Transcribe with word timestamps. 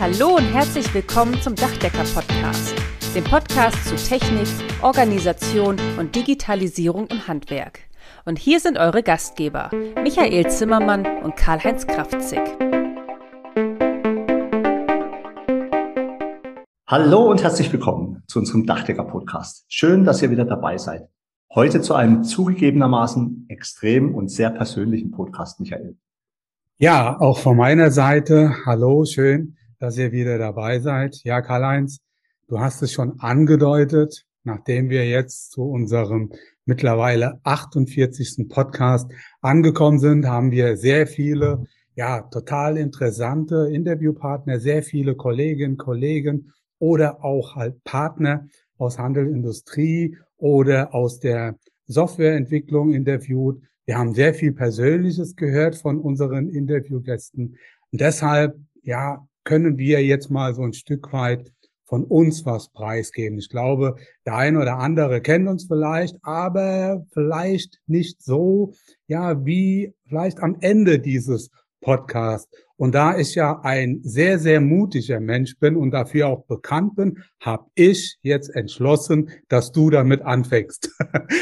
Hallo 0.00 0.36
und 0.36 0.44
herzlich 0.44 0.94
willkommen 0.94 1.42
zum 1.42 1.56
Dachdecker-Podcast, 1.56 2.72
dem 3.16 3.24
Podcast 3.24 3.84
zu 3.84 3.96
Technik, 3.96 4.46
Organisation 4.80 5.76
und 5.98 6.14
Digitalisierung 6.14 7.08
im 7.08 7.26
Handwerk. 7.26 7.80
Und 8.24 8.38
hier 8.38 8.60
sind 8.60 8.78
eure 8.78 9.02
Gastgeber, 9.02 9.72
Michael 10.00 10.48
Zimmermann 10.48 11.04
und 11.24 11.34
Karl-Heinz 11.34 11.84
Kraftzig. 11.88 12.38
Hallo 16.86 17.28
und 17.28 17.42
herzlich 17.42 17.72
willkommen 17.72 18.22
zu 18.28 18.38
unserem 18.38 18.66
Dachdecker-Podcast. 18.66 19.64
Schön, 19.66 20.04
dass 20.04 20.22
ihr 20.22 20.30
wieder 20.30 20.44
dabei 20.44 20.78
seid. 20.78 21.08
Heute 21.52 21.80
zu 21.80 21.94
einem 21.94 22.22
zugegebenermaßen 22.22 23.46
extrem 23.48 24.14
und 24.14 24.30
sehr 24.30 24.50
persönlichen 24.50 25.10
Podcast, 25.10 25.58
Michael. 25.58 25.96
Ja, 26.76 27.18
auch 27.18 27.40
von 27.40 27.56
meiner 27.56 27.90
Seite, 27.90 28.54
hallo, 28.64 29.04
schön, 29.04 29.56
dass 29.78 29.96
ihr 29.98 30.12
wieder 30.12 30.38
dabei 30.38 30.80
seid. 30.80 31.22
Ja, 31.24 31.40
Karl-Heinz, 31.40 32.00
du 32.48 32.60
hast 32.60 32.82
es 32.82 32.92
schon 32.92 33.20
angedeutet, 33.20 34.24
nachdem 34.44 34.90
wir 34.90 35.08
jetzt 35.08 35.52
zu 35.52 35.62
unserem 35.62 36.32
mittlerweile 36.64 37.40
48. 37.44 38.48
Podcast 38.48 39.10
angekommen 39.40 39.98
sind, 39.98 40.26
haben 40.26 40.50
wir 40.50 40.76
sehr 40.76 41.06
viele, 41.06 41.64
ja, 41.94 42.22
total 42.22 42.76
interessante 42.76 43.68
Interviewpartner, 43.72 44.60
sehr 44.60 44.82
viele 44.82 45.14
Kolleginnen, 45.14 45.76
Kollegen 45.76 46.52
oder 46.78 47.24
auch 47.24 47.56
halt 47.56 47.82
Partner 47.84 48.46
aus 48.76 48.98
Handel, 48.98 49.28
Industrie 49.28 50.16
oder 50.36 50.94
aus 50.94 51.18
der 51.20 51.58
Softwareentwicklung 51.86 52.92
interviewt. 52.92 53.62
Wir 53.86 53.98
haben 53.98 54.14
sehr 54.14 54.34
viel 54.34 54.52
Persönliches 54.52 55.36
gehört 55.36 55.76
von 55.76 55.98
unseren 55.98 56.48
Interviewgästen. 56.48 57.56
Und 57.90 58.00
deshalb, 58.00 58.58
ja, 58.82 59.26
können 59.48 59.78
wir 59.78 60.04
jetzt 60.04 60.30
mal 60.30 60.54
so 60.54 60.60
ein 60.62 60.74
Stück 60.74 61.10
weit 61.10 61.50
von 61.86 62.04
uns 62.04 62.44
was 62.44 62.68
preisgeben. 62.68 63.38
Ich 63.38 63.48
glaube, 63.48 63.96
der 64.26 64.34
eine 64.34 64.60
oder 64.60 64.76
andere 64.76 65.22
kennt 65.22 65.48
uns 65.48 65.64
vielleicht, 65.64 66.18
aber 66.22 67.06
vielleicht 67.14 67.80
nicht 67.86 68.22
so, 68.22 68.74
ja, 69.06 69.46
wie 69.46 69.94
vielleicht 70.06 70.40
am 70.40 70.58
Ende 70.60 70.98
dieses 70.98 71.48
Podcast. 71.80 72.46
Und 72.78 72.94
da 72.94 73.18
ich 73.18 73.34
ja 73.34 73.60
ein 73.64 74.00
sehr, 74.04 74.38
sehr 74.38 74.60
mutiger 74.60 75.18
Mensch 75.18 75.58
bin 75.58 75.76
und 75.76 75.90
dafür 75.90 76.28
auch 76.28 76.44
bekannt 76.46 76.94
bin, 76.94 77.18
habe 77.40 77.66
ich 77.74 78.18
jetzt 78.22 78.54
entschlossen, 78.54 79.30
dass 79.48 79.72
du 79.72 79.90
damit 79.90 80.22
anfängst. 80.22 80.88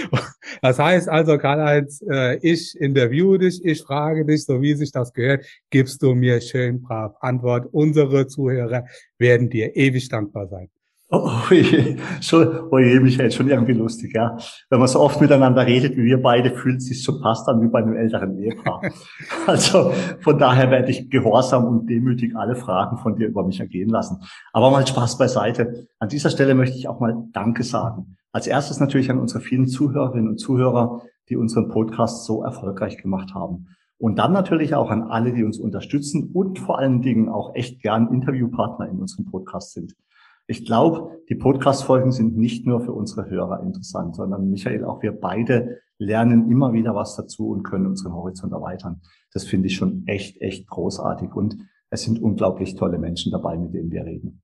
das 0.62 0.78
heißt 0.78 1.10
also, 1.10 1.36
Karl-Heinz, 1.36 2.02
äh, 2.10 2.38
ich 2.38 2.74
interviewe 2.80 3.38
dich, 3.38 3.62
ich 3.62 3.82
frage 3.82 4.24
dich, 4.24 4.46
so 4.46 4.62
wie 4.62 4.74
sich 4.74 4.92
das 4.92 5.12
gehört, 5.12 5.44
gibst 5.68 6.02
du 6.02 6.14
mir 6.14 6.40
schön 6.40 6.80
brav 6.80 7.14
Antwort. 7.20 7.68
Unsere 7.70 8.26
Zuhörer 8.26 8.86
werden 9.18 9.50
dir 9.50 9.76
ewig 9.76 10.08
dankbar 10.08 10.48
sein. 10.48 10.70
Oh, 11.08 11.30
oh 11.30 11.54
je, 11.54 11.96
schon, 12.20 12.68
oh 12.72 12.78
je, 12.78 12.98
Michael, 12.98 13.30
schon 13.30 13.48
irgendwie 13.48 13.74
lustig, 13.74 14.12
ja. 14.12 14.36
Wenn 14.70 14.80
man 14.80 14.88
so 14.88 14.98
oft 14.98 15.20
miteinander 15.20 15.64
redet 15.64 15.96
wie 15.96 16.02
wir 16.02 16.20
beide, 16.20 16.50
fühlt 16.50 16.78
es 16.78 16.86
sich 16.86 17.04
schon 17.04 17.20
fast 17.22 17.48
an 17.48 17.62
wie 17.62 17.68
bei 17.68 17.78
einem 17.78 17.94
älteren 17.94 18.36
Ehepaar. 18.36 18.82
also 19.46 19.92
von 20.20 20.36
daher 20.36 20.68
werde 20.72 20.90
ich 20.90 21.08
gehorsam 21.08 21.64
und 21.64 21.86
demütig 21.88 22.34
alle 22.34 22.56
Fragen 22.56 22.98
von 22.98 23.14
dir 23.14 23.28
über 23.28 23.46
mich 23.46 23.60
ergehen 23.60 23.88
lassen. 23.88 24.18
Aber 24.52 24.72
mal 24.72 24.84
Spaß 24.84 25.16
beiseite. 25.16 25.86
An 26.00 26.08
dieser 26.08 26.30
Stelle 26.30 26.56
möchte 26.56 26.76
ich 26.76 26.88
auch 26.88 26.98
mal 26.98 27.14
Danke 27.32 27.62
sagen. 27.62 28.16
Als 28.32 28.48
erstes 28.48 28.80
natürlich 28.80 29.08
an 29.08 29.20
unsere 29.20 29.40
vielen 29.40 29.68
Zuhörerinnen 29.68 30.28
und 30.30 30.38
Zuhörer, 30.38 31.02
die 31.28 31.36
unseren 31.36 31.68
Podcast 31.68 32.24
so 32.24 32.42
erfolgreich 32.42 32.98
gemacht 32.98 33.32
haben. 33.32 33.68
Und 33.98 34.18
dann 34.18 34.32
natürlich 34.32 34.74
auch 34.74 34.90
an 34.90 35.04
alle, 35.04 35.32
die 35.32 35.44
uns 35.44 35.60
unterstützen 35.60 36.30
und 36.34 36.58
vor 36.58 36.80
allen 36.80 37.00
Dingen 37.00 37.28
auch 37.28 37.54
echt 37.54 37.80
gern 37.80 38.12
Interviewpartner 38.12 38.88
in 38.88 38.98
unserem 38.98 39.26
Podcast 39.26 39.72
sind. 39.72 39.94
Ich 40.48 40.64
glaube, 40.64 41.22
die 41.28 41.34
Podcast-Folgen 41.34 42.12
sind 42.12 42.36
nicht 42.36 42.66
nur 42.66 42.80
für 42.80 42.92
unsere 42.92 43.28
Hörer 43.28 43.62
interessant, 43.62 44.14
sondern 44.14 44.48
Michael, 44.48 44.84
auch 44.84 45.02
wir 45.02 45.12
beide 45.12 45.80
lernen 45.98 46.50
immer 46.50 46.72
wieder 46.72 46.94
was 46.94 47.16
dazu 47.16 47.48
und 47.48 47.64
können 47.64 47.86
unseren 47.86 48.14
Horizont 48.14 48.52
erweitern. 48.52 49.00
Das 49.32 49.44
finde 49.44 49.66
ich 49.66 49.74
schon 49.74 50.06
echt, 50.06 50.40
echt 50.40 50.68
großartig. 50.68 51.34
Und 51.34 51.56
es 51.90 52.02
sind 52.02 52.22
unglaublich 52.22 52.76
tolle 52.76 52.98
Menschen 52.98 53.32
dabei, 53.32 53.56
mit 53.56 53.74
denen 53.74 53.90
wir 53.90 54.04
reden. 54.04 54.42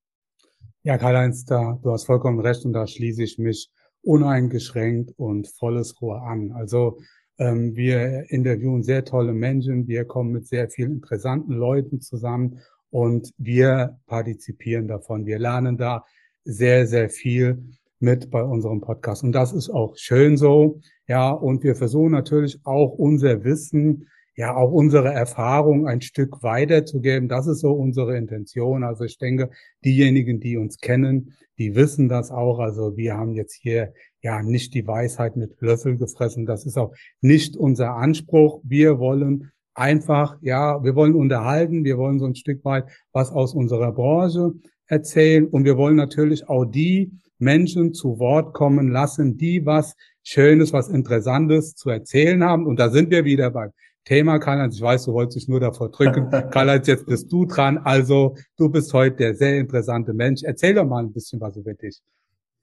Ja, 0.82 0.98
Karl-Heinz, 0.98 1.44
du 1.44 1.78
hast 1.84 2.06
vollkommen 2.06 2.40
recht 2.40 2.64
und 2.64 2.72
da 2.72 2.86
schließe 2.86 3.22
ich 3.22 3.38
mich 3.38 3.70
uneingeschränkt 4.02 5.12
und 5.16 5.46
volles 5.46 6.00
Rohr 6.02 6.22
an. 6.22 6.50
Also 6.50 6.98
ähm, 7.38 7.76
wir 7.76 8.30
interviewen 8.30 8.82
sehr 8.82 9.04
tolle 9.04 9.32
Menschen, 9.32 9.86
wir 9.86 10.04
kommen 10.04 10.32
mit 10.32 10.48
sehr 10.48 10.68
vielen 10.68 10.94
interessanten 10.94 11.52
Leuten 11.52 12.00
zusammen 12.00 12.58
und 12.92 13.32
wir 13.38 13.98
partizipieren 14.06 14.86
davon. 14.86 15.24
Wir 15.24 15.38
lernen 15.38 15.78
da 15.78 16.04
sehr, 16.44 16.86
sehr 16.86 17.08
viel 17.08 17.64
mit 17.98 18.30
bei 18.30 18.42
unserem 18.42 18.82
Podcast. 18.82 19.24
Und 19.24 19.32
das 19.32 19.52
ist 19.52 19.70
auch 19.70 19.96
schön 19.96 20.36
so. 20.36 20.80
Ja, 21.08 21.30
und 21.30 21.64
wir 21.64 21.74
versuchen 21.74 22.12
natürlich 22.12 22.58
auch 22.64 22.92
unser 22.92 23.44
Wissen, 23.44 24.08
ja, 24.36 24.54
auch 24.54 24.72
unsere 24.72 25.08
Erfahrung 25.08 25.86
ein 25.86 26.02
Stück 26.02 26.42
weiterzugeben. 26.42 27.28
Das 27.28 27.46
ist 27.46 27.60
so 27.60 27.72
unsere 27.72 28.16
Intention. 28.16 28.84
Also 28.84 29.04
ich 29.04 29.16
denke, 29.16 29.50
diejenigen, 29.84 30.38
die 30.40 30.58
uns 30.58 30.78
kennen, 30.78 31.32
die 31.58 31.74
wissen 31.74 32.10
das 32.10 32.30
auch. 32.30 32.58
Also 32.58 32.96
wir 32.96 33.16
haben 33.16 33.32
jetzt 33.32 33.54
hier 33.54 33.94
ja 34.20 34.42
nicht 34.42 34.74
die 34.74 34.86
Weisheit 34.86 35.36
mit 35.36 35.58
Löffel 35.60 35.96
gefressen. 35.96 36.44
Das 36.44 36.66
ist 36.66 36.76
auch 36.76 36.94
nicht 37.22 37.56
unser 37.56 37.94
Anspruch. 37.94 38.60
Wir 38.64 38.98
wollen 38.98 39.50
einfach, 39.74 40.36
ja, 40.40 40.82
wir 40.82 40.94
wollen 40.94 41.14
unterhalten, 41.14 41.84
wir 41.84 41.98
wollen 41.98 42.18
so 42.18 42.26
ein 42.26 42.34
Stück 42.34 42.64
weit 42.64 42.84
was 43.12 43.30
aus 43.30 43.54
unserer 43.54 43.92
Branche 43.92 44.52
erzählen 44.86 45.46
und 45.46 45.64
wir 45.64 45.76
wollen 45.76 45.96
natürlich 45.96 46.48
auch 46.48 46.64
die 46.64 47.12
Menschen 47.38 47.92
zu 47.92 48.18
Wort 48.18 48.54
kommen 48.54 48.88
lassen, 48.90 49.36
die 49.36 49.66
was 49.66 49.94
Schönes, 50.22 50.72
was 50.72 50.88
Interessantes 50.88 51.74
zu 51.74 51.90
erzählen 51.90 52.44
haben. 52.44 52.66
Und 52.66 52.78
da 52.78 52.88
sind 52.88 53.10
wir 53.10 53.24
wieder 53.24 53.50
beim 53.50 53.70
Thema, 54.04 54.38
Karl-Heinz. 54.38 54.76
Ich 54.76 54.82
weiß, 54.82 55.04
du 55.06 55.12
wolltest 55.12 55.36
dich 55.36 55.48
nur 55.48 55.60
davor 55.60 55.90
drücken. 55.90 56.30
Karl-Heinz, 56.50 56.86
jetzt 56.86 57.06
bist 57.06 57.32
du 57.32 57.44
dran. 57.46 57.78
Also, 57.78 58.36
du 58.56 58.68
bist 58.68 58.92
heute 58.92 59.16
der 59.16 59.34
sehr 59.34 59.58
interessante 59.58 60.12
Mensch. 60.12 60.42
Erzähl 60.44 60.74
doch 60.74 60.86
mal 60.86 61.02
ein 61.02 61.12
bisschen 61.12 61.40
was 61.40 61.56
über 61.56 61.74
dich. 61.74 62.00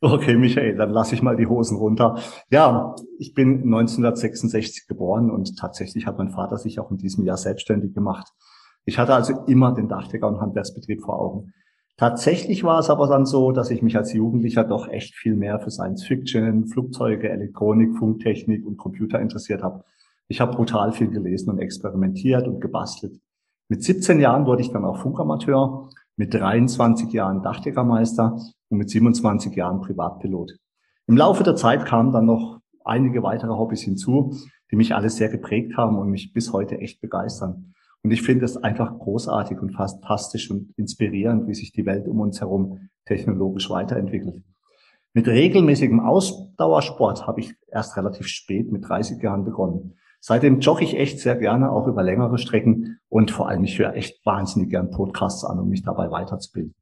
Okay, 0.02 0.38
Michael, 0.38 0.78
dann 0.78 0.92
lasse 0.92 1.14
ich 1.14 1.22
mal 1.22 1.36
die 1.36 1.48
Hosen 1.48 1.78
runter. 1.78 2.18
Ja, 2.50 2.96
ich 3.18 3.34
bin 3.34 3.64
1966 3.64 4.88
geboren 4.88 5.30
und 5.30 5.58
tatsächlich 5.58 6.08
hat 6.08 6.18
mein 6.18 6.30
Vater 6.30 6.58
sich 6.58 6.80
auch 6.80 6.90
in 6.90 6.98
diesem 6.98 7.26
Jahr 7.26 7.36
selbstständig 7.36 7.94
gemacht. 7.94 8.32
Ich 8.86 8.98
hatte 8.98 9.14
also 9.14 9.44
immer 9.48 9.74
den 9.74 9.90
Dachdecker- 9.90 10.30
und 10.30 10.40
Handwerksbetrieb 10.40 11.02
vor 11.02 11.20
Augen. 11.20 11.54
Tatsächlich 11.98 12.64
war 12.64 12.80
es 12.80 12.90
aber 12.90 13.08
dann 13.08 13.26
so, 13.26 13.52
dass 13.52 13.72
ich 13.72 13.82
mich 13.82 13.98
als 13.98 14.14
Jugendlicher 14.14 14.64
doch 14.64 14.88
echt 14.88 15.16
viel 15.16 15.36
mehr 15.36 15.60
für 15.60 15.70
Science 15.70 16.06
Fiction, 16.06 16.68
Flugzeuge, 16.68 17.30
Elektronik, 17.30 17.98
Funktechnik 17.98 18.66
und 18.66 18.78
Computer 18.78 19.20
interessiert 19.20 19.62
habe. 19.64 19.84
Ich 20.30 20.40
habe 20.40 20.56
brutal 20.56 20.94
viel 20.94 21.10
gelesen 21.10 21.50
und 21.50 21.60
experimentiert 21.60 22.48
und 22.48 22.62
gebastelt. 22.62 23.20
Mit 23.68 23.84
17 23.84 24.22
Jahren 24.22 24.46
wurde 24.46 24.62
ich 24.62 24.72
dann 24.72 24.86
auch 24.86 24.98
Funkamateur, 24.98 25.90
mit 26.16 26.34
23 26.34 27.12
Jahren 27.12 27.42
Dachdeckermeister 27.42 28.38
und 28.69 28.78
mit 28.78 28.90
27 28.90 29.56
Jahren 29.56 29.81
Privatpilot. 29.81 30.53
Im 31.07 31.18
Laufe 31.18 31.44
der 31.44 31.56
Zeit 31.56 31.85
kamen 31.85 32.12
dann 32.12 32.25
noch 32.25 32.59
einige 32.85 33.24
weitere 33.24 33.52
Hobbys 33.52 33.81
hinzu, 33.81 34.35
die 34.72 34.75
mich 34.75 34.96
alle 34.96 35.09
sehr 35.09 35.30
geprägt 35.30 35.75
haben 35.78 35.97
und 35.97 36.09
mich 36.09 36.34
bis 36.34 36.53
heute 36.53 36.80
echt 36.80 37.02
begeistern. 37.02 37.74
Und 38.03 38.12
ich 38.12 38.22
finde 38.22 38.46
es 38.46 38.56
einfach 38.57 38.97
großartig 38.97 39.59
und 39.59 39.72
fantastisch 39.72 40.50
und 40.50 40.74
inspirierend, 40.78 41.47
wie 41.47 41.53
sich 41.53 41.72
die 41.72 41.85
Welt 41.85 42.07
um 42.07 42.19
uns 42.19 42.40
herum 42.40 42.90
technologisch 43.06 43.69
weiterentwickelt. 43.69 44.41
Mit 45.13 45.28
regelmäßigem 45.28 46.00
Ausdauersport 46.00 47.28
habe 47.28 47.41
ich 47.41 47.56
erst 47.68 47.97
relativ 47.97 48.28
spät 48.28 48.72
mit 48.72 48.88
30 48.88 49.22
Jahren 49.22 49.44
begonnen. 49.44 49.96
Seitdem 50.22 50.59
jogge 50.59 50.84
ich 50.84 50.96
echt 50.96 51.19
sehr 51.19 51.36
gerne, 51.36 51.72
auch 51.72 51.88
über 51.88 52.03
längere 52.03 52.38
Strecken 52.38 53.00
und 53.09 53.31
vor 53.31 53.50
allem 53.50 53.63
ich 53.63 53.80
höre 53.80 53.96
echt 53.96 54.25
wahnsinnig 54.25 54.69
gern 54.69 54.91
Podcasts 54.91 55.44
an, 55.44 55.59
um 55.59 55.69
mich 55.69 55.81
dabei 55.81 56.12
weiterzubilden. 56.12 56.75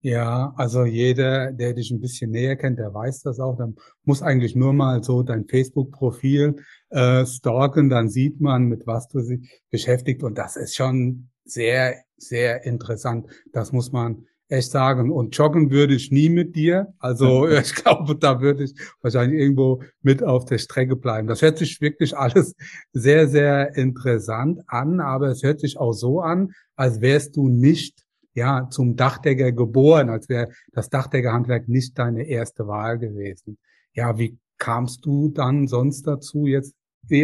Ja, 0.00 0.52
also 0.56 0.84
jeder, 0.84 1.50
der 1.50 1.74
dich 1.74 1.90
ein 1.90 2.00
bisschen 2.00 2.30
näher 2.30 2.54
kennt, 2.54 2.78
der 2.78 2.94
weiß 2.94 3.22
das 3.22 3.40
auch. 3.40 3.56
Dann 3.56 3.74
muss 4.04 4.22
eigentlich 4.22 4.54
nur 4.54 4.72
mal 4.72 5.02
so 5.02 5.22
dein 5.22 5.46
Facebook-Profil 5.46 6.56
äh, 6.90 7.26
stalken, 7.26 7.88
dann 7.88 8.08
sieht 8.08 8.40
man, 8.40 8.64
mit 8.64 8.86
was 8.86 9.08
du 9.08 9.20
dich 9.20 9.60
beschäftigt. 9.70 10.22
Und 10.22 10.38
das 10.38 10.56
ist 10.56 10.76
schon 10.76 11.30
sehr, 11.44 11.96
sehr 12.16 12.64
interessant. 12.64 13.26
Das 13.52 13.72
muss 13.72 13.90
man 13.90 14.24
echt 14.48 14.70
sagen. 14.70 15.10
Und 15.10 15.36
joggen 15.36 15.70
würde 15.70 15.94
ich 15.94 16.10
nie 16.10 16.28
mit 16.28 16.54
dir. 16.54 16.94
Also 16.98 17.48
ich 17.48 17.74
glaube, 17.74 18.16
da 18.16 18.40
würde 18.40 18.64
ich 18.64 18.74
wahrscheinlich 19.02 19.40
irgendwo 19.40 19.82
mit 20.02 20.22
auf 20.22 20.44
der 20.44 20.58
Strecke 20.58 20.94
bleiben. 20.96 21.28
Das 21.28 21.42
hört 21.42 21.58
sich 21.58 21.80
wirklich 21.80 22.16
alles 22.16 22.54
sehr, 22.92 23.28
sehr 23.28 23.76
interessant 23.76 24.60
an, 24.66 25.00
aber 25.00 25.28
es 25.28 25.42
hört 25.42 25.60
sich 25.60 25.78
auch 25.78 25.92
so 25.92 26.20
an, 26.20 26.52
als 26.76 27.00
wärst 27.00 27.36
du 27.36 27.48
nicht 27.48 28.04
ja, 28.38 28.68
zum 28.70 28.96
Dachdecker 28.96 29.52
geboren, 29.52 30.08
als 30.08 30.28
wäre 30.28 30.48
das 30.72 30.88
Dachdeckerhandwerk 30.88 31.68
nicht 31.68 31.98
deine 31.98 32.22
erste 32.22 32.66
Wahl 32.66 32.98
gewesen. 32.98 33.58
Ja, 33.92 34.16
wie 34.16 34.38
kamst 34.58 35.04
du 35.04 35.28
dann 35.28 35.66
sonst 35.66 36.06
dazu, 36.06 36.46
jetzt 36.46 36.74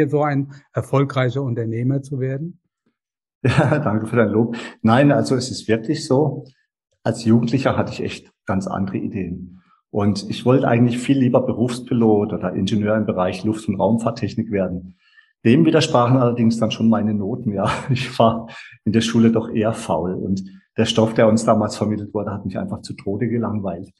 so 0.08 0.22
ein 0.22 0.52
erfolgreicher 0.72 1.43
Unternehmer 1.43 2.02
zu 2.02 2.20
werden? 2.20 2.61
Ja, 3.46 3.78
danke 3.78 4.06
für 4.06 4.16
dein 4.16 4.31
Lob. 4.31 4.56
Nein, 4.81 5.12
also 5.12 5.37
es 5.37 5.50
ist 5.50 5.69
wirklich 5.69 6.06
so. 6.06 6.46
Als 7.02 7.26
Jugendlicher 7.26 7.76
hatte 7.76 7.93
ich 7.93 8.00
echt 8.00 8.32
ganz 8.46 8.66
andere 8.66 8.96
Ideen. 8.96 9.61
Und 9.90 10.31
ich 10.31 10.46
wollte 10.46 10.66
eigentlich 10.66 10.99
viel 10.99 11.19
lieber 11.19 11.43
Berufspilot 11.44 12.32
oder 12.32 12.55
Ingenieur 12.55 12.96
im 12.96 13.05
Bereich 13.05 13.44
Luft- 13.44 13.69
und 13.69 13.78
Raumfahrttechnik 13.78 14.50
werden. 14.50 14.96
Dem 15.44 15.66
widersprachen 15.66 16.16
allerdings 16.16 16.58
dann 16.58 16.70
schon 16.70 16.88
meine 16.88 17.12
Noten. 17.12 17.52
Ja, 17.52 17.70
ich 17.90 18.19
war 18.19 18.49
in 18.84 18.93
der 18.93 19.02
Schule 19.02 19.31
doch 19.31 19.50
eher 19.50 19.75
faul 19.75 20.14
und 20.14 20.43
der 20.76 20.87
Stoff, 20.87 21.15
der 21.15 21.29
uns 21.29 21.44
damals 21.44 21.76
vermittelt 21.76 22.15
wurde, 22.15 22.32
hat 22.32 22.44
mich 22.44 22.59
einfach 22.59 22.81
zu 22.82 22.94
Tode 22.94 23.29
gelangweilt. 23.29 23.93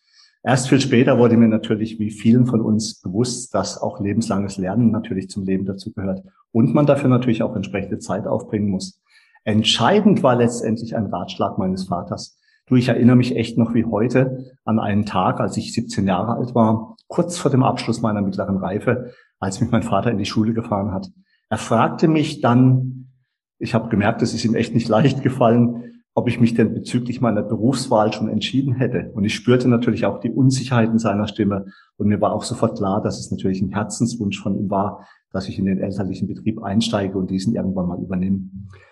Erst 0.43 0.69
viel 0.69 0.81
später 0.81 1.19
wurde 1.19 1.39
mir 1.39 1.49
natürlich, 1.49 1.99
wie 1.99 2.11
vielen 2.11 2.47
von 2.47 2.61
uns, 2.61 3.01
bewusst, 3.01 3.55
dass 3.55 3.81
auch 3.81 4.01
lebenslanges 4.01 4.59
Lernen 4.59 4.91
natürlich 4.91 5.31
zum 5.31 5.45
Leben 5.45 5.65
dazugehört 5.65 6.23
und 6.53 6.75
man 6.75 6.85
dafür 6.85 7.09
natürlich 7.09 7.43
auch 7.43 7.57
entsprechende 7.57 7.99
Zeit 7.99 8.27
aufbringen 8.27 8.69
muss. 8.69 9.01
Entscheidend 9.45 10.23
war 10.23 10.37
letztendlich 10.37 10.97
ein 10.97 11.07
Ratschlag 11.07 11.57
meines 11.57 11.85
Vaters. 11.85 12.39
Du, 12.67 12.77
ich 12.77 12.89
erinnere 12.89 13.17
mich 13.17 13.37
echt 13.37 13.57
noch 13.57 13.75
wie 13.75 13.85
heute 13.85 14.53
an 14.65 14.79
einen 14.79 15.07
Tag, 15.07 15.41
als 15.41 15.57
ich 15.57 15.73
17 15.73 16.07
Jahre 16.07 16.35
alt 16.37 16.55
war, 16.55 16.97
kurz 17.09 17.39
vor 17.39 17.51
dem 17.51 17.63
Abschluss 17.63 18.03
meiner 18.03 18.23
mittleren 18.23 18.57
Reife, 18.59 19.13
als 19.39 19.61
mich 19.61 19.71
mein 19.71 19.83
Vater 19.83 20.11
in 20.11 20.19
die 20.19 20.25
Schule 20.25 20.55
gefahren 20.55 20.93
hat. 20.93 21.11
Er 21.49 21.59
fragte 21.59 22.09
mich 22.09 22.41
dann, 22.41 23.13
ich 23.59 23.75
habe 23.75 23.89
gemerkt, 23.89 24.23
es 24.23 24.35
ist 24.35 24.45
ihm 24.45 24.55
echt 24.55 24.75
nicht 24.75 24.89
leicht 24.91 25.23
gefallen, 25.23 25.94
ob 26.15 26.29
ich 26.29 26.41
mich 26.41 26.55
denn 26.55 26.73
bezüglich 26.73 27.21
meiner 27.21 27.43
Berufswahl 27.43 28.13
schon 28.13 28.29
entschieden 28.29 28.75
hätte. 28.75 29.11
Und 29.15 29.25
ich 29.25 29.35
spürte 29.35 29.69
natürlich 29.69 30.07
auch 30.07 30.21
die 30.21 30.31
Unsicherheit 30.31 30.89
in 30.89 30.99
seiner 30.99 31.27
Stimme. 31.27 31.67
Und 31.97 32.07
mir 32.07 32.21
war 32.21 32.33
auch 32.33 32.45
sofort 32.45 32.79
klar, 32.79 33.03
dass 33.03 33.19
es 33.19 33.33
natürlich 33.33 33.61
ein 33.61 33.73
Herzenswunsch 33.73 34.41
von 34.41 34.57
ihm 34.57 34.71
war, 34.71 35.07
dass 35.33 35.49
ich 35.49 35.59
in 35.59 35.65
den 35.65 35.79
elterlichen 35.79 36.29
Betrieb 36.29 36.63
einsteige 36.63 37.19
und 37.19 37.31
diesen 37.31 37.57
irgendwann 37.57 37.89
mal 37.89 38.01
übernehme. 38.01 38.43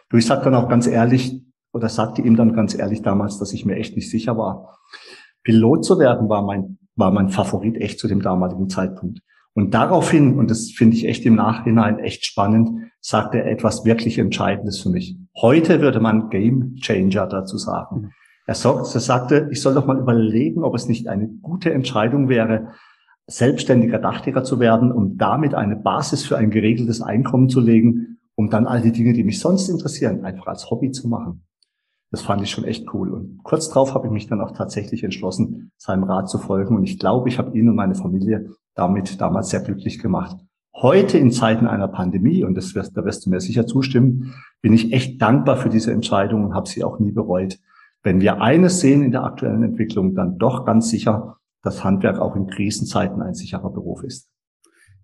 Du, 0.08 0.16
ich 0.16 0.26
sag 0.26 0.42
dann 0.42 0.56
auch 0.56 0.68
ganz 0.68 0.88
ehrlich, 0.88 1.40
oder 1.72 1.88
sagte 1.88 2.22
ihm 2.22 2.36
dann 2.36 2.52
ganz 2.52 2.76
ehrlich 2.76 3.02
damals, 3.02 3.38
dass 3.38 3.52
ich 3.52 3.64
mir 3.64 3.76
echt 3.76 3.96
nicht 3.96 4.10
sicher 4.10 4.36
war. 4.36 4.78
Pilot 5.42 5.84
zu 5.84 5.98
werden 5.98 6.28
war 6.28 6.42
mein, 6.42 6.78
war 6.96 7.12
mein 7.12 7.30
Favorit 7.30 7.76
echt 7.76 7.98
zu 7.98 8.08
dem 8.08 8.20
damaligen 8.20 8.68
Zeitpunkt. 8.68 9.20
Und 9.54 9.74
daraufhin, 9.74 10.38
und 10.38 10.50
das 10.50 10.70
finde 10.70 10.96
ich 10.96 11.06
echt 11.06 11.24
im 11.24 11.36
Nachhinein 11.36 11.98
echt 11.98 12.24
spannend, 12.24 12.90
sagte 13.00 13.38
er 13.38 13.50
etwas 13.50 13.84
wirklich 13.84 14.18
Entscheidendes 14.18 14.80
für 14.80 14.90
mich. 14.90 15.16
Heute 15.36 15.80
würde 15.80 16.00
man 16.00 16.28
Game 16.30 16.76
Changer 16.76 17.26
dazu 17.26 17.56
sagen. 17.56 18.00
Mhm. 18.02 18.10
Er, 18.46 18.54
sagte, 18.54 19.48
ich 19.50 19.62
soll 19.62 19.74
doch 19.74 19.86
mal 19.86 19.98
überlegen, 19.98 20.64
ob 20.64 20.74
es 20.74 20.88
nicht 20.88 21.08
eine 21.08 21.28
gute 21.28 21.72
Entscheidung 21.72 22.28
wäre, 22.28 22.72
selbstständiger 23.26 23.98
Dachdecker 23.98 24.42
zu 24.42 24.58
werden, 24.58 24.90
um 24.90 25.16
damit 25.16 25.54
eine 25.54 25.76
Basis 25.76 26.24
für 26.26 26.36
ein 26.36 26.50
geregeltes 26.50 27.00
Einkommen 27.00 27.48
zu 27.48 27.60
legen, 27.60 28.18
um 28.34 28.50
dann 28.50 28.66
all 28.66 28.82
die 28.82 28.92
Dinge, 28.92 29.12
die 29.12 29.24
mich 29.24 29.38
sonst 29.38 29.68
interessieren, 29.68 30.24
einfach 30.24 30.48
als 30.48 30.70
Hobby 30.70 30.90
zu 30.90 31.08
machen. 31.08 31.44
Das 32.10 32.22
fand 32.22 32.42
ich 32.42 32.50
schon 32.50 32.64
echt 32.64 32.92
cool. 32.92 33.10
Und 33.10 33.42
kurz 33.42 33.68
darauf 33.68 33.94
habe 33.94 34.08
ich 34.08 34.12
mich 34.12 34.26
dann 34.26 34.42
auch 34.42 34.50
tatsächlich 34.50 35.02
entschlossen, 35.02 35.72
seinem 35.78 36.04
Rat 36.04 36.28
zu 36.28 36.38
folgen. 36.38 36.76
Und 36.76 36.84
ich 36.84 36.98
glaube, 36.98 37.28
ich 37.28 37.38
habe 37.38 37.56
ihn 37.56 37.68
und 37.70 37.76
meine 37.76 37.94
Familie 37.94 38.50
damit 38.74 39.20
damals 39.20 39.48
sehr 39.48 39.60
glücklich 39.60 39.98
gemacht. 39.98 40.36
Heute 40.74 41.18
in 41.18 41.30
Zeiten 41.30 41.66
einer 41.66 41.88
Pandemie, 41.88 42.44
und 42.44 42.54
das 42.54 42.74
wirst, 42.74 42.96
da 42.96 43.04
wirst 43.04 43.26
du 43.26 43.30
mir 43.30 43.40
sicher 43.40 43.66
zustimmen, 43.66 44.34
bin 44.62 44.72
ich 44.72 44.92
echt 44.92 45.20
dankbar 45.20 45.56
für 45.56 45.68
diese 45.68 45.92
Entscheidung 45.92 46.44
und 46.44 46.54
habe 46.54 46.68
sie 46.68 46.82
auch 46.82 46.98
nie 46.98 47.12
bereut. 47.12 47.58
Wenn 48.02 48.20
wir 48.20 48.40
eines 48.40 48.80
sehen 48.80 49.02
in 49.02 49.12
der 49.12 49.24
aktuellen 49.24 49.62
Entwicklung, 49.62 50.14
dann 50.14 50.38
doch 50.38 50.64
ganz 50.64 50.88
sicher, 50.88 51.36
dass 51.62 51.84
Handwerk 51.84 52.18
auch 52.18 52.34
in 52.36 52.46
Krisenzeiten 52.46 53.22
ein 53.22 53.34
sicherer 53.34 53.70
Beruf 53.70 54.02
ist. 54.02 54.28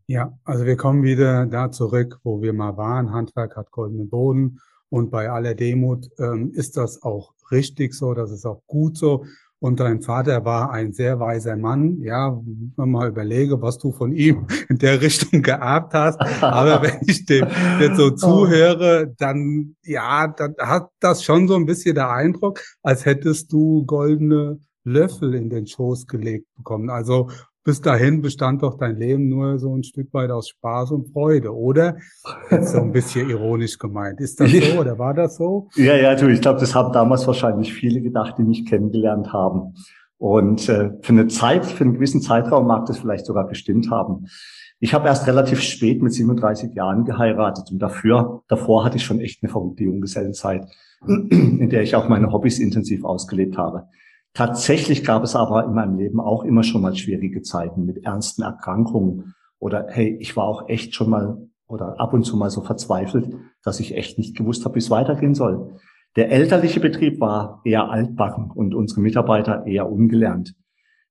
Ja, 0.07 0.33
also 0.45 0.65
wir 0.65 0.77
kommen 0.77 1.03
wieder 1.03 1.45
da 1.47 1.71
zurück, 1.71 2.19
wo 2.25 2.41
wir 2.41 2.55
mal 2.55 2.77
waren. 2.79 3.13
Handwerk 3.13 3.57
hat 3.57 3.71
goldenen 3.71 4.09
Boden. 4.09 4.61
Und 4.89 5.11
bei 5.11 5.31
aller 5.31 5.55
Demut 5.55 6.09
ähm, 6.19 6.51
ist 6.55 6.79
das 6.79 7.03
auch 7.03 7.35
richtig 7.51 7.95
so, 7.95 8.15
das 8.15 8.31
ist 8.31 8.47
auch 8.47 8.63
gut 8.67 8.97
so. 8.97 9.25
Und 9.61 9.81
dein 9.81 10.03
Vater 10.03 10.45
war 10.45 10.71
ein 10.71 10.93
sehr 10.93 11.19
weiser 11.19 11.57
Mann. 11.57 12.01
Ja, 12.01 12.33
wenn 12.33 12.73
man 12.77 12.91
mal 12.91 13.09
überlege, 13.09 13.61
was 13.61 13.79
du 13.79 13.91
von 13.91 14.13
ihm 14.13 14.47
in 14.69 14.79
der 14.79 15.01
Richtung 15.01 15.43
geerbt 15.43 15.95
hast. 15.95 16.21
Aber 16.43 16.83
wenn 16.83 17.01
ich 17.07 17.27
dem 17.27 17.47
jetzt 17.81 17.97
so 17.97 18.07
oh. 18.07 18.11
zuhöre, 18.11 19.13
dann, 19.19 19.75
ja, 19.83 20.29
dann 20.29 20.55
hat 20.61 20.91
das 21.01 21.25
schon 21.25 21.49
so 21.49 21.57
ein 21.57 21.67
bisschen 21.67 21.97
der 21.97 22.11
Eindruck, 22.11 22.61
als 22.83 23.05
hättest 23.05 23.53
du 23.53 23.85
goldene 23.85 24.61
Löffel 24.85 25.35
in 25.35 25.51
den 25.51 25.67
Schoß 25.67 26.07
gelegt 26.07 26.47
bekommen. 26.57 26.89
Also 26.89 27.29
bis 27.65 27.81
dahin 27.81 28.23
bestand 28.23 28.63
doch 28.63 28.79
dein 28.79 28.97
Leben 28.97 29.29
nur 29.29 29.59
so 29.59 29.75
ein 29.77 29.83
Stück 29.83 30.13
weit 30.15 30.31
aus 30.31 30.49
Spaß 30.49 30.93
und 30.93 31.13
Freude, 31.13 31.55
oder? 31.55 31.97
Jetzt 32.51 32.73
so 32.73 32.79
ein 32.79 32.93
bisschen 32.93 33.29
ironisch 33.29 33.79
gemeint. 33.79 34.21
Ist 34.21 34.41
das 34.41 34.51
so 34.73 34.81
oder 34.81 34.99
war 34.99 35.15
das 35.15 35.37
so? 35.37 35.69
Ja, 35.77 35.95
ja, 35.97 36.15
du, 36.15 36.29
ich 36.29 36.41
glaube, 36.41 36.61
das 36.61 36.75
haben 36.75 36.93
damals 36.93 37.27
wahrscheinlich 37.27 37.73
viele 37.75 38.01
gedacht, 38.01 38.37
die 38.39 38.43
mich 38.43 38.67
kennengelernt 38.67 39.33
haben. 39.33 39.75
Und 40.17 40.69
äh, 40.69 40.91
für 41.01 41.13
eine 41.13 41.29
Zeit, 41.29 41.65
für 41.67 41.85
einen 41.85 41.95
gewissen 41.95 42.21
Zeitraum 42.21 42.67
mag 42.67 42.87
das 42.87 42.99
vielleicht 42.99 43.27
sogar 43.27 43.47
gestimmt 43.47 43.91
haben. 43.91 44.27
Ich 44.81 44.95
habe 44.95 45.09
erst 45.09 45.27
relativ 45.27 45.61
spät 45.61 46.03
mit 46.03 46.13
37 46.13 46.75
Jahren 46.75 47.05
geheiratet 47.05 47.71
und 47.73 47.81
dafür, 47.81 48.43
davor 48.49 48.85
hatte 48.85 48.97
ich 48.97 49.05
schon 49.05 49.21
echt 49.21 49.43
eine 49.43 49.51
verrückte 49.51 49.85
Junggesellenzeit, 49.85 50.67
in 51.07 51.69
der 51.69 51.83
ich 51.83 51.97
auch 51.97 52.09
meine 52.09 52.33
Hobbys 52.33 52.61
intensiv 52.61 53.05
ausgelebt 53.05 53.59
habe. 53.59 53.89
Tatsächlich 54.35 55.05
gab 55.05 55.25
es 55.25 55.35
aber 55.35 55.65
in 55.65 55.75
meinem 55.75 55.97
Leben 55.97 56.21
auch 56.21 56.45
immer 56.45 56.63
schon 56.63 56.83
mal 56.83 56.95
schwierige 56.95 57.43
Zeiten 57.43 57.85
mit 57.85 58.05
ernsten 58.05 58.43
Erkrankungen 58.43 59.35
oder 59.59 59.87
hey, 59.89 60.17
ich 60.21 60.37
war 60.37 60.45
auch 60.45 60.69
echt 60.69 60.95
schon 60.95 61.11
mal 61.11 61.49
oder 61.67 62.01
ab 62.01 62.13
und 62.13 62.25
zu 62.25 62.37
mal 62.37 62.51
so 62.51 62.63
verzweifelt, 62.63 63.35
dass 63.63 63.81
ich 63.81 63.95
echt 63.95 64.19
nicht 64.19 64.37
gewusst 64.37 64.65
habe, 64.65 64.77
wie 64.77 64.81
es 64.81 64.91
weitergehen 64.91 65.35
soll. 65.35 65.77
Der 66.17 66.31
elterliche 66.31 66.81
Betrieb 66.81 67.21
war 67.21 67.61
eher 67.65 67.91
altbacken 67.91 68.51
und 68.51 68.75
unsere 68.75 69.01
Mitarbeiter 69.01 69.67
eher 69.67 69.91
ungelernt. 69.91 70.55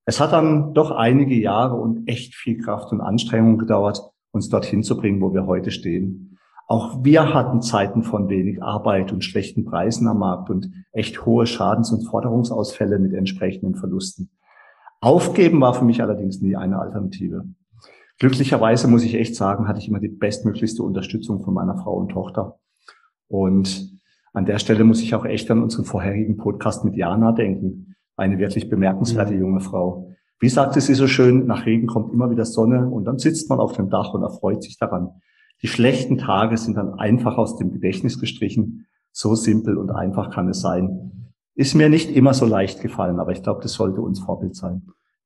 Es 0.04 0.20
hat 0.20 0.32
dann 0.32 0.74
doch 0.74 0.90
einige 0.90 1.34
Jahre 1.34 1.76
und 1.76 2.08
echt 2.08 2.34
viel 2.34 2.58
Kraft 2.58 2.92
und 2.92 3.00
Anstrengung 3.00 3.58
gedauert, 3.58 4.00
uns 4.32 4.48
dorthin 4.48 4.82
zu 4.82 4.96
bringen, 4.96 5.20
wo 5.20 5.32
wir 5.32 5.46
heute 5.46 5.70
stehen. 5.70 6.27
Auch 6.70 7.02
wir 7.02 7.32
hatten 7.32 7.62
Zeiten 7.62 8.02
von 8.02 8.28
wenig 8.28 8.62
Arbeit 8.62 9.10
und 9.10 9.24
schlechten 9.24 9.64
Preisen 9.64 10.06
am 10.06 10.18
Markt 10.18 10.50
und 10.50 10.70
echt 10.92 11.24
hohe 11.24 11.46
Schadens- 11.46 11.90
und 11.92 12.02
Forderungsausfälle 12.02 12.98
mit 12.98 13.14
entsprechenden 13.14 13.74
Verlusten. 13.74 14.28
Aufgeben 15.00 15.62
war 15.62 15.72
für 15.72 15.86
mich 15.86 16.02
allerdings 16.02 16.42
nie 16.42 16.56
eine 16.56 16.78
Alternative. 16.78 17.46
Glücklicherweise 18.18 18.86
muss 18.86 19.02
ich 19.02 19.14
echt 19.14 19.34
sagen, 19.34 19.66
hatte 19.66 19.78
ich 19.78 19.88
immer 19.88 19.98
die 19.98 20.08
bestmöglichste 20.08 20.82
Unterstützung 20.82 21.42
von 21.42 21.54
meiner 21.54 21.78
Frau 21.78 21.94
und 21.94 22.10
Tochter. 22.10 22.58
Und 23.28 23.98
an 24.34 24.44
der 24.44 24.58
Stelle 24.58 24.84
muss 24.84 25.00
ich 25.00 25.14
auch 25.14 25.24
echt 25.24 25.50
an 25.50 25.62
unseren 25.62 25.86
vorherigen 25.86 26.36
Podcast 26.36 26.84
mit 26.84 26.96
Jana 26.96 27.32
denken. 27.32 27.96
Eine 28.14 28.38
wirklich 28.38 28.68
bemerkenswerte 28.68 29.32
mhm. 29.32 29.40
junge 29.40 29.60
Frau. 29.60 30.10
Wie 30.38 30.50
sagte 30.50 30.82
sie 30.82 30.94
so 30.94 31.06
schön, 31.06 31.46
nach 31.46 31.64
Regen 31.64 31.86
kommt 31.86 32.12
immer 32.12 32.30
wieder 32.30 32.44
Sonne 32.44 32.90
und 32.90 33.06
dann 33.06 33.18
sitzt 33.18 33.48
man 33.48 33.58
auf 33.58 33.72
dem 33.72 33.88
Dach 33.88 34.12
und 34.12 34.22
erfreut 34.22 34.62
sich 34.62 34.76
daran. 34.78 35.22
Die 35.62 35.68
schlechten 35.68 36.18
Tage 36.18 36.56
sind 36.56 36.76
dann 36.76 36.94
einfach 36.94 37.36
aus 37.36 37.56
dem 37.56 37.72
Gedächtnis 37.72 38.20
gestrichen. 38.20 38.86
So 39.12 39.34
simpel 39.34 39.76
und 39.76 39.90
einfach 39.90 40.30
kann 40.30 40.48
es 40.48 40.60
sein. 40.60 41.32
Ist 41.54 41.74
mir 41.74 41.88
nicht 41.88 42.10
immer 42.10 42.34
so 42.34 42.46
leicht 42.46 42.80
gefallen, 42.80 43.18
aber 43.18 43.32
ich 43.32 43.42
glaube, 43.42 43.62
das 43.62 43.72
sollte 43.72 44.00
uns 44.00 44.20
Vorbild 44.20 44.54
sein. 44.54 44.82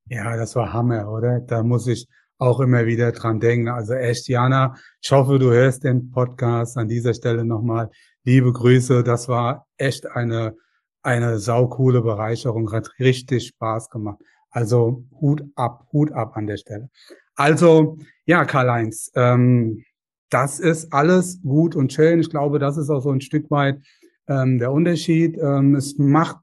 Ja, 0.09 0.37
das 0.37 0.57
war 0.57 0.73
Hammer, 0.73 1.11
oder? 1.11 1.41
Da 1.41 1.63
muss 1.63 1.87
ich 1.87 2.09
auch 2.39 2.61
immer 2.61 2.87
wieder 2.87 3.13
dran 3.13 3.39
denken. 3.39 3.69
Also 3.69 3.95
echt, 3.95 4.29
Jana, 4.29 4.75
ich 5.01 5.13
hoffe, 5.13 5.39
du 5.39 5.51
hörst 5.51 5.85
den 5.85 6.11
Podcast 6.11 6.77
an 6.77 6.89
dieser 6.89 7.15
Stelle 7.15 7.45
nochmal. 7.45 7.91
Liebe 8.25 8.53
Grüße. 8.53 9.05
Das 9.05 9.29
war 9.29 9.67
echt 9.77 10.11
eine, 10.11 10.57
eine 11.03 11.39
saukoole 11.39 12.03
Bereicherung. 12.03 12.73
Hat 12.73 12.91
richtig 12.99 13.49
Spaß 13.49 13.91
gemacht. 13.91 14.19
Also 14.51 15.05
Hut 15.21 15.45
ab, 15.55 15.87
Hut 15.93 16.13
ab 16.13 16.37
an 16.37 16.47
der 16.47 16.57
Stelle. 16.57 16.91
Also, 17.35 17.99
ja, 18.27 18.45
Karl-Heinz, 18.45 19.11
ähm, 19.15 19.85
das 20.33 20.61
ist 20.61 20.93
alles 20.93 21.41
gut 21.43 21.77
und 21.77 21.93
schön. 21.93 22.21
Ich 22.21 22.31
glaube, 22.31 22.59
das 22.59 22.77
ist 22.77 22.91
auch 22.91 23.01
so 23.01 23.11
ein 23.11 23.21
Stück 23.21 23.51
weit 23.51 23.81
ähm, 24.29 24.59
der 24.59 24.73
Unterschied. 24.73 25.39
Ähm, 25.39 25.75
es 25.75 25.99
macht 25.99 26.39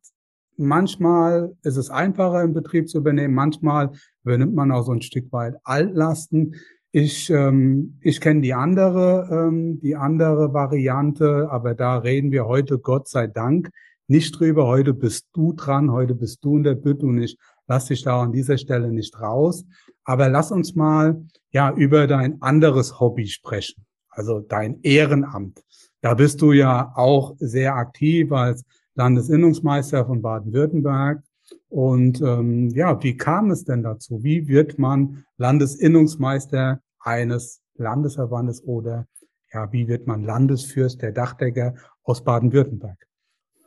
manchmal 0.59 1.55
ist 1.63 1.77
es 1.77 1.89
einfacher 1.89 2.43
im 2.43 2.53
Betrieb 2.53 2.89
zu 2.89 2.97
übernehmen, 2.99 3.33
manchmal 3.33 3.91
übernimmt 4.23 4.53
man 4.53 4.71
auch 4.71 4.83
so 4.83 4.91
ein 4.91 5.01
Stück 5.01 5.31
weit 5.31 5.55
Altlasten. 5.63 6.55
Ich, 6.91 7.29
ähm, 7.29 7.97
ich 8.01 8.19
kenne 8.19 8.41
die 8.41 8.53
andere, 8.53 9.29
ähm, 9.31 9.79
die 9.79 9.95
andere 9.95 10.53
Variante, 10.53 11.47
aber 11.49 11.75
da 11.75 11.97
reden 11.97 12.31
wir 12.31 12.45
heute 12.45 12.77
Gott 12.77 13.07
sei 13.07 13.27
Dank 13.27 13.69
nicht 14.07 14.37
drüber. 14.37 14.67
Heute 14.67 14.93
bist 14.93 15.27
du 15.33 15.53
dran, 15.53 15.91
heute 15.91 16.15
bist 16.15 16.43
du 16.43 16.57
in 16.57 16.63
der 16.63 16.75
Bütte 16.75 17.05
und 17.05 17.21
ich 17.21 17.37
lass 17.69 17.85
dich 17.85 18.03
da 18.03 18.21
an 18.21 18.33
dieser 18.33 18.57
Stelle 18.57 18.91
nicht 18.91 19.21
raus. 19.21 19.63
Aber 20.03 20.27
lass 20.27 20.51
uns 20.51 20.75
mal 20.75 21.23
ja 21.51 21.71
über 21.71 22.07
dein 22.07 22.41
anderes 22.41 22.99
Hobby 22.99 23.27
sprechen, 23.27 23.85
also 24.09 24.39
dein 24.39 24.81
Ehrenamt. 24.81 25.63
Da 26.01 26.15
bist 26.15 26.41
du 26.41 26.51
ja 26.51 26.91
auch 26.95 27.35
sehr 27.39 27.75
aktiv 27.75 28.31
als 28.31 28.65
Landesinnungsmeister 28.95 30.05
von 30.05 30.21
Baden-Württemberg. 30.21 31.21
Und 31.69 32.21
ähm, 32.21 32.69
ja, 32.69 33.01
wie 33.03 33.15
kam 33.15 33.51
es 33.51 33.63
denn 33.63 33.83
dazu? 33.83 34.23
Wie 34.23 34.47
wird 34.47 34.79
man 34.79 35.23
Landesinnungsmeister 35.37 36.81
eines 36.99 37.61
Landesverbandes 37.75 38.63
oder 38.63 39.07
ja, 39.53 39.71
wie 39.71 39.87
wird 39.87 40.07
man 40.07 40.23
Landesfürst 40.23 41.01
der 41.01 41.11
Dachdecker 41.11 41.75
aus 42.03 42.23
Baden-Württemberg? 42.23 43.08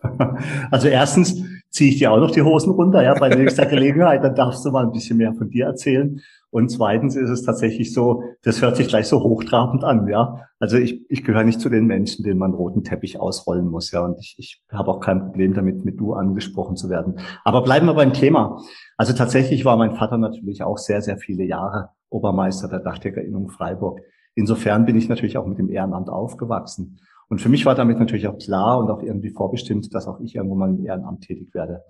Also 0.71 0.89
erstens 0.89 1.43
ziehe 1.71 1.91
ich 1.91 1.99
dir 1.99 2.13
auch 2.13 2.19
noch 2.19 2.31
die 2.31 2.43
Hosen 2.43 2.73
runter, 2.73 3.03
ja, 3.03 3.15
bei 3.15 3.31
nächster 3.31 3.67
Gelegenheit, 3.67 4.23
dann 4.23 4.35
darfst 4.35 4.65
du 4.65 4.71
mal 4.71 4.85
ein 4.85 4.93
bisschen 4.93 5.17
mehr 5.17 5.33
von 5.33 5.49
dir 5.49 5.67
erzählen. 5.67 6.21
Und 6.51 6.71
zweitens 6.71 7.17
ist 7.17 7.31
es 7.31 7.45
tatsächlich 7.45 7.95
so, 7.95 8.25
das 8.43 8.61
hört 8.61 8.77
sich 8.77 8.89
gleich 8.89 9.09
so 9.09 9.23
hochtrabend 9.23 9.85
an, 9.85 10.07
ja. 10.07 10.47
Also 10.59 10.77
ich, 10.77 11.01
ich 11.11 11.25
gehöre 11.25 11.45
nicht 11.45 11.61
zu 11.61 11.71
den 11.71 11.87
Menschen, 11.87 12.25
denen 12.25 12.39
man 12.39 12.53
roten 12.53 12.85
Teppich 12.85 13.19
ausrollen 13.19 13.69
muss, 13.69 13.91
ja. 13.91 14.05
Und 14.05 14.19
ich, 14.21 14.37
ich 14.39 14.63
habe 14.71 14.91
auch 14.91 15.01
kein 15.01 15.21
Problem 15.21 15.55
damit, 15.55 15.87
mit 15.87 15.99
du 15.99 16.13
angesprochen 16.13 16.77
zu 16.77 16.91
werden. 16.91 17.15
Aber 17.45 17.63
bleiben 17.63 17.87
wir 17.87 17.95
beim 17.95 18.13
Thema. 18.13 18.61
Also 18.99 19.15
tatsächlich 19.15 19.65
war 19.65 19.79
mein 19.79 19.97
Vater 19.97 20.19
natürlich 20.19 20.63
auch 20.63 20.77
sehr, 20.77 21.01
sehr 21.01 21.17
viele 21.17 21.45
Jahre 21.45 21.89
Obermeister 22.11 22.69
der 22.69 22.81
Dachdeckerinnung 22.81 23.49
Freiburg. 23.49 24.01
Insofern 24.35 24.85
bin 24.85 24.97
ich 24.97 25.09
natürlich 25.09 25.39
auch 25.39 25.47
mit 25.47 25.59
dem 25.59 25.71
Ehrenamt 25.71 26.11
aufgewachsen. 26.11 27.01
Und 27.33 27.41
für 27.41 27.49
mich 27.49 27.65
war 27.65 27.75
damit 27.75 27.99
natürlich 27.99 28.29
auch 28.29 28.37
klar 28.37 28.79
und 28.79 28.91
auch 28.91 29.03
irgendwie 29.03 29.31
vorbestimmt, 29.31 29.95
dass 29.95 30.07
auch 30.07 30.21
ich 30.21 30.35
irgendwo 30.35 30.55
mal 30.55 30.69
im 30.69 30.85
Ehrenamt 30.85 31.23
tätig 31.23 31.55
werde. 31.55 31.83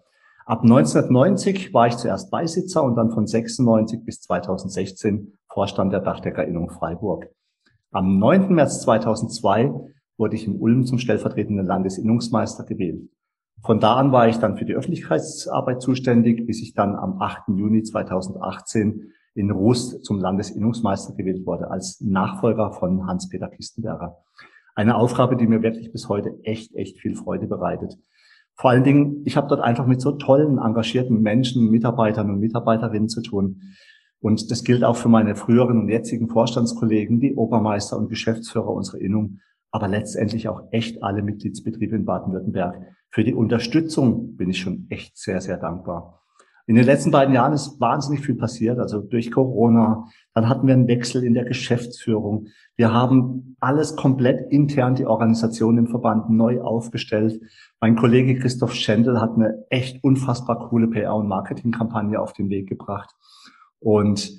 Ab 0.47 0.63
1990 0.63 1.75
war 1.75 1.89
ich 1.89 1.97
zuerst 1.97 2.31
Beisitzer 2.31 2.85
und 2.85 2.95
dann 2.95 3.11
von 3.11 3.27
96 3.27 4.05
bis 4.05 4.21
2016 4.21 5.33
Vorstand 5.49 5.93
der 5.93 5.99
Dachdeckerinnung 5.99 6.71
Freiburg. 6.71 7.29
Am 7.91 8.21
9. 8.21 8.55
März 8.55 8.83
2002 8.83 9.73
wurde 10.17 10.37
ich 10.37 10.47
in 10.47 10.61
Ulm 10.61 10.87
zum 10.87 10.99
stellvertretenden 10.99 11.67
Landesinnungsmeister 11.67 12.63
gewählt. 12.63 13.11
Von 13.65 13.81
da 13.81 13.97
an 13.97 14.13
war 14.13 14.29
ich 14.29 14.37
dann 14.37 14.57
für 14.57 14.65
die 14.65 14.75
Öffentlichkeitsarbeit 14.75 15.83
zuständig, 15.83 16.47
bis 16.47 16.63
ich 16.63 16.75
dann 16.75 16.95
am 16.95 17.21
8. 17.21 17.49
Juni 17.49 17.83
2018 17.83 19.11
in 19.35 19.51
Rust 19.51 20.05
zum 20.05 20.21
Landesinnungsmeister 20.21 21.15
gewählt 21.15 21.45
wurde, 21.47 21.69
als 21.69 22.01
Nachfolger 22.01 22.71
von 22.71 23.09
Hans-Peter 23.09 23.49
Kistenberger. 23.49 24.19
Eine 24.75 24.97
Aufgabe, 24.97 25.37
die 25.37 25.47
mir 25.47 25.63
wirklich 25.63 25.93
bis 25.93 26.09
heute 26.09 26.39
echt, 26.45 26.75
echt 26.75 26.99
viel 26.99 27.15
Freude 27.15 27.47
bereitet. 27.47 27.99
Vor 28.55 28.71
allen 28.71 28.85
Dingen, 28.85 29.23
ich 29.25 29.37
habe 29.37 29.49
dort 29.49 29.61
einfach 29.61 29.87
mit 29.87 30.01
so 30.01 30.13
tollen, 30.13 30.59
engagierten 30.59 31.21
Menschen, 31.21 31.71
Mitarbeitern 31.71 32.31
und 32.31 32.41
Mitarbeiterinnen 32.41 33.09
zu 33.09 33.23
tun. 33.23 33.63
Und 34.21 34.51
das 34.51 34.63
gilt 34.63 34.85
auch 34.85 34.97
für 34.97 35.09
meine 35.09 35.35
früheren 35.35 35.81
und 35.81 35.89
jetzigen 35.89 36.29
Vorstandskollegen, 36.29 37.19
die 37.19 37.35
Obermeister 37.35 37.99
und 37.99 38.09
Geschäftsführer 38.09 38.69
unserer 38.69 39.01
Innung, 39.01 39.41
aber 39.73 39.89
letztendlich 39.89 40.49
auch 40.49 40.63
echt 40.71 41.03
alle 41.03 41.23
Mitgliedsbetriebe 41.23 41.97
in 41.97 42.05
Baden-Württemberg. 42.05 42.95
Für 43.11 43.25
die 43.25 43.35
Unterstützung 43.35 44.37
bin 44.37 44.49
ich 44.51 44.61
schon 44.61 44.87
echt 44.91 45.19
sehr, 45.19 45.41
sehr 45.41 45.57
dankbar. 45.57 46.22
In 46.67 46.77
den 46.77 46.85
letzten 46.85 47.11
beiden 47.11 47.35
Jahren 47.35 47.53
ist 47.53 47.81
wahnsinnig 47.81 48.25
viel 48.25 48.37
passiert, 48.37 48.79
also 48.79 49.01
durch 49.01 49.33
Corona. 49.33 50.07
Dann 50.33 50.49
hatten 50.49 50.67
wir 50.67 50.75
einen 50.75 50.87
Wechsel 50.87 51.25
in 51.25 51.35
der 51.35 51.45
Geschäftsführung. 51.45 52.47
Wir 52.77 52.93
haben 52.93 53.57
alles 53.59 53.97
komplett 53.97 54.51
intern, 54.53 54.95
die 54.95 55.07
Organisation 55.07 55.77
im 55.77 55.89
Verband 55.89 56.31
neu 56.31 56.61
aufgestellt. 56.61 57.41
Mein 57.81 57.97
Kollege 57.97 58.39
Christoph 58.39 58.75
Schendel 58.75 59.21
hat 59.21 59.35
eine 59.35 59.65
echt 59.71 60.03
unfassbar 60.05 60.69
coole 60.69 60.87
PR- 60.87 61.17
und 61.17 61.27
Marketingkampagne 61.27 62.21
auf 62.21 62.33
den 62.33 62.49
Weg 62.49 62.69
gebracht. 62.69 63.11
Und 63.81 64.33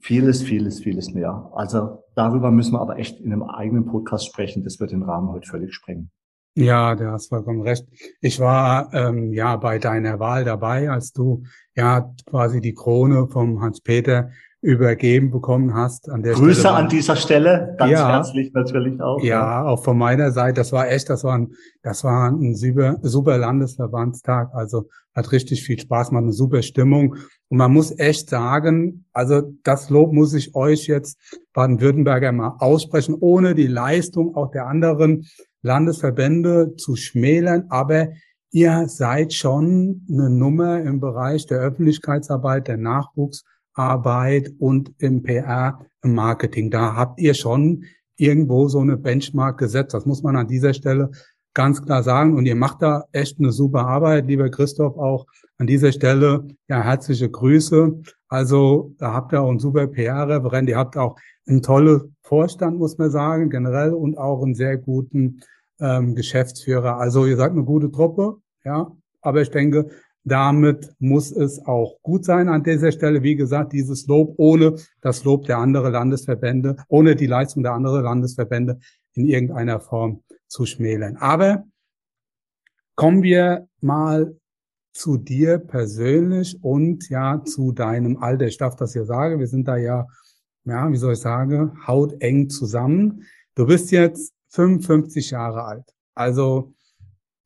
vieles, 0.00 0.42
vieles, 0.42 0.80
vieles 0.80 1.12
mehr. 1.12 1.50
Also 1.54 2.04
darüber 2.14 2.50
müssen 2.50 2.72
wir 2.72 2.80
aber 2.80 2.98
echt 2.98 3.20
in 3.20 3.32
einem 3.32 3.42
eigenen 3.42 3.84
Podcast 3.84 4.26
sprechen. 4.26 4.64
Das 4.64 4.80
wird 4.80 4.92
den 4.92 5.02
Rahmen 5.02 5.28
heute 5.28 5.48
völlig 5.48 5.74
sprengen. 5.74 6.10
Ja, 6.58 6.96
du 6.96 7.08
hast 7.12 7.28
vollkommen 7.28 7.62
recht. 7.62 7.86
Ich 8.20 8.40
war 8.40 8.92
ähm, 8.92 9.32
ja 9.32 9.54
bei 9.56 9.78
deiner 9.78 10.18
Wahl 10.18 10.44
dabei, 10.44 10.90
als 10.90 11.12
du 11.12 11.44
ja 11.76 12.12
quasi 12.28 12.60
die 12.60 12.74
Krone 12.74 13.28
vom 13.28 13.60
Hans-Peter 13.60 14.30
übergeben 14.60 15.30
bekommen 15.30 15.74
hast. 15.74 16.10
An 16.10 16.24
der 16.24 16.34
Grüße 16.34 16.60
Stelle 16.60 16.74
an 16.74 16.88
dieser 16.88 17.14
Stelle, 17.14 17.76
ganz 17.78 17.92
ja, 17.92 18.08
herzlich 18.08 18.52
natürlich 18.52 19.00
auch. 19.00 19.22
Ja, 19.22 19.62
ja, 19.62 19.64
auch 19.66 19.84
von 19.84 19.96
meiner 19.96 20.32
Seite. 20.32 20.54
Das 20.54 20.72
war 20.72 20.90
echt, 20.90 21.08
das 21.10 21.22
war 21.22 21.38
ein, 21.38 21.52
das 21.82 22.02
war 22.02 22.28
ein 22.28 22.56
super, 22.56 22.98
super 23.02 23.38
Landesverbandstag. 23.38 24.50
Also 24.52 24.88
hat 25.14 25.30
richtig 25.30 25.62
viel 25.62 25.78
Spaß, 25.78 26.10
man 26.10 26.24
eine 26.24 26.32
super 26.32 26.62
Stimmung. 26.62 27.14
Und 27.48 27.58
man 27.58 27.72
muss 27.72 27.96
echt 28.00 28.30
sagen, 28.30 29.04
also 29.12 29.42
das 29.62 29.90
Lob 29.90 30.12
muss 30.12 30.34
ich 30.34 30.56
euch 30.56 30.88
jetzt 30.88 31.38
Baden-Württemberger 31.52 32.32
mal 32.32 32.56
aussprechen, 32.58 33.14
ohne 33.14 33.54
die 33.54 33.68
Leistung 33.68 34.34
auch 34.34 34.50
der 34.50 34.66
anderen 34.66 35.28
Landesverbände 35.62 36.76
zu 36.76 36.96
schmälern, 36.96 37.64
aber 37.68 38.08
ihr 38.50 38.88
seid 38.88 39.32
schon 39.32 40.06
eine 40.10 40.30
Nummer 40.30 40.80
im 40.82 41.00
Bereich 41.00 41.46
der 41.46 41.60
Öffentlichkeitsarbeit, 41.60 42.68
der 42.68 42.76
Nachwuchsarbeit 42.76 44.52
und 44.58 44.92
im 44.98 45.22
PR, 45.22 45.84
im 46.02 46.14
Marketing. 46.14 46.70
Da 46.70 46.94
habt 46.94 47.20
ihr 47.20 47.34
schon 47.34 47.84
irgendwo 48.16 48.68
so 48.68 48.80
eine 48.80 48.96
Benchmark 48.96 49.58
gesetzt. 49.58 49.94
Das 49.94 50.06
muss 50.06 50.22
man 50.22 50.36
an 50.36 50.48
dieser 50.48 50.74
Stelle 50.74 51.10
ganz 51.54 51.82
klar 51.82 52.02
sagen. 52.02 52.34
Und 52.34 52.46
ihr 52.46 52.56
macht 52.56 52.82
da 52.82 53.04
echt 53.12 53.38
eine 53.38 53.52
super 53.52 53.86
Arbeit, 53.86 54.26
lieber 54.26 54.48
Christoph, 54.50 54.96
auch 54.96 55.26
an 55.58 55.66
dieser 55.66 55.92
Stelle. 55.92 56.46
Ja, 56.68 56.82
herzliche 56.82 57.30
Grüße. 57.30 58.00
Also 58.28 58.94
da 58.98 59.12
habt 59.12 59.32
ihr 59.32 59.42
auch 59.42 59.48
einen 59.48 59.58
super 59.58 59.86
PR-Referent. 59.86 60.68
Ihr 60.68 60.76
habt 60.76 60.96
auch 60.96 61.16
einen 61.46 61.62
tollen 61.62 62.14
Vorstand, 62.22 62.78
muss 62.78 62.98
man 62.98 63.10
sagen, 63.10 63.50
generell 63.50 63.92
und 63.92 64.18
auch 64.18 64.42
einen 64.42 64.54
sehr 64.54 64.76
guten 64.76 65.40
ähm, 65.80 66.14
Geschäftsführer. 66.14 66.98
Also 66.98 67.26
ihr 67.26 67.36
seid 67.36 67.52
eine 67.52 67.64
gute 67.64 67.90
Truppe, 67.90 68.36
ja. 68.64 68.92
Aber 69.20 69.42
ich 69.42 69.50
denke, 69.50 69.88
damit 70.24 70.94
muss 70.98 71.32
es 71.32 71.64
auch 71.66 72.00
gut 72.02 72.24
sein 72.24 72.48
an 72.48 72.62
dieser 72.62 72.92
Stelle. 72.92 73.22
Wie 73.22 73.34
gesagt, 73.34 73.72
dieses 73.72 74.06
Lob 74.06 74.34
ohne 74.36 74.76
das 75.00 75.24
Lob 75.24 75.46
der 75.46 75.58
anderen 75.58 75.92
Landesverbände, 75.92 76.76
ohne 76.88 77.16
die 77.16 77.26
Leistung 77.26 77.62
der 77.62 77.72
anderen 77.72 78.04
Landesverbände 78.04 78.78
in 79.14 79.26
irgendeiner 79.26 79.80
Form 79.80 80.22
zu 80.46 80.66
schmälern. 80.66 81.16
Aber 81.16 81.64
kommen 82.94 83.22
wir 83.22 83.68
mal 83.80 84.36
zu 84.98 85.16
dir 85.16 85.58
persönlich 85.58 86.58
und 86.60 87.08
ja 87.08 87.42
zu 87.44 87.70
deinem 87.70 88.16
Alter. 88.16 88.46
Ich 88.46 88.58
darf 88.58 88.74
das 88.74 88.94
ja 88.94 89.04
sagen, 89.04 89.38
wir 89.38 89.46
sind 89.46 89.68
da 89.68 89.76
ja, 89.76 90.06
ja, 90.64 90.90
wie 90.90 90.96
soll 90.96 91.12
ich 91.12 91.20
sagen, 91.20 91.86
hauteng 91.86 92.50
zusammen. 92.50 93.22
Du 93.54 93.66
bist 93.66 93.92
jetzt 93.92 94.34
55 94.50 95.30
Jahre 95.30 95.62
alt. 95.62 95.94
Also 96.16 96.74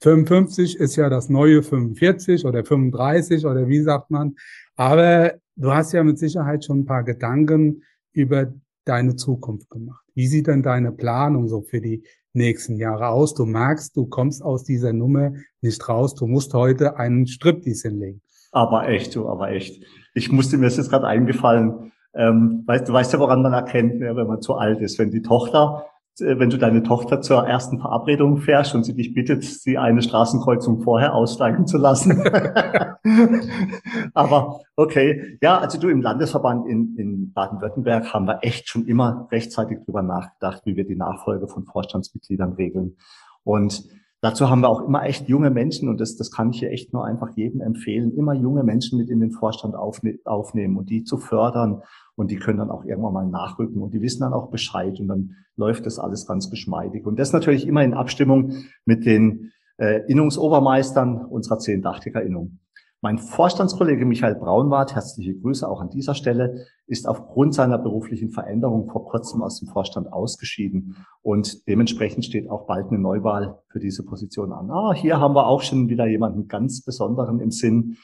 55 0.00 0.78
ist 0.78 0.97
ja 0.97 1.11
das 1.11 1.28
neue 1.28 1.62
45 1.62 2.47
oder 2.47 2.64
35 2.64 3.44
oder 3.44 3.68
wie 3.68 3.82
sagt 3.82 4.11
man. 4.11 4.35
Aber 4.76 5.35
du 5.54 5.73
hast 5.73 5.92
ja 5.92 6.02
mit 6.02 6.18
Sicherheit 6.18 6.64
schon 6.64 6.80
ein 6.80 6.87
paar 6.87 7.04
Gedanken 7.04 7.82
über 8.12 8.50
deine 8.87 9.14
Zukunft 9.14 9.68
gemacht. 9.68 10.04
Wie 10.14 10.26
sieht 10.26 10.47
denn 10.47 10.62
deine 10.62 10.90
Planung 10.90 11.49
so 11.49 11.61
für 11.61 11.82
die 11.82 12.02
nächsten 12.32 12.76
Jahre 12.76 13.08
aus? 13.08 13.34
Du 13.34 13.44
merkst, 13.44 13.96
du 13.96 14.06
kommst 14.06 14.42
aus 14.42 14.64
dieser 14.64 14.92
Nummer 14.92 15.32
nicht 15.60 15.88
raus. 15.88 16.14
Du 16.14 16.26
musst 16.26 16.54
heute 16.54 16.96
einen 16.96 17.26
Striptease 17.26 17.88
hinlegen. 17.88 18.22
Aber 18.50 18.88
echt, 18.88 19.14
du, 19.14 19.28
aber 19.28 19.50
echt. 19.50 19.82
Ich 20.14 20.30
musste 20.30 20.58
mir 20.58 20.66
das 20.66 20.76
jetzt 20.76 20.90
gerade 20.90 21.06
eingefallen. 21.06 21.92
Ähm, 22.14 22.64
weißt, 22.66 22.88
du 22.88 22.92
weißt 22.92 23.12
ja, 23.14 23.18
woran 23.18 23.42
man 23.42 23.54
erkennt, 23.54 23.98
ne, 23.98 24.14
wenn 24.14 24.26
man 24.26 24.42
zu 24.42 24.54
alt 24.54 24.80
ist. 24.80 24.98
Wenn 24.98 25.10
die 25.10 25.22
Tochter 25.22 25.86
wenn 26.19 26.50
du 26.50 26.59
deine 26.59 26.83
Tochter 26.83 27.21
zur 27.21 27.47
ersten 27.47 27.81
Verabredung 27.81 28.38
fährst 28.38 28.75
und 28.75 28.85
sie 28.85 28.95
dich 28.95 29.14
bittet, 29.14 29.45
sie 29.45 29.78
eine 29.78 30.02
Straßenkreuzung 30.02 30.83
vorher 30.83 31.14
aussteigen 31.14 31.66
zu 31.66 31.78
lassen. 31.78 32.23
Aber 34.14 34.61
okay, 34.76 35.38
ja, 35.40 35.59
also 35.59 35.78
du 35.81 35.88
im 35.88 36.02
Landesverband 36.02 36.69
in, 36.69 36.97
in 36.97 37.33
Baden-Württemberg 37.33 38.12
haben 38.12 38.26
wir 38.26 38.40
echt 38.42 38.69
schon 38.69 38.85
immer 38.87 39.26
rechtzeitig 39.31 39.78
drüber 39.85 40.02
nachgedacht, 40.02 40.62
wie 40.66 40.76
wir 40.76 40.85
die 40.85 40.97
Nachfolge 40.97 41.49
von 41.49 41.64
Vorstandsmitgliedern 41.64 42.52
regeln. 42.52 42.97
Und 43.42 43.85
dazu 44.21 44.50
haben 44.50 44.61
wir 44.61 44.69
auch 44.69 44.83
immer 44.83 45.04
echt 45.04 45.28
junge 45.28 45.50
Menschen 45.50 45.88
und 45.88 46.00
das, 46.00 46.16
das 46.16 46.31
kann 46.31 46.50
ich 46.50 46.61
hier 46.61 46.71
echt 46.71 46.92
nur 46.92 47.04
einfach 47.04 47.31
jedem 47.37 47.61
empfehlen, 47.61 48.12
immer 48.14 48.35
junge 48.35 48.64
Menschen 48.64 48.99
mit 48.99 49.09
in 49.09 49.21
den 49.21 49.33
Vorstand 49.33 49.75
aufne 49.75 50.19
aufnehmen 50.25 50.76
und 50.76 50.90
die 50.90 51.04
zu 51.04 51.16
fördern 51.16 51.83
und 52.16 52.31
die 52.31 52.37
können 52.37 52.59
dann 52.59 52.71
auch 52.71 52.85
irgendwann 52.85 53.12
mal 53.12 53.26
nachrücken 53.26 53.83
und 53.83 53.95
die 53.95 54.02
wissen 54.02 54.21
dann 54.21 54.33
auch 54.33 54.50
Bescheid 54.50 54.99
und 55.00 55.09
dann 55.09 55.37
läuft 55.57 55.87
das 55.87 55.99
alles 55.99 56.26
ganz 56.26 56.50
geschmeidig. 56.50 57.07
Und 57.07 57.19
das 57.19 57.33
natürlich 57.33 57.66
immer 57.66 57.83
in 57.83 57.95
Abstimmung 57.95 58.54
mit 58.85 59.07
den 59.07 59.52
äh, 59.78 60.00
Innungsobermeistern 60.07 61.25
unserer 61.25 61.59
zehn 61.59 61.83
Dachdeckerinnung. 61.83 62.59
Mein 63.04 63.19
Vorstandskollege 63.19 64.07
Michael 64.07 64.37
Braunwart, 64.37 64.95
herzliche 64.95 65.35
Grüße 65.35 65.69
auch 65.69 65.81
an 65.81 65.90
dieser 65.90 66.14
Stelle, 66.14 66.66
ist 66.87 67.09
aufgrund 67.09 67.52
seiner 67.52 67.76
beruflichen 67.76 68.31
Veränderung 68.31 68.88
vor 68.88 69.07
kurzem 69.07 69.42
aus 69.42 69.59
dem 69.59 69.66
Vorstand 69.66 70.12
ausgeschieden 70.12 70.95
und 71.21 71.66
dementsprechend 71.66 72.25
steht 72.25 72.49
auch 72.49 72.69
bald 72.69 72.90
eine 72.90 73.00
Neuwahl 73.00 73.59
für 73.71 73.81
diese 73.81 74.04
Position 74.04 74.52
an. 74.52 74.71
Ah, 74.71 74.95
hier 74.95 75.19
haben 75.19 75.35
wir 75.35 75.49
auch 75.49 75.62
schon 75.62 75.88
wieder 75.88 76.07
jemanden 76.07 76.47
ganz 76.47 76.85
Besonderen 76.85 77.40
im 77.40 77.50
Sinn. 77.50 77.97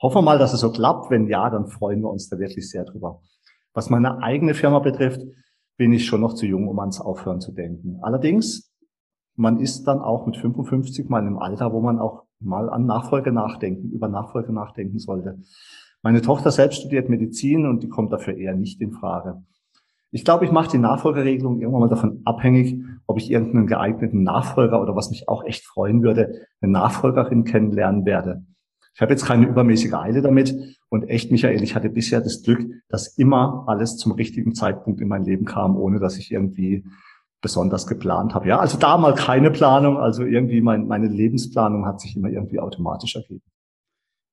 Hoffen 0.00 0.16
wir 0.16 0.22
mal, 0.22 0.38
dass 0.38 0.54
es 0.54 0.60
so 0.60 0.72
klappt. 0.72 1.10
Wenn 1.10 1.26
ja, 1.26 1.50
dann 1.50 1.66
freuen 1.66 2.00
wir 2.00 2.08
uns 2.08 2.30
da 2.30 2.38
wirklich 2.38 2.70
sehr 2.70 2.84
drüber. 2.84 3.20
Was 3.76 3.90
meine 3.90 4.22
eigene 4.22 4.54
Firma 4.54 4.78
betrifft, 4.78 5.20
bin 5.76 5.92
ich 5.92 6.06
schon 6.06 6.22
noch 6.22 6.32
zu 6.32 6.46
jung, 6.46 6.66
um 6.66 6.78
ans 6.78 6.98
Aufhören 6.98 7.42
zu 7.42 7.52
denken. 7.52 7.98
Allerdings, 8.00 8.72
man 9.34 9.60
ist 9.60 9.84
dann 9.84 10.00
auch 10.00 10.24
mit 10.24 10.38
55 10.38 11.10
mal 11.10 11.26
im 11.26 11.38
Alter, 11.38 11.74
wo 11.74 11.82
man 11.82 11.98
auch 11.98 12.22
mal 12.40 12.70
an 12.70 12.86
Nachfolge 12.86 13.32
nachdenken, 13.32 13.90
über 13.90 14.08
Nachfolge 14.08 14.50
nachdenken 14.50 14.98
sollte. 14.98 15.40
Meine 16.00 16.22
Tochter 16.22 16.50
selbst 16.52 16.78
studiert 16.78 17.10
Medizin 17.10 17.66
und 17.66 17.82
die 17.82 17.90
kommt 17.90 18.14
dafür 18.14 18.34
eher 18.38 18.54
nicht 18.54 18.80
in 18.80 18.92
Frage. 18.92 19.42
Ich 20.10 20.24
glaube, 20.24 20.46
ich 20.46 20.52
mache 20.52 20.70
die 20.70 20.78
Nachfolgerregelung 20.78 21.60
irgendwann 21.60 21.82
mal 21.82 21.90
davon 21.90 22.22
abhängig, 22.24 22.82
ob 23.06 23.18
ich 23.18 23.30
irgendeinen 23.30 23.66
geeigneten 23.66 24.22
Nachfolger 24.22 24.80
oder 24.80 24.96
was 24.96 25.10
mich 25.10 25.28
auch 25.28 25.44
echt 25.44 25.66
freuen 25.66 26.02
würde, 26.02 26.46
eine 26.62 26.72
Nachfolgerin 26.72 27.44
kennenlernen 27.44 28.06
werde. 28.06 28.42
Ich 28.94 29.02
habe 29.02 29.12
jetzt 29.12 29.26
keine 29.26 29.44
übermäßige 29.44 29.92
Eile 29.92 30.22
damit 30.22 30.75
und 30.88 31.08
echt, 31.08 31.30
Michael, 31.32 31.62
ich 31.62 31.74
hatte 31.74 31.90
bisher 31.90 32.20
das 32.20 32.42
Glück, 32.42 32.64
dass 32.88 33.18
immer 33.18 33.64
alles 33.66 33.96
zum 33.96 34.12
richtigen 34.12 34.54
Zeitpunkt 34.54 35.00
in 35.00 35.08
mein 35.08 35.24
Leben 35.24 35.44
kam, 35.44 35.76
ohne 35.76 35.98
dass 35.98 36.16
ich 36.16 36.30
irgendwie 36.30 36.84
besonders 37.42 37.86
geplant 37.86 38.34
habe. 38.34 38.48
Ja, 38.48 38.58
also 38.58 38.78
da 38.78 38.96
mal 38.96 39.14
keine 39.14 39.50
Planung, 39.50 39.98
also 39.98 40.24
irgendwie 40.24 40.60
mein, 40.60 40.86
meine 40.86 41.08
Lebensplanung 41.08 41.86
hat 41.86 42.00
sich 42.00 42.16
immer 42.16 42.28
irgendwie 42.28 42.60
automatisch 42.60 43.16
ergeben. 43.16 43.42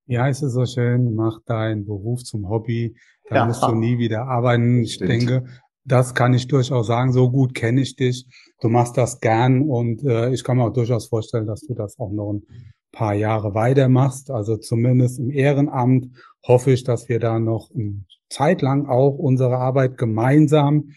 Ja, 0.06 0.28
es 0.28 0.42
ist 0.42 0.54
so 0.54 0.66
schön, 0.66 1.16
mach 1.16 1.40
deinen 1.46 1.86
Beruf 1.86 2.24
zum 2.24 2.50
Hobby, 2.50 2.96
dann 3.30 3.38
ja, 3.38 3.46
musst 3.46 3.64
du 3.64 3.74
nie 3.74 3.98
wieder 3.98 4.28
arbeiten. 4.28 4.82
Ich 4.82 4.96
stimmt. 4.96 5.12
denke, 5.12 5.46
das 5.86 6.14
kann 6.14 6.34
ich 6.34 6.48
durchaus 6.48 6.88
sagen, 6.88 7.14
so 7.14 7.30
gut 7.30 7.54
kenne 7.54 7.82
ich 7.82 7.96
dich. 7.96 8.28
Du 8.60 8.70
machst 8.70 8.98
das 8.98 9.20
gern 9.20 9.62
und 9.62 10.04
äh, 10.04 10.32
ich 10.32 10.44
kann 10.44 10.58
mir 10.58 10.66
auch 10.66 10.74
durchaus 10.74 11.08
vorstellen, 11.08 11.48
dass 11.48 11.62
du 11.62 11.74
das 11.74 11.98
auch 12.00 12.12
noch 12.12 12.34
ein 12.34 12.44
paar 12.92 13.14
Jahre 13.14 13.54
weitermachst. 13.54 14.30
Also 14.32 14.58
zumindest 14.58 15.20
im 15.20 15.30
Ehrenamt 15.30 16.10
hoffe 16.46 16.72
ich, 16.72 16.84
dass 16.84 17.10
wir 17.10 17.20
da 17.20 17.40
noch 17.40 17.72
eine 17.74 18.04
Zeit 18.30 18.62
lang 18.62 18.88
auch 18.88 19.18
unsere 19.18 19.58
Arbeit 19.58 19.98
gemeinsam 19.98 20.90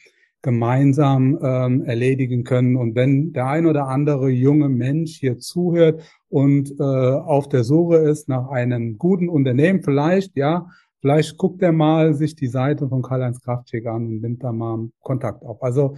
gemeinsam 0.47 1.37
ähm, 1.43 1.85
erledigen 1.87 2.45
können. 2.45 2.77
Und 2.77 2.95
wenn 2.95 3.33
der 3.33 3.49
ein 3.49 3.67
oder 3.67 3.89
andere 3.89 4.29
junge 4.29 4.69
Mensch 4.69 5.19
hier 5.19 5.39
zuhört 5.39 6.03
und 6.29 6.73
äh, 6.79 6.85
auf 6.85 7.49
der 7.49 7.65
Suche 7.65 7.97
ist 7.97 8.29
nach 8.29 8.49
einem 8.51 8.97
guten 8.97 9.29
Unternehmen, 9.29 9.83
vielleicht, 9.83 10.37
ja, 10.37 10.69
vielleicht 11.01 11.37
guckt 11.37 11.63
er 11.63 11.73
mal 11.73 12.15
sich 12.15 12.37
die 12.37 12.47
Seite 12.47 12.89
von 12.89 13.03
Karl-Heinz 13.03 13.41
Kraftschick 13.41 13.87
an 13.87 14.07
und 14.07 14.21
nimmt 14.21 14.45
da 14.45 14.53
mal 14.53 14.89
Kontakt 15.01 15.43
auf. 15.43 15.61
Also 15.65 15.97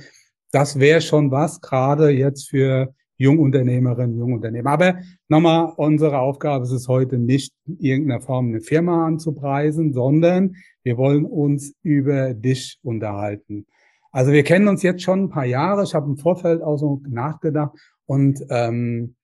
das 0.51 0.79
wäre 0.79 1.03
schon 1.03 1.31
was, 1.31 1.61
gerade 1.61 2.09
jetzt 2.09 2.49
für 2.49 2.95
Jungunternehmerinnen, 3.19 4.17
Jungunternehmer. 4.17 4.71
Aber 4.71 4.99
nochmal, 5.29 5.73
unsere 5.77 6.19
Aufgabe 6.19 6.65
ist 6.65 6.73
es 6.73 6.89
heute 6.89 7.19
nicht, 7.19 7.53
in 7.67 7.79
irgendeiner 7.79 8.21
Form 8.21 8.49
eine 8.49 8.61
Firma 8.61 9.07
anzupreisen, 9.07 9.93
sondern 9.93 10.55
wir 10.83 10.97
wollen 10.97 11.27
uns 11.27 11.75
über 11.83 12.33
dich 12.33 12.79
unterhalten. 12.83 13.67
Also 14.11 14.33
wir 14.33 14.43
kennen 14.43 14.69
uns 14.69 14.83
jetzt 14.83 15.03
schon 15.03 15.25
ein 15.25 15.29
paar 15.29 15.45
Jahre. 15.45 15.83
Ich 15.83 15.95
habe 15.95 16.07
im 16.07 16.17
Vorfeld 16.17 16.63
auch 16.63 16.77
so 16.79 17.03
nachgedacht 17.09 17.73
und 18.07 18.41
ähm, 18.49 19.17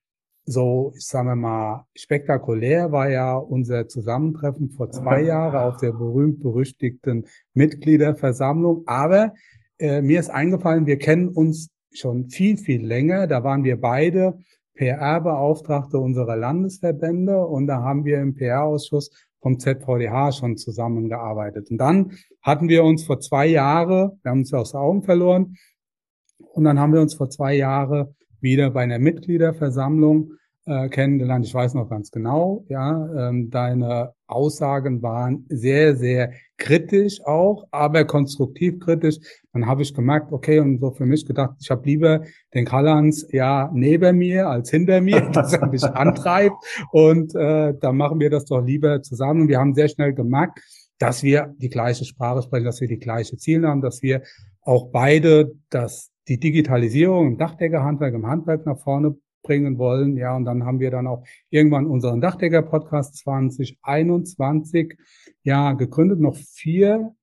so, 0.46 0.92
ich 0.94 1.06
sage 1.06 1.34
mal, 1.36 1.86
spektakulär 1.94 2.92
war 2.92 3.08
ja 3.08 3.34
unser 3.36 3.88
Zusammentreffen 3.88 4.70
vor 4.70 4.90
zwei 4.90 5.22
Jahren 5.24 5.56
auf 5.56 5.78
der 5.78 5.92
berühmt-berüchtigten 5.92 7.26
Mitgliederversammlung. 7.54 8.82
Aber 8.86 9.32
äh, 9.78 10.02
mir 10.02 10.20
ist 10.20 10.30
eingefallen, 10.30 10.86
wir 10.86 10.98
kennen 10.98 11.28
uns 11.28 11.70
schon 11.94 12.28
viel, 12.28 12.56
viel 12.56 12.86
länger. 12.86 13.26
Da 13.26 13.44
waren 13.44 13.64
wir 13.64 13.80
beide 13.80 14.38
PR-Beauftragte 14.74 15.98
unserer 15.98 16.36
Landesverbände 16.36 17.46
und 17.46 17.66
da 17.66 17.82
haben 17.82 18.04
wir 18.04 18.20
im 18.20 18.34
PR-Ausschuss 18.34 19.10
vom 19.40 19.58
ZVDH 19.58 20.32
schon 20.32 20.56
zusammengearbeitet. 20.56 21.70
Und 21.70 21.78
dann 21.78 22.12
hatten 22.42 22.68
wir 22.68 22.82
uns 22.82 23.04
vor 23.04 23.20
zwei 23.20 23.46
Jahren, 23.46 24.18
wir 24.22 24.30
haben 24.30 24.40
uns 24.40 24.52
aus 24.52 24.74
Augen 24.74 25.02
verloren, 25.02 25.56
und 26.38 26.64
dann 26.64 26.78
haben 26.78 26.92
wir 26.92 27.00
uns 27.00 27.14
vor 27.14 27.30
zwei 27.30 27.54
Jahren 27.54 28.14
wieder 28.40 28.70
bei 28.70 28.82
einer 28.82 28.98
Mitgliederversammlung 28.98 30.32
äh, 30.66 30.88
kennengelernt. 30.88 31.44
Ich 31.44 31.54
weiß 31.54 31.74
noch 31.74 31.88
ganz 31.88 32.10
genau, 32.10 32.64
ja, 32.68 33.28
ähm, 33.28 33.50
deine 33.50 34.12
Aussagen 34.26 35.02
waren 35.02 35.44
sehr, 35.48 35.96
sehr 35.96 36.32
kritisch 36.56 37.20
auch, 37.24 37.66
aber 37.70 38.04
konstruktiv 38.04 38.80
kritisch. 38.80 39.16
Dann 39.52 39.66
habe 39.66 39.82
ich 39.82 39.94
gemerkt, 39.94 40.32
okay, 40.32 40.60
und 40.60 40.80
so 40.80 40.90
für 40.92 41.06
mich 41.06 41.26
gedacht, 41.26 41.56
ich 41.60 41.70
habe 41.70 41.84
lieber 41.84 42.22
den 42.54 42.64
Karl-Hans 42.64 43.28
ja 43.30 43.70
neben 43.74 44.16
mir 44.18 44.48
als 44.48 44.70
hinter 44.70 45.00
mir, 45.00 45.20
dass 45.32 45.52
er 45.52 45.66
mich 45.66 45.84
antreibt. 45.84 46.56
Und 46.92 47.34
äh, 47.34 47.74
dann 47.78 47.96
machen 47.96 48.20
wir 48.20 48.30
das 48.30 48.46
doch 48.46 48.62
lieber 48.62 49.02
zusammen. 49.02 49.42
Und 49.42 49.48
wir 49.48 49.58
haben 49.58 49.74
sehr 49.74 49.88
schnell 49.88 50.14
gemerkt, 50.14 50.60
dass 50.98 51.22
wir 51.22 51.54
die 51.58 51.68
gleiche 51.68 52.04
Sprache 52.04 52.42
sprechen, 52.42 52.64
dass 52.64 52.80
wir 52.80 52.88
die 52.88 52.98
gleiche 52.98 53.36
Ziele 53.36 53.68
haben, 53.68 53.82
dass 53.82 54.02
wir 54.02 54.22
auch 54.62 54.90
beide 54.90 55.52
das 55.68 56.10
die 56.28 56.40
Digitalisierung 56.40 57.28
im 57.28 57.38
Dachdeckerhandwerk, 57.38 58.14
im 58.14 58.26
Handwerk 58.26 58.64
nach 58.64 58.78
vorne 58.78 59.16
bringen 59.44 59.78
wollen. 59.78 60.16
Ja, 60.16 60.34
und 60.34 60.44
dann 60.44 60.64
haben 60.64 60.80
wir 60.80 60.90
dann 60.90 61.06
auch 61.06 61.24
irgendwann 61.50 61.86
unseren 61.86 62.20
Dachdecker-Podcast 62.20 63.18
2021 63.18 64.98
ja 65.44 65.72
gegründet. 65.74 66.18
Noch 66.18 66.34
vier, 66.34 67.14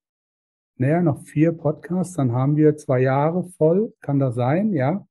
naja, 0.78 1.02
noch 1.02 1.22
vier 1.24 1.52
Podcasts. 1.52 2.16
Dann 2.16 2.32
haben 2.32 2.56
wir 2.56 2.78
zwei 2.78 3.02
Jahre 3.02 3.44
voll. 3.58 3.94
Kann 4.00 4.20
das 4.20 4.36
sein? 4.36 4.72
Ja. 4.72 5.06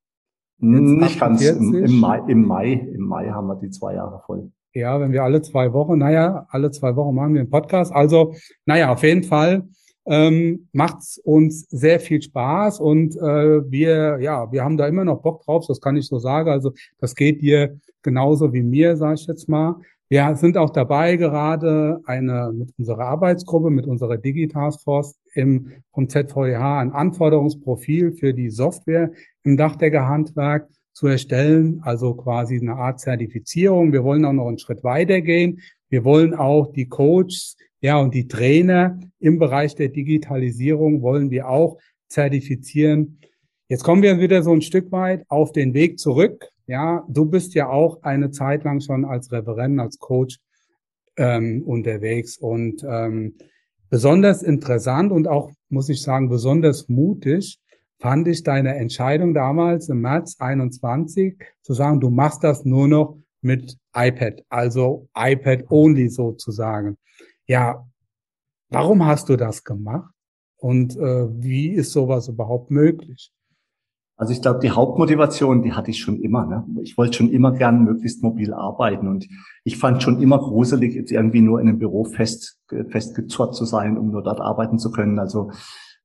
Nicht 0.57 1.19
ganz. 1.19 1.45
Im, 1.47 1.73
Im, 1.75 1.99
Mai, 1.99 2.19
Im 2.27 2.45
Mai, 2.45 2.73
im 2.73 3.01
Mai 3.01 3.29
haben 3.29 3.47
wir 3.47 3.55
die 3.55 3.69
zwei 3.69 3.93
Jahre 3.93 4.21
voll. 4.25 4.51
Ja, 4.73 4.99
wenn 4.99 5.11
wir 5.11 5.23
alle 5.23 5.41
zwei 5.41 5.73
Wochen, 5.73 5.97
naja, 5.97 6.47
alle 6.49 6.71
zwei 6.71 6.95
Wochen 6.95 7.13
machen 7.13 7.33
wir 7.33 7.41
einen 7.41 7.49
Podcast. 7.49 7.93
Also, 7.93 8.33
naja, 8.65 8.91
auf 8.91 9.03
jeden 9.03 9.23
Fall 9.23 9.67
ähm, 10.05 10.67
macht 10.71 10.97
uns 11.23 11.67
sehr 11.69 11.99
viel 11.99 12.21
Spaß 12.21 12.79
und 12.79 13.15
äh, 13.15 13.71
wir, 13.71 14.19
ja, 14.19 14.51
wir 14.51 14.63
haben 14.63 14.77
da 14.77 14.87
immer 14.87 15.05
noch 15.05 15.21
Bock 15.21 15.43
drauf, 15.43 15.65
das 15.67 15.79
kann 15.79 15.95
ich 15.95 16.07
so 16.07 16.17
sagen. 16.19 16.49
Also 16.49 16.73
das 16.99 17.15
geht 17.15 17.41
dir 17.41 17.79
genauso 18.01 18.53
wie 18.53 18.63
mir, 18.63 18.97
sage 18.97 19.15
ich 19.15 19.27
jetzt 19.27 19.47
mal. 19.47 19.75
Wir 20.09 20.35
sind 20.35 20.57
auch 20.57 20.71
dabei, 20.71 21.15
gerade 21.15 22.01
eine 22.05 22.51
mit 22.53 22.73
unserer 22.77 23.05
Arbeitsgruppe, 23.05 23.69
mit 23.69 23.87
unserer 23.87 24.17
Digitaskforce 24.17 25.15
im 25.35 25.71
vom 25.93 26.09
ZVH 26.09 26.79
ein 26.79 26.91
Anforderungsprofil 26.91 28.11
für 28.11 28.33
die 28.33 28.49
Software 28.49 29.11
im 29.43 29.55
Dachdeckerhandwerk 29.55 30.67
zu 30.91 31.07
erstellen, 31.07 31.79
also 31.83 32.13
quasi 32.15 32.59
eine 32.59 32.75
Art 32.75 32.99
Zertifizierung. 32.99 33.93
Wir 33.93 34.03
wollen 34.03 34.25
auch 34.25 34.33
noch 34.33 34.47
einen 34.47 34.59
Schritt 34.59 34.83
weitergehen. 34.83 35.61
Wir 35.87 36.03
wollen 36.03 36.33
auch 36.33 36.73
die 36.73 36.89
Coaches 36.89 37.55
ja, 37.81 37.97
und 37.97 38.13
die 38.13 38.27
Trainer 38.27 38.99
im 39.19 39.39
Bereich 39.39 39.73
der 39.75 39.89
Digitalisierung 39.89 41.01
wollen 41.01 41.31
wir 41.31 41.49
auch 41.49 41.79
zertifizieren. 42.07 43.19
Jetzt 43.69 43.83
kommen 43.83 44.03
wir 44.03 44.19
wieder 44.19 44.43
so 44.43 44.53
ein 44.53 44.61
Stück 44.61 44.91
weit 44.91 45.25
auf 45.29 45.51
den 45.51 45.73
Weg 45.73 45.97
zurück. 45.97 46.47
Ja, 46.67 47.03
du 47.09 47.25
bist 47.25 47.55
ja 47.55 47.69
auch 47.69 48.03
eine 48.03 48.29
Zeit 48.29 48.63
lang 48.63 48.81
schon 48.81 49.03
als 49.03 49.31
Referent, 49.31 49.79
als 49.79 49.97
Coach 49.97 50.39
ähm, 51.17 51.63
unterwegs 51.63 52.37
und 52.37 52.85
ähm, 52.87 53.35
besonders 53.89 54.43
interessant 54.43 55.11
und 55.11 55.27
auch, 55.27 55.51
muss 55.69 55.89
ich 55.89 56.01
sagen, 56.01 56.29
besonders 56.29 56.87
mutig 56.87 57.59
fand 57.99 58.27
ich 58.27 58.43
deine 58.43 58.75
Entscheidung 58.75 59.33
damals 59.33 59.89
im 59.89 60.01
März 60.01 60.35
21 60.39 61.37
zu 61.61 61.73
sagen, 61.73 61.99
du 61.99 62.09
machst 62.09 62.43
das 62.43 62.63
nur 62.63 62.87
noch 62.87 63.17
mit 63.41 63.77
iPad, 63.95 64.43
also 64.49 65.07
iPad 65.15 65.65
only 65.69 66.09
sozusagen 66.09 66.97
ja, 67.51 67.85
warum 68.69 69.05
hast 69.05 69.27
du 69.27 69.35
das 69.35 69.65
gemacht? 69.65 70.13
Und 70.55 70.95
äh, 70.95 71.27
wie 71.43 71.67
ist 71.67 71.91
sowas 71.91 72.29
überhaupt 72.29 72.71
möglich? 72.71 73.33
Also 74.15 74.31
ich 74.31 74.41
glaube, 74.41 74.59
die 74.59 74.71
Hauptmotivation, 74.71 75.61
die 75.61 75.73
hatte 75.73 75.91
ich 75.91 75.99
schon 75.99 76.21
immer. 76.21 76.45
Ne? 76.45 76.63
Ich 76.83 76.97
wollte 76.97 77.17
schon 77.17 77.29
immer 77.29 77.51
gern 77.51 77.83
möglichst 77.83 78.23
mobil 78.23 78.53
arbeiten 78.53 79.09
und 79.09 79.27
ich 79.65 79.77
fand 79.77 80.01
schon 80.01 80.21
immer 80.21 80.39
gruselig, 80.39 80.93
jetzt 80.93 81.11
irgendwie 81.11 81.41
nur 81.41 81.59
in 81.59 81.67
einem 81.67 81.79
Büro 81.79 82.05
fest 82.05 82.61
festgezurrt 82.89 83.53
zu 83.53 83.65
sein, 83.65 83.97
um 83.97 84.11
nur 84.11 84.23
dort 84.23 84.39
arbeiten 84.39 84.79
zu 84.79 84.91
können. 84.91 85.19
Also 85.19 85.51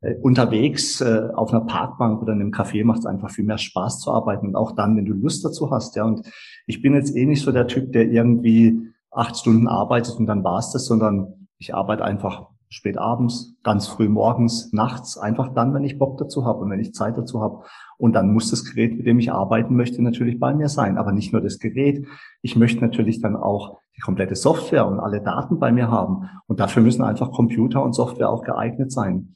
äh, 0.00 0.14
unterwegs 0.16 1.00
äh, 1.00 1.28
auf 1.32 1.52
einer 1.52 1.64
Parkbank 1.64 2.22
oder 2.22 2.32
in 2.32 2.40
einem 2.40 2.50
Café 2.50 2.84
macht 2.84 3.00
es 3.00 3.06
einfach 3.06 3.30
viel 3.30 3.44
mehr 3.44 3.58
Spaß 3.58 4.00
zu 4.00 4.10
arbeiten 4.10 4.48
und 4.48 4.56
auch 4.56 4.72
dann, 4.72 4.96
wenn 4.96 5.04
du 5.04 5.12
Lust 5.12 5.44
dazu 5.44 5.70
hast. 5.70 5.94
Ja, 5.94 6.04
und 6.06 6.26
ich 6.66 6.82
bin 6.82 6.94
jetzt 6.94 7.14
eh 7.14 7.26
nicht 7.26 7.42
so 7.42 7.52
der 7.52 7.68
Typ, 7.68 7.92
der 7.92 8.10
irgendwie 8.10 8.95
acht 9.16 9.36
Stunden 9.36 9.66
arbeitet 9.68 10.16
und 10.18 10.26
dann 10.26 10.44
war's 10.44 10.72
das, 10.72 10.86
sondern 10.86 11.48
ich 11.58 11.74
arbeite 11.74 12.04
einfach 12.04 12.48
spät 12.68 12.98
abends, 12.98 13.54
ganz 13.62 13.86
früh 13.86 14.08
morgens, 14.08 14.72
nachts, 14.72 15.16
einfach 15.16 15.54
dann, 15.54 15.72
wenn 15.72 15.84
ich 15.84 15.98
Bock 15.98 16.18
dazu 16.18 16.44
habe 16.44 16.60
und 16.60 16.70
wenn 16.70 16.80
ich 16.80 16.92
Zeit 16.92 17.16
dazu 17.16 17.40
habe. 17.40 17.62
Und 17.96 18.12
dann 18.12 18.32
muss 18.32 18.50
das 18.50 18.64
Gerät, 18.64 18.96
mit 18.96 19.06
dem 19.06 19.18
ich 19.18 19.32
arbeiten 19.32 19.76
möchte, 19.76 20.02
natürlich 20.02 20.38
bei 20.38 20.52
mir 20.52 20.68
sein. 20.68 20.98
Aber 20.98 21.12
nicht 21.12 21.32
nur 21.32 21.40
das 21.40 21.58
Gerät. 21.58 22.06
Ich 22.42 22.56
möchte 22.56 22.80
natürlich 22.80 23.20
dann 23.20 23.36
auch 23.36 23.78
die 23.96 24.00
komplette 24.00 24.34
Software 24.34 24.86
und 24.86 25.00
alle 25.00 25.22
Daten 25.22 25.58
bei 25.58 25.72
mir 25.72 25.90
haben. 25.90 26.28
Und 26.46 26.60
dafür 26.60 26.82
müssen 26.82 27.02
einfach 27.02 27.30
Computer 27.30 27.82
und 27.82 27.94
Software 27.94 28.30
auch 28.30 28.42
geeignet 28.42 28.92
sein. 28.92 29.34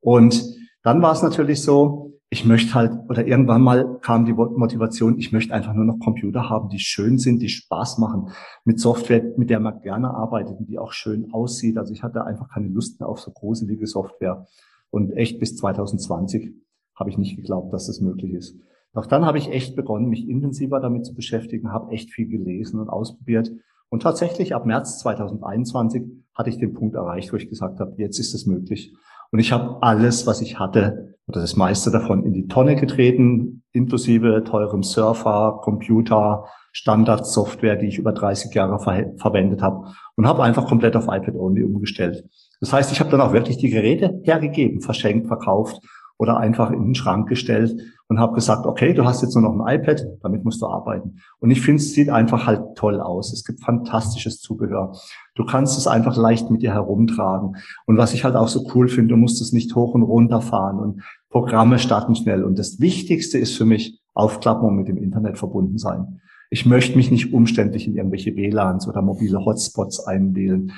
Und 0.00 0.44
dann 0.82 1.00
war 1.00 1.12
es 1.12 1.22
natürlich 1.22 1.62
so, 1.62 2.18
ich 2.32 2.46
möchte 2.46 2.72
halt, 2.72 2.92
oder 3.10 3.26
irgendwann 3.26 3.60
mal 3.60 3.98
kam 4.00 4.24
die 4.24 4.32
Motivation, 4.32 5.18
ich 5.18 5.32
möchte 5.32 5.52
einfach 5.52 5.74
nur 5.74 5.84
noch 5.84 5.98
Computer 5.98 6.48
haben, 6.48 6.70
die 6.70 6.78
schön 6.78 7.18
sind, 7.18 7.42
die 7.42 7.50
Spaß 7.50 7.98
machen, 7.98 8.30
mit 8.64 8.80
Software, 8.80 9.22
mit 9.36 9.50
der 9.50 9.60
man 9.60 9.82
gerne 9.82 10.14
arbeitet 10.14 10.58
und 10.58 10.66
die 10.66 10.78
auch 10.78 10.92
schön 10.92 11.30
aussieht. 11.34 11.76
Also 11.76 11.92
ich 11.92 12.02
hatte 12.02 12.24
einfach 12.24 12.48
keine 12.48 12.68
Lust 12.68 12.98
mehr 12.98 13.08
auf 13.10 13.20
so 13.20 13.32
gruselige 13.32 13.86
Software. 13.86 14.46
Und 14.88 15.10
echt 15.10 15.40
bis 15.40 15.56
2020 15.58 16.54
habe 16.94 17.10
ich 17.10 17.18
nicht 17.18 17.36
geglaubt, 17.36 17.70
dass 17.74 17.88
das 17.88 18.00
möglich 18.00 18.32
ist. 18.32 18.56
Doch 18.94 19.04
dann 19.04 19.26
habe 19.26 19.36
ich 19.36 19.50
echt 19.50 19.76
begonnen, 19.76 20.08
mich 20.08 20.26
intensiver 20.26 20.80
damit 20.80 21.04
zu 21.04 21.12
beschäftigen, 21.14 21.70
habe 21.70 21.92
echt 21.92 22.12
viel 22.12 22.28
gelesen 22.28 22.80
und 22.80 22.88
ausprobiert. 22.88 23.52
Und 23.90 24.04
tatsächlich 24.04 24.54
ab 24.54 24.64
März 24.64 25.00
2021 25.00 26.04
hatte 26.32 26.48
ich 26.48 26.56
den 26.56 26.72
Punkt 26.72 26.94
erreicht, 26.94 27.30
wo 27.30 27.36
ich 27.36 27.50
gesagt 27.50 27.78
habe, 27.78 27.92
jetzt 27.98 28.18
ist 28.18 28.32
es 28.32 28.46
möglich. 28.46 28.94
Und 29.32 29.38
ich 29.38 29.50
habe 29.50 29.82
alles, 29.82 30.26
was 30.26 30.40
ich 30.42 30.58
hatte, 30.58 31.16
oder 31.26 31.40
das 31.40 31.56
meiste 31.56 31.90
davon 31.90 32.24
in 32.24 32.32
die 32.34 32.46
Tonne 32.48 32.76
getreten, 32.76 33.62
inklusive 33.72 34.44
teurem 34.44 34.82
Surfer, 34.82 35.60
Computer, 35.62 36.44
Standardsoftware, 36.72 37.76
die 37.76 37.86
ich 37.86 37.98
über 37.98 38.12
30 38.12 38.54
Jahre 38.54 38.78
ver 38.78 39.12
verwendet 39.16 39.62
habe 39.62 39.86
und 40.16 40.26
habe 40.26 40.42
einfach 40.42 40.66
komplett 40.66 40.96
auf 40.96 41.04
iPad-Only 41.04 41.64
umgestellt. 41.64 42.24
Das 42.60 42.72
heißt, 42.72 42.92
ich 42.92 43.00
habe 43.00 43.10
dann 43.10 43.20
auch 43.20 43.32
wirklich 43.32 43.56
die 43.56 43.70
Geräte 43.70 44.20
hergegeben, 44.24 44.80
verschenkt, 44.80 45.26
verkauft 45.26 45.80
oder 46.22 46.36
einfach 46.36 46.70
in 46.70 46.84
den 46.84 46.94
Schrank 46.94 47.28
gestellt 47.28 47.76
und 48.06 48.20
habe 48.20 48.36
gesagt, 48.36 48.64
okay, 48.64 48.94
du 48.94 49.04
hast 49.04 49.22
jetzt 49.22 49.34
nur 49.34 49.42
noch 49.42 49.58
ein 49.58 49.80
iPad, 49.80 50.06
damit 50.22 50.44
musst 50.44 50.62
du 50.62 50.66
arbeiten. 50.66 51.16
Und 51.40 51.50
ich 51.50 51.60
finde, 51.60 51.82
es 51.82 51.94
sieht 51.94 52.10
einfach 52.10 52.46
halt 52.46 52.76
toll 52.76 53.00
aus. 53.00 53.32
Es 53.32 53.42
gibt 53.42 53.60
fantastisches 53.60 54.38
Zubehör. 54.38 54.96
Du 55.34 55.44
kannst 55.44 55.76
es 55.76 55.88
einfach 55.88 56.16
leicht 56.16 56.48
mit 56.48 56.62
dir 56.62 56.74
herumtragen. 56.74 57.56
Und 57.86 57.98
was 57.98 58.14
ich 58.14 58.22
halt 58.22 58.36
auch 58.36 58.46
so 58.46 58.64
cool 58.72 58.86
finde, 58.86 59.14
du 59.14 59.16
musst 59.16 59.42
es 59.42 59.52
nicht 59.52 59.74
hoch 59.74 59.94
und 59.94 60.02
runter 60.02 60.40
fahren 60.40 60.78
und 60.78 61.02
Programme 61.28 61.80
starten 61.80 62.14
schnell. 62.14 62.44
Und 62.44 62.56
das 62.56 62.78
Wichtigste 62.78 63.38
ist 63.38 63.56
für 63.56 63.64
mich, 63.64 64.00
aufklappen 64.14 64.68
und 64.68 64.76
mit 64.76 64.86
dem 64.86 64.98
Internet 64.98 65.38
verbunden 65.38 65.78
sein. 65.78 66.20
Ich 66.50 66.66
möchte 66.66 66.96
mich 66.96 67.10
nicht 67.10 67.32
umständlich 67.32 67.88
in 67.88 67.96
irgendwelche 67.96 68.36
WLANs 68.36 68.86
oder 68.86 69.02
mobile 69.02 69.44
Hotspots 69.44 70.06
einwählen. 70.06 70.70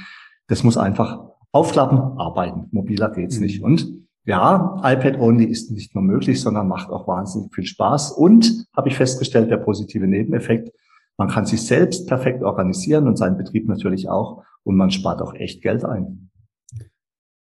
Das 0.47 0.65
muss 0.65 0.79
einfach 0.79 1.19
aufklappen, 1.53 1.99
arbeiten. 1.99 2.69
Mobiler 2.71 3.11
geht's 3.11 3.41
nicht. 3.41 3.59
Mhm. 3.59 3.65
Und 3.67 4.05
ja, 4.25 4.81
iPad 4.83 5.19
Only 5.19 5.45
ist 5.45 5.71
nicht 5.71 5.95
nur 5.95 6.03
möglich, 6.03 6.41
sondern 6.41 6.69
macht 6.69 6.91
auch 6.91 7.07
wahnsinnig 7.07 7.55
viel 7.55 7.67
Spaß. 7.67 8.13
Und 8.13 8.67
habe 8.75 8.89
ich 8.89 8.97
festgestellt, 8.97 9.51
der 9.51 9.59
positive 9.59 10.07
Nebeneffekt, 10.07 10.71
man 11.17 11.29
kann 11.29 11.47
sich 11.47 11.63
selbst 11.63 12.09
perfekt 12.09 12.43
organisieren 12.43 13.07
und 13.07 13.17
seinen 13.17 13.37
Betrieb 13.37 13.69
natürlich 13.69 14.09
auch. 14.09 14.43
Und 14.65 14.77
man 14.77 14.91
spart 14.91 15.21
auch 15.21 15.35
echt 15.35 15.63
Geld 15.63 15.85
ein. 15.85 16.31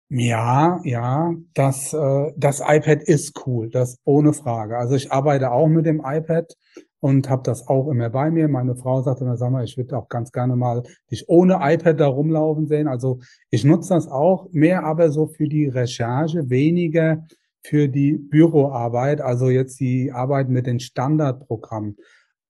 Ja, 0.09 0.79
ja, 0.83 1.33
das, 1.53 1.93
äh, 1.93 2.31
das 2.37 2.61
iPad 2.61 3.03
ist 3.03 3.45
cool, 3.45 3.69
das 3.69 3.97
ohne 4.05 4.31
Frage. 4.31 4.77
Also 4.77 4.95
ich 4.95 5.11
arbeite 5.11 5.51
auch 5.51 5.67
mit 5.67 5.85
dem 5.85 6.01
iPad 6.05 6.53
und 7.07 7.29
habe 7.29 7.41
das 7.43 7.69
auch 7.69 7.87
immer 7.87 8.09
bei 8.09 8.29
mir. 8.29 8.49
Meine 8.49 8.75
Frau 8.75 9.01
sagte 9.01 9.23
immer, 9.23 9.37
sag 9.37 9.49
mal, 9.49 9.63
ich 9.63 9.77
würde 9.77 9.97
auch 9.97 10.09
ganz 10.09 10.33
gerne 10.33 10.57
mal 10.57 10.83
dich 11.09 11.29
ohne 11.29 11.59
iPad 11.61 11.97
da 11.97 12.07
rumlaufen 12.07 12.67
sehen. 12.67 12.89
Also 12.89 13.19
ich 13.49 13.63
nutze 13.63 13.93
das 13.93 14.09
auch 14.09 14.49
mehr, 14.51 14.83
aber 14.83 15.09
so 15.09 15.27
für 15.27 15.47
die 15.47 15.67
Recherche, 15.67 16.49
weniger 16.49 17.25
für 17.63 17.87
die 17.87 18.17
Büroarbeit, 18.17 19.21
also 19.21 19.49
jetzt 19.49 19.79
die 19.79 20.11
Arbeit 20.11 20.49
mit 20.49 20.67
den 20.67 20.81
Standardprogrammen. 20.81 21.95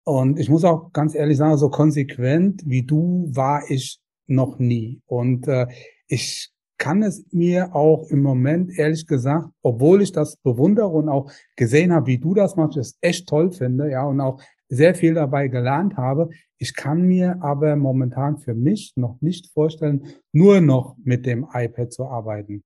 Und 0.04 0.40
ich 0.40 0.50
muss 0.50 0.64
auch 0.64 0.92
ganz 0.92 1.14
ehrlich 1.14 1.38
sagen, 1.38 1.58
so 1.58 1.70
konsequent 1.70 2.64
wie 2.66 2.82
du 2.82 3.30
war 3.30 3.62
ich 3.70 4.00
noch 4.26 4.58
nie. 4.58 5.02
Und 5.06 5.48
äh, 5.48 5.68
ich 6.08 6.52
kann 6.78 7.04
es 7.04 7.26
mir 7.32 7.76
auch 7.76 8.10
im 8.10 8.22
Moment, 8.22 8.78
ehrlich 8.78 9.08
gesagt, 9.08 9.50
obwohl 9.62 10.02
ich 10.02 10.12
das 10.12 10.38
bewundere 10.38 10.90
und 10.90 11.10
auch 11.10 11.32
gesehen 11.56 11.92
habe, 11.92 12.08
wie 12.08 12.18
du 12.18 12.34
das 12.34 12.56
machst, 12.56 12.78
es 12.78 12.98
echt 13.02 13.28
toll 13.28 13.52
finde, 13.52 13.90
ja, 13.90 14.06
und 14.06 14.22
auch 14.22 14.42
sehr 14.70 14.96
viel 14.96 15.14
dabei 15.14 15.48
gelernt 15.48 15.98
habe. 15.98 16.30
Ich 16.58 16.76
kann 16.76 17.04
mir 17.04 17.38
aber 17.42 17.76
momentan 17.76 18.38
für 18.38 18.54
mich 18.54 18.94
noch 18.96 19.22
nicht 19.22 19.48
vorstellen, 19.54 20.04
nur 20.32 20.62
noch 20.62 20.96
mit 21.04 21.26
dem 21.26 21.48
iPad 21.54 21.92
zu 21.94 22.06
arbeiten. 22.06 22.64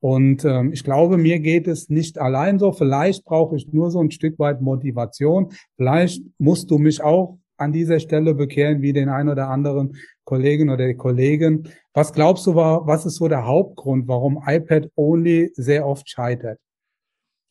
Und 0.00 0.44
ähm, 0.44 0.72
ich 0.72 0.84
glaube, 0.84 1.16
mir 1.16 1.38
geht 1.38 1.66
es 1.66 1.88
nicht 1.88 2.18
allein 2.18 2.58
so. 2.58 2.72
Vielleicht 2.72 3.24
brauche 3.24 3.56
ich 3.56 3.72
nur 3.72 3.90
so 3.90 4.00
ein 4.00 4.10
Stück 4.10 4.38
weit 4.38 4.60
Motivation. 4.60 5.52
Vielleicht 5.76 6.22
musst 6.38 6.70
du 6.70 6.78
mich 6.78 7.02
auch 7.02 7.38
an 7.56 7.72
dieser 7.72 8.00
Stelle 8.00 8.34
bekehren, 8.34 8.82
wie 8.82 8.92
den 8.92 9.08
ein 9.08 9.28
oder 9.28 9.48
anderen 9.48 9.96
Kollegen 10.24 10.70
oder 10.70 10.92
Kollegen. 10.94 11.68
Was 11.92 12.12
glaubst 12.12 12.46
du, 12.46 12.54
was 12.54 13.06
ist 13.06 13.16
so 13.16 13.28
der 13.28 13.46
Hauptgrund, 13.46 14.08
warum 14.08 14.42
iPad 14.46 14.90
Only 14.96 15.52
sehr 15.54 15.86
oft 15.86 16.08
scheitert? 16.08 16.58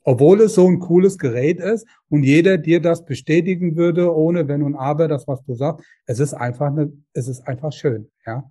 Obwohl 0.06 0.42
es 0.42 0.56
so 0.56 0.68
ein 0.68 0.80
cooles 0.80 1.18
Gerät 1.18 1.60
ist 1.60 1.88
und 2.10 2.24
jeder 2.24 2.58
dir 2.58 2.82
das 2.82 3.06
bestätigen 3.06 3.78
würde, 3.78 4.14
ohne 4.14 4.48
wenn 4.50 4.62
und 4.62 4.76
aber, 4.76 5.08
das 5.08 5.28
was 5.28 5.44
du 5.46 5.56
sagst, 5.56 5.86
es 6.06 6.20
ist 6.20 6.34
einfach 6.34 6.68
eine, 6.68 6.92
es 7.14 7.28
ist 7.28 7.48
einfach 7.48 7.72
schön, 7.72 8.12
ja. 8.26 8.44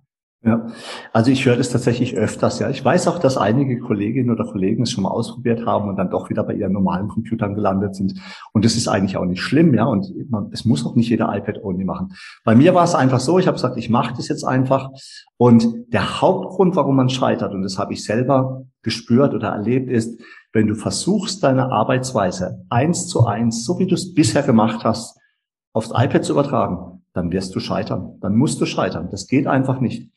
Ja, 0.45 0.67
also 1.13 1.31
ich 1.31 1.45
höre 1.45 1.55
das 1.55 1.69
tatsächlich 1.69 2.17
öfters, 2.17 2.59
ja. 2.59 2.69
Ich 2.69 2.83
weiß 2.83 3.07
auch, 3.07 3.17
dass 3.17 3.37
einige 3.37 3.79
Kolleginnen 3.79 4.29
oder 4.29 4.43
Kollegen 4.43 4.83
es 4.83 4.91
schon 4.91 5.05
mal 5.05 5.09
ausprobiert 5.09 5.65
haben 5.65 5.87
und 5.87 5.95
dann 5.95 6.09
doch 6.09 6.29
wieder 6.29 6.43
bei 6.43 6.53
ihren 6.53 6.73
normalen 6.73 7.07
Computern 7.07 7.55
gelandet 7.55 7.95
sind. 7.95 8.19
Und 8.51 8.65
das 8.65 8.75
ist 8.75 8.89
eigentlich 8.89 9.15
auch 9.15 9.23
nicht 9.23 9.41
schlimm, 9.41 9.73
ja. 9.73 9.85
Und 9.85 10.11
man, 10.29 10.49
es 10.51 10.65
muss 10.65 10.85
auch 10.85 10.95
nicht 10.95 11.09
jeder 11.09 11.33
iPad-Only 11.33 11.85
machen. 11.85 12.13
Bei 12.43 12.55
mir 12.55 12.75
war 12.75 12.83
es 12.83 12.93
einfach 12.93 13.21
so, 13.21 13.39
ich 13.39 13.47
habe 13.47 13.55
gesagt, 13.55 13.77
ich 13.77 13.89
mache 13.89 14.15
das 14.17 14.27
jetzt 14.27 14.43
einfach. 14.43 14.89
Und 15.37 15.65
der 15.93 16.19
Hauptgrund, 16.19 16.75
warum 16.75 16.97
man 16.97 17.07
scheitert, 17.09 17.53
und 17.53 17.61
das 17.61 17.79
habe 17.79 17.93
ich 17.93 18.03
selber 18.03 18.65
gespürt 18.81 19.33
oder 19.33 19.47
erlebt, 19.47 19.89
ist, 19.89 20.21
wenn 20.51 20.67
du 20.67 20.75
versuchst, 20.75 21.41
deine 21.41 21.71
Arbeitsweise 21.71 22.65
eins 22.69 23.07
zu 23.07 23.25
eins, 23.25 23.63
so 23.63 23.79
wie 23.79 23.87
du 23.87 23.95
es 23.95 24.13
bisher 24.13 24.43
gemacht 24.43 24.83
hast, 24.83 25.17
aufs 25.71 25.91
iPad 25.95 26.25
zu 26.25 26.33
übertragen, 26.33 26.93
dann 27.13 27.31
wirst 27.31 27.55
du 27.55 27.59
scheitern. 27.59 28.17
Dann 28.21 28.35
musst 28.35 28.59
du 28.59 28.65
scheitern. 28.65 29.09
Das 29.09 29.27
geht 29.27 29.47
einfach 29.47 29.79
nicht. 29.79 30.11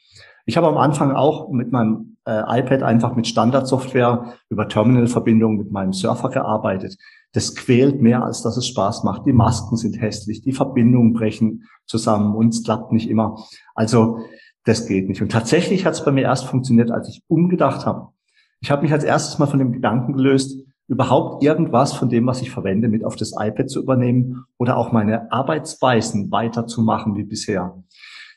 Ich 0.47 0.57
habe 0.57 0.69
am 0.69 0.79
Anfang 0.79 1.11
auch 1.11 1.51
mit 1.51 1.73
meinem 1.73 2.17
äh, 2.25 2.61
iPad 2.61 2.85
einfach 2.85 3.17
mit 3.17 3.27
Standardsoftware 3.27 4.35
über 4.49 4.69
Terminalverbindung 4.69 5.57
mit 5.57 5.73
meinem 5.73 5.93
Surfer 5.93 6.29
gearbeitet. 6.31 6.97
Das 7.33 7.57
quält 7.57 8.01
mehr, 8.01 8.23
als 8.25 8.43
dass 8.43 8.57
es 8.57 8.69
Spaß 8.69 9.03
macht. 9.03 9.27
Die 9.27 9.33
Masken 9.33 9.77
sind 9.77 10.01
hässlich, 10.01 10.43
die 10.43 10.53
Verbindungen 10.53 11.13
brechen 11.13 11.65
zusammen 11.87 12.37
und 12.37 12.55
es 12.55 12.63
klappt 12.63 12.93
nicht 12.93 13.11
immer. 13.11 13.45
Also 13.75 14.21
das 14.65 14.87
geht 14.87 15.09
nicht. 15.09 15.21
Und 15.21 15.33
tatsächlich 15.33 15.85
hat 15.85 15.95
es 15.95 16.05
bei 16.05 16.13
mir 16.13 16.23
erst 16.23 16.47
funktioniert, 16.47 16.93
als 16.93 17.09
ich 17.09 17.23
umgedacht 17.27 17.85
habe. 17.85 18.09
Ich 18.61 18.71
habe 18.71 18.83
mich 18.83 18.93
als 18.93 19.05
erstes 19.05 19.39
mal 19.39 19.47
von 19.47 19.59
dem 19.59 19.73
Gedanken 19.73 20.13
gelöst, 20.13 20.61
überhaupt 20.89 21.43
irgendwas 21.43 21.93
von 21.93 22.09
dem, 22.09 22.27
was 22.27 22.41
ich 22.41 22.53
verwende, 22.53 22.89
mit 22.89 23.05
auf 23.05 23.17
das 23.17 23.33
iPad 23.33 23.69
zu 23.69 23.83
übernehmen 23.83 24.45
oder 24.59 24.77
auch 24.77 24.93
meine 24.93 25.33
Arbeitsweisen 25.33 26.31
weiterzumachen 26.31 27.17
wie 27.17 27.25
bisher. 27.25 27.83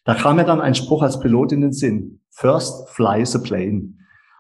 Da 0.10 0.16
kam 0.16 0.38
mir 0.38 0.44
dann 0.44 0.60
ein 0.60 0.74
Spruch 0.74 1.04
als 1.04 1.20
Pilot 1.20 1.52
in 1.52 1.62
den 1.62 1.72
Sinn. 1.72 2.20
First 2.32 2.90
fly 2.90 3.24
the 3.24 3.38
plane. 3.38 3.94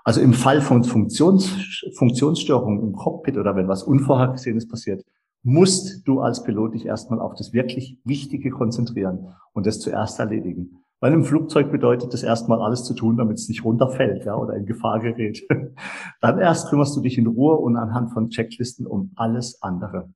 Also 0.03 0.19
im 0.19 0.33
Fall 0.33 0.61
von 0.61 0.83
Funktions, 0.83 1.47
Funktionsstörungen 1.95 2.81
im 2.81 2.93
Cockpit 2.93 3.37
oder 3.37 3.55
wenn 3.55 3.67
was 3.67 3.83
Unvorhergesehenes 3.83 4.67
passiert, 4.67 5.05
musst 5.43 6.07
du 6.07 6.21
als 6.21 6.41
Pilot 6.41 6.73
dich 6.73 6.87
erstmal 6.87 7.19
auf 7.19 7.35
das 7.35 7.53
wirklich 7.53 7.99
Wichtige 8.03 8.49
konzentrieren 8.49 9.35
und 9.53 9.67
das 9.67 9.79
zuerst 9.79 10.19
erledigen. 10.19 10.79
Weil 11.01 11.13
im 11.13 11.23
Flugzeug 11.23 11.71
bedeutet 11.71 12.15
das 12.15 12.23
erstmal 12.23 12.63
alles 12.63 12.83
zu 12.83 12.95
tun, 12.95 13.17
damit 13.17 13.37
es 13.37 13.47
nicht 13.47 13.63
runterfällt 13.63 14.25
ja, 14.25 14.35
oder 14.35 14.55
in 14.55 14.65
Gefahr 14.65 14.99
gerät. 14.99 15.43
Dann 16.19 16.39
erst 16.39 16.71
kümmerst 16.71 16.97
du 16.97 17.01
dich 17.01 17.19
in 17.19 17.27
Ruhe 17.27 17.57
und 17.57 17.75
anhand 17.75 18.11
von 18.11 18.31
Checklisten 18.31 18.87
um 18.87 19.11
alles 19.17 19.61
andere. 19.61 20.09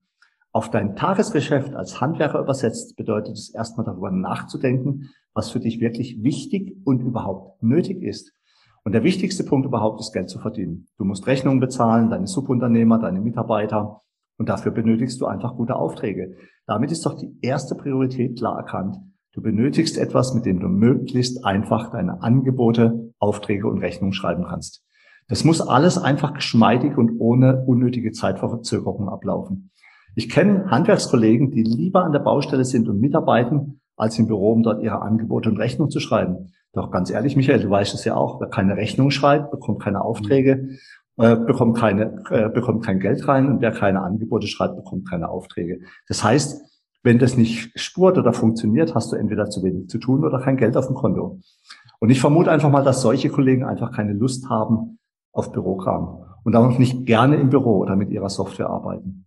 Auf 0.51 0.71
dein 0.71 0.95
Tagesgeschäft 0.95 1.75
als 1.75 2.01
Handwerker 2.01 2.39
übersetzt 2.39 2.95
bedeutet 2.95 3.35
es 3.37 3.53
erstmal 3.53 3.85
darüber 3.85 4.09
nachzudenken, 4.09 5.09
was 5.33 5.51
für 5.51 5.59
dich 5.59 5.79
wirklich 5.79 6.23
wichtig 6.23 6.77
und 6.85 7.01
überhaupt 7.01 7.61
nötig 7.63 8.01
ist. 8.01 8.33
Und 8.83 8.91
der 8.91 9.03
wichtigste 9.03 9.43
Punkt 9.43 9.65
überhaupt 9.65 9.99
ist 10.01 10.11
Geld 10.11 10.29
zu 10.29 10.39
verdienen. 10.39 10.87
Du 10.97 11.05
musst 11.05 11.25
Rechnungen 11.25 11.59
bezahlen, 11.59 12.09
deine 12.09 12.27
Subunternehmer, 12.27 12.99
deine 12.99 13.21
Mitarbeiter. 13.21 14.01
Und 14.37 14.49
dafür 14.49 14.71
benötigst 14.71 15.21
du 15.21 15.25
einfach 15.25 15.55
gute 15.55 15.75
Aufträge. 15.75 16.35
Damit 16.65 16.91
ist 16.91 17.05
doch 17.05 17.13
die 17.13 17.37
erste 17.41 17.75
Priorität 17.75 18.37
klar 18.37 18.57
erkannt. 18.57 18.97
Du 19.31 19.41
benötigst 19.41 19.97
etwas, 19.97 20.33
mit 20.33 20.45
dem 20.45 20.59
du 20.59 20.67
möglichst 20.67 21.45
einfach 21.45 21.91
deine 21.91 22.21
Angebote, 22.21 23.13
Aufträge 23.19 23.67
und 23.67 23.79
Rechnungen 23.79 24.13
schreiben 24.13 24.45
kannst. 24.47 24.83
Das 25.27 25.43
muss 25.43 25.61
alles 25.61 25.97
einfach 25.97 26.33
geschmeidig 26.33 26.97
und 26.97 27.19
ohne 27.19 27.63
unnötige 27.65 28.11
Zeitverzögerung 28.11 29.09
ablaufen. 29.09 29.71
Ich 30.15 30.29
kenne 30.29 30.69
Handwerkskollegen, 30.69 31.51
die 31.51 31.63
lieber 31.63 32.03
an 32.03 32.11
der 32.11 32.19
Baustelle 32.19 32.65
sind 32.65 32.87
und 32.87 32.99
mitarbeiten, 32.99 33.81
als 33.95 34.17
im 34.19 34.27
Büro, 34.27 34.51
um 34.51 34.63
dort 34.63 34.83
ihre 34.83 35.01
Angebote 35.01 35.49
und 35.49 35.57
Rechnung 35.57 35.89
zu 35.89 35.99
schreiben. 35.99 36.51
Doch 36.73 36.89
ganz 36.89 37.11
ehrlich, 37.11 37.35
Michael, 37.35 37.59
du 37.59 37.69
weißt 37.69 37.93
es 37.93 38.03
ja 38.03 38.15
auch, 38.15 38.41
wer 38.41 38.49
keine 38.49 38.75
Rechnung 38.75 39.11
schreibt, 39.11 39.51
bekommt 39.51 39.81
keine 39.81 40.01
Aufträge, 40.01 40.69
äh, 41.17 41.35
bekommt, 41.35 41.77
keine, 41.77 42.23
äh, 42.31 42.49
bekommt 42.49 42.83
kein 42.83 42.99
Geld 42.99 43.27
rein 43.27 43.47
und 43.47 43.61
wer 43.61 43.71
keine 43.71 44.01
Angebote 44.01 44.47
schreibt, 44.47 44.75
bekommt 44.75 45.07
keine 45.07 45.29
Aufträge. 45.29 45.81
Das 46.07 46.23
heißt, 46.23 46.61
wenn 47.03 47.19
das 47.19 47.37
nicht 47.37 47.79
spurt 47.79 48.17
oder 48.17 48.33
funktioniert, 48.33 48.95
hast 48.95 49.11
du 49.11 49.17
entweder 49.17 49.49
zu 49.49 49.61
wenig 49.61 49.89
zu 49.89 49.99
tun 49.99 50.23
oder 50.23 50.39
kein 50.39 50.57
Geld 50.57 50.75
auf 50.75 50.87
dem 50.87 50.95
Konto. 50.95 51.39
Und 51.99 52.09
ich 52.09 52.19
vermute 52.19 52.51
einfach 52.51 52.71
mal, 52.71 52.83
dass 52.83 53.01
solche 53.01 53.29
Kollegen 53.29 53.63
einfach 53.63 53.91
keine 53.91 54.13
Lust 54.13 54.49
haben 54.49 54.97
auf 55.31 55.51
Bürokram 55.51 56.23
und 56.43 56.55
auch 56.55 56.79
nicht 56.79 57.05
gerne 57.05 57.35
im 57.35 57.49
Büro 57.49 57.77
oder 57.77 57.95
mit 57.95 58.09
ihrer 58.09 58.29
Software 58.29 58.69
arbeiten. 58.69 59.25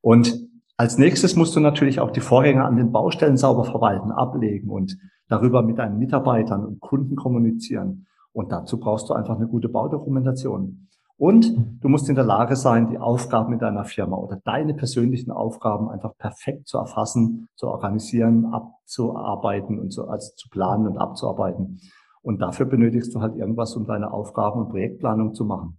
Und 0.00 0.49
als 0.80 0.96
nächstes 0.96 1.36
musst 1.36 1.54
du 1.54 1.60
natürlich 1.60 2.00
auch 2.00 2.10
die 2.10 2.22
Vorgänge 2.22 2.64
an 2.64 2.76
den 2.76 2.90
Baustellen 2.90 3.36
sauber 3.36 3.64
verwalten, 3.64 4.12
ablegen 4.12 4.70
und 4.70 4.96
darüber 5.28 5.60
mit 5.60 5.76
deinen 5.76 5.98
Mitarbeitern 5.98 6.64
und 6.64 6.80
Kunden 6.80 7.16
kommunizieren. 7.16 8.06
Und 8.32 8.50
dazu 8.50 8.80
brauchst 8.80 9.10
du 9.10 9.12
einfach 9.12 9.36
eine 9.36 9.46
gute 9.46 9.68
Baudokumentation. 9.68 10.88
Und 11.18 11.54
du 11.82 11.88
musst 11.90 12.08
in 12.08 12.14
der 12.14 12.24
Lage 12.24 12.56
sein, 12.56 12.88
die 12.88 12.96
Aufgaben 12.96 13.52
in 13.52 13.58
deiner 13.58 13.84
Firma 13.84 14.16
oder 14.16 14.40
deine 14.42 14.72
persönlichen 14.72 15.30
Aufgaben 15.30 15.90
einfach 15.90 16.16
perfekt 16.16 16.66
zu 16.66 16.78
erfassen, 16.78 17.50
zu 17.56 17.68
organisieren, 17.68 18.46
abzuarbeiten 18.46 19.78
und 19.78 19.92
so, 19.92 20.06
also 20.06 20.32
zu 20.34 20.48
planen 20.48 20.86
und 20.86 20.96
abzuarbeiten. 20.96 21.78
Und 22.22 22.40
dafür 22.40 22.64
benötigst 22.64 23.14
du 23.14 23.20
halt 23.20 23.36
irgendwas, 23.36 23.76
um 23.76 23.84
deine 23.84 24.14
Aufgaben 24.14 24.60
und 24.60 24.70
Projektplanung 24.70 25.34
zu 25.34 25.44
machen. 25.44 25.76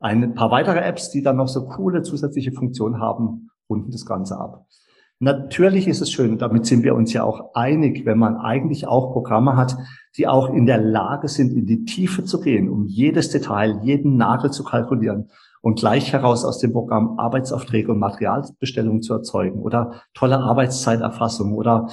Ein 0.00 0.34
paar 0.34 0.50
weitere 0.50 0.80
Apps, 0.80 1.08
die 1.08 1.22
dann 1.22 1.36
noch 1.36 1.48
so 1.48 1.66
coole 1.66 2.02
zusätzliche 2.02 2.52
Funktionen 2.52 3.00
haben, 3.00 3.48
runden 3.68 3.90
das 3.90 4.06
Ganze 4.06 4.38
ab. 4.38 4.66
Natürlich 5.20 5.86
ist 5.86 6.00
es 6.00 6.10
schön, 6.10 6.38
damit 6.38 6.66
sind 6.66 6.82
wir 6.82 6.94
uns 6.94 7.12
ja 7.12 7.22
auch 7.22 7.54
einig, 7.54 8.04
wenn 8.04 8.18
man 8.18 8.36
eigentlich 8.36 8.86
auch 8.86 9.12
Programme 9.12 9.56
hat, 9.56 9.76
die 10.16 10.26
auch 10.26 10.52
in 10.52 10.66
der 10.66 10.78
Lage 10.78 11.28
sind, 11.28 11.52
in 11.52 11.66
die 11.66 11.84
Tiefe 11.84 12.24
zu 12.24 12.40
gehen, 12.40 12.68
um 12.68 12.86
jedes 12.86 13.30
Detail, 13.30 13.80
jeden 13.82 14.16
Nagel 14.16 14.50
zu 14.50 14.64
kalkulieren 14.64 15.30
und 15.62 15.78
gleich 15.78 16.12
heraus 16.12 16.44
aus 16.44 16.58
dem 16.58 16.72
Programm 16.72 17.18
Arbeitsaufträge 17.18 17.92
und 17.92 18.00
Materialbestellungen 18.00 19.02
zu 19.02 19.14
erzeugen 19.14 19.60
oder 19.60 20.02
tolle 20.12 20.38
Arbeitszeiterfassung 20.38 21.54
oder 21.54 21.88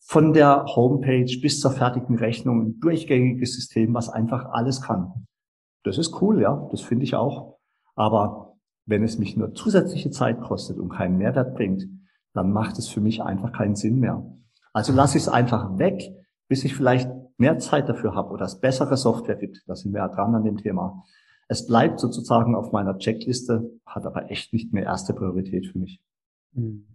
von 0.00 0.32
der 0.32 0.64
Homepage 0.66 1.38
bis 1.40 1.60
zur 1.60 1.70
fertigen 1.70 2.16
Rechnung 2.16 2.62
ein 2.62 2.80
durchgängiges 2.80 3.54
System, 3.54 3.94
was 3.94 4.08
einfach 4.08 4.46
alles 4.50 4.80
kann. 4.80 5.26
Das 5.84 5.98
ist 5.98 6.20
cool, 6.20 6.40
ja, 6.40 6.68
das 6.70 6.80
finde 6.80 7.04
ich 7.04 7.14
auch. 7.14 7.58
Aber 7.94 8.51
wenn 8.86 9.02
es 9.02 9.18
mich 9.18 9.36
nur 9.36 9.54
zusätzliche 9.54 10.10
Zeit 10.10 10.40
kostet 10.40 10.78
und 10.78 10.90
keinen 10.90 11.18
Mehrwert 11.18 11.54
bringt, 11.54 11.86
dann 12.32 12.52
macht 12.52 12.78
es 12.78 12.88
für 12.88 13.00
mich 13.00 13.22
einfach 13.22 13.52
keinen 13.52 13.76
Sinn 13.76 14.00
mehr. 14.00 14.24
Also 14.72 14.92
lasse 14.92 15.18
ich 15.18 15.24
es 15.24 15.28
einfach 15.28 15.78
weg, 15.78 16.02
bis 16.48 16.64
ich 16.64 16.74
vielleicht 16.74 17.10
mehr 17.38 17.58
Zeit 17.58 17.88
dafür 17.88 18.14
habe 18.14 18.30
oder 18.30 18.44
es 18.44 18.60
bessere 18.60 18.96
Software 18.96 19.36
gibt. 19.36 19.62
Da 19.66 19.74
sind 19.74 19.92
wir 19.92 20.00
ja 20.00 20.08
dran 20.08 20.34
an 20.34 20.44
dem 20.44 20.56
Thema. 20.56 21.04
Es 21.48 21.66
bleibt 21.66 22.00
sozusagen 22.00 22.54
auf 22.54 22.72
meiner 22.72 22.98
Checkliste, 22.98 23.70
hat 23.84 24.06
aber 24.06 24.30
echt 24.30 24.52
nicht 24.52 24.72
mehr 24.72 24.84
erste 24.84 25.12
Priorität 25.12 25.66
für 25.66 25.78
mich. 25.78 26.00
Hm. 26.54 26.86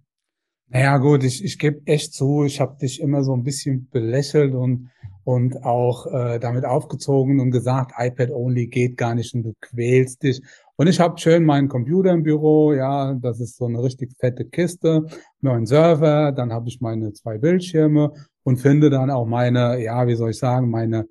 Naja 0.70 0.98
gut, 0.98 1.24
ich, 1.24 1.44
ich 1.44 1.60
gebe 1.60 1.82
echt 1.86 2.14
zu, 2.14 2.44
ich 2.44 2.60
habe 2.60 2.78
dich 2.78 3.00
immer 3.00 3.24
so 3.24 3.34
ein 3.34 3.44
bisschen 3.44 3.88
belächelt 3.90 4.54
und, 4.54 4.90
und 5.24 5.64
auch 5.64 6.08
äh, 6.08 6.40
damit 6.40 6.66
aufgezogen 6.66 7.40
und 7.40 7.52
gesagt, 7.52 7.94
iPad 7.98 8.32
only 8.32 8.68
geht 8.68 8.98
gar 8.98 9.16
nicht 9.16 9.34
und 9.34 9.44
du 9.44 9.54
quälst 9.62 10.24
dich. 10.24 10.42
Und 10.80 10.86
ich 10.86 11.00
habe 11.00 11.18
schön 11.18 11.44
meinen 11.44 11.70
Computer 11.70 12.12
im 12.12 12.22
Büro, 12.22 12.72
ja, 12.72 13.16
das 13.16 13.40
ist 13.40 13.58
so 13.58 13.66
eine 13.66 13.82
richtig 13.82 14.14
fette 14.20 14.46
Kiste, 14.46 15.08
meinen 15.42 15.66
Server, 15.66 16.32
dann 16.32 16.54
habe 16.54 16.70
ich 16.70 16.80
meine 16.82 17.14
zwei 17.14 17.40
Bildschirme 17.40 18.14
und 18.44 18.58
finde 18.58 18.92
dann 18.92 19.10
auch 19.10 19.26
meine, 19.26 19.82
ja, 19.84 20.06
wie 20.06 20.14
soll 20.14 20.30
ich 20.30 20.38
sagen, 20.38 20.70
meine 20.70 21.08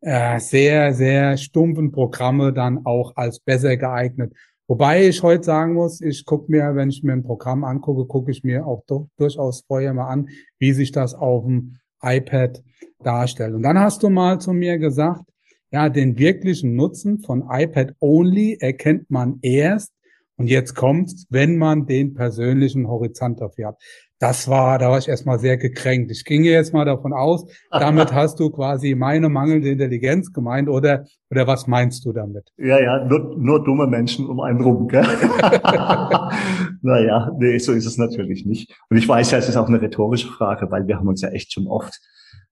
äh, 0.00 0.40
sehr, 0.40 0.92
sehr 0.92 1.36
stumpfen 1.36 1.92
Programme 1.92 2.52
dann 2.52 2.84
auch 2.84 3.12
als 3.14 3.38
besser 3.38 3.76
geeignet. 3.76 4.32
Wobei 4.66 5.06
ich 5.06 5.22
heute 5.22 5.44
sagen 5.44 5.74
muss, 5.74 6.00
ich 6.00 6.24
gucke 6.24 6.50
mir, 6.50 6.74
wenn 6.74 6.88
ich 6.88 7.04
mir 7.04 7.12
ein 7.12 7.22
Programm 7.22 7.62
angucke, 7.62 8.06
gucke 8.06 8.32
ich 8.32 8.42
mir 8.42 8.66
auch 8.66 8.82
durchaus 9.16 9.62
vorher 9.68 9.94
mal 9.94 10.08
an, 10.08 10.28
wie 10.58 10.72
sich 10.72 10.90
das 10.90 11.14
auf 11.14 11.44
dem 11.44 11.76
iPad 12.02 12.60
darstellt. 12.98 13.54
Und 13.54 13.62
dann 13.62 13.78
hast 13.78 14.02
du 14.02 14.10
mal 14.10 14.40
zu 14.40 14.52
mir 14.52 14.78
gesagt, 14.78 15.22
ja, 15.70 15.88
den 15.88 16.18
wirklichen 16.18 16.74
Nutzen 16.74 17.20
von 17.20 17.44
iPad 17.50 17.94
Only 18.00 18.58
erkennt 18.60 19.10
man 19.10 19.38
erst, 19.42 19.92
und 20.38 20.48
jetzt 20.48 20.74
kommt's, 20.74 21.26
wenn 21.30 21.56
man 21.56 21.86
den 21.86 22.14
persönlichen 22.14 22.88
Horizont 22.88 23.40
dafür 23.40 23.68
hat. 23.68 23.82
Das 24.18 24.48
war, 24.48 24.78
da 24.78 24.90
war 24.90 24.98
ich 24.98 25.08
erstmal 25.08 25.38
sehr 25.38 25.56
gekränkt. 25.56 26.10
Ich 26.10 26.24
ging 26.24 26.44
jetzt 26.44 26.72
mal 26.72 26.84
davon 26.84 27.12
aus, 27.12 27.46
damit 27.70 28.12
hast 28.12 28.38
du 28.38 28.50
quasi 28.50 28.94
meine 28.94 29.28
mangelnde 29.28 29.70
Intelligenz 29.70 30.32
gemeint 30.32 30.68
oder, 30.68 31.04
oder 31.30 31.46
was 31.46 31.66
meinst 31.66 32.04
du 32.04 32.12
damit? 32.12 32.50
Ja, 32.58 32.80
ja, 32.80 33.04
nur, 33.04 33.34
nur 33.38 33.64
dumme 33.64 33.86
Menschen 33.86 34.26
um 34.26 34.40
einen 34.40 34.60
rum, 34.60 34.88
gell? 34.88 35.04
naja, 36.82 37.30
nee, 37.38 37.58
so 37.58 37.72
ist 37.72 37.86
es 37.86 37.96
natürlich 37.98 38.44
nicht. 38.44 38.74
Und 38.90 38.96
ich 38.98 39.08
weiß 39.08 39.30
ja, 39.30 39.38
es 39.38 39.48
ist 39.48 39.56
auch 39.56 39.68
eine 39.68 39.80
rhetorische 39.80 40.28
Frage, 40.28 40.70
weil 40.70 40.86
wir 40.86 40.96
haben 40.98 41.08
uns 41.08 41.22
ja 41.22 41.30
echt 41.30 41.52
schon 41.52 41.66
oft 41.66 41.98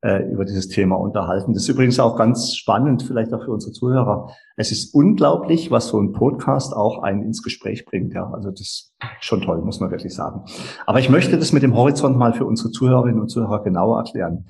äh, 0.05 0.31
über 0.31 0.45
dieses 0.45 0.69
Thema 0.69 0.97
unterhalten. 0.97 1.55
Das 1.55 1.63
ist 1.63 1.71
übrigens 1.71 1.99
auch 1.99 2.17
ganz 2.17 2.55
spannend, 2.55 3.03
vielleicht 3.03 3.33
auch 3.33 3.43
für 3.43 3.51
unsere 3.51 3.73
Zuhörer. 3.73 4.29
Es 4.57 4.71
ist 4.71 4.95
unglaublich, 4.95 5.71
was 5.71 5.89
so 5.89 5.99
ein 5.99 6.13
Podcast 6.13 6.77
auch 6.77 7.03
einen 7.03 7.23
ins 7.23 7.43
Gespräch 7.43 7.87
bringt. 7.87 8.13
Ja, 8.13 8.31
also 8.31 8.51
das 8.51 8.61
ist 8.61 8.95
schon 9.21 9.41
toll, 9.41 9.63
muss 9.63 9.81
man 9.81 9.91
wirklich 9.91 10.15
sagen. 10.15 10.45
Aber 10.85 11.01
ich 11.01 11.09
möchte 11.09 11.39
das 11.39 11.53
mit 11.53 11.63
dem 11.63 11.75
Horizont 11.75 12.19
mal 12.19 12.35
für 12.35 12.45
unsere 12.45 12.71
Zuhörerinnen 12.71 13.19
und 13.19 13.29
Zuhörer 13.29 13.63
genauer 13.65 13.97
erklären. 13.99 14.47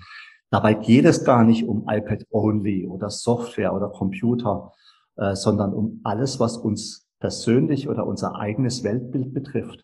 Dabei 0.51 0.75
geht 0.75 1.05
es 1.05 1.25
gar 1.25 1.45
nicht 1.45 1.69
um 1.69 1.87
iPad 1.89 2.25
Only 2.31 2.89
oder 2.89 3.09
Software 3.11 3.75
oder 3.75 3.91
Computer, 3.91 4.73
äh, 5.17 5.37
sondern 5.37 5.73
um 5.73 6.01
alles, 6.03 6.41
was 6.41 6.57
uns 6.57 7.07
persönlich 7.21 7.89
oder 7.89 8.09
unser 8.09 8.35
eigenes 8.35 8.83
Weltbild 8.83 9.33
betrifft. 9.33 9.84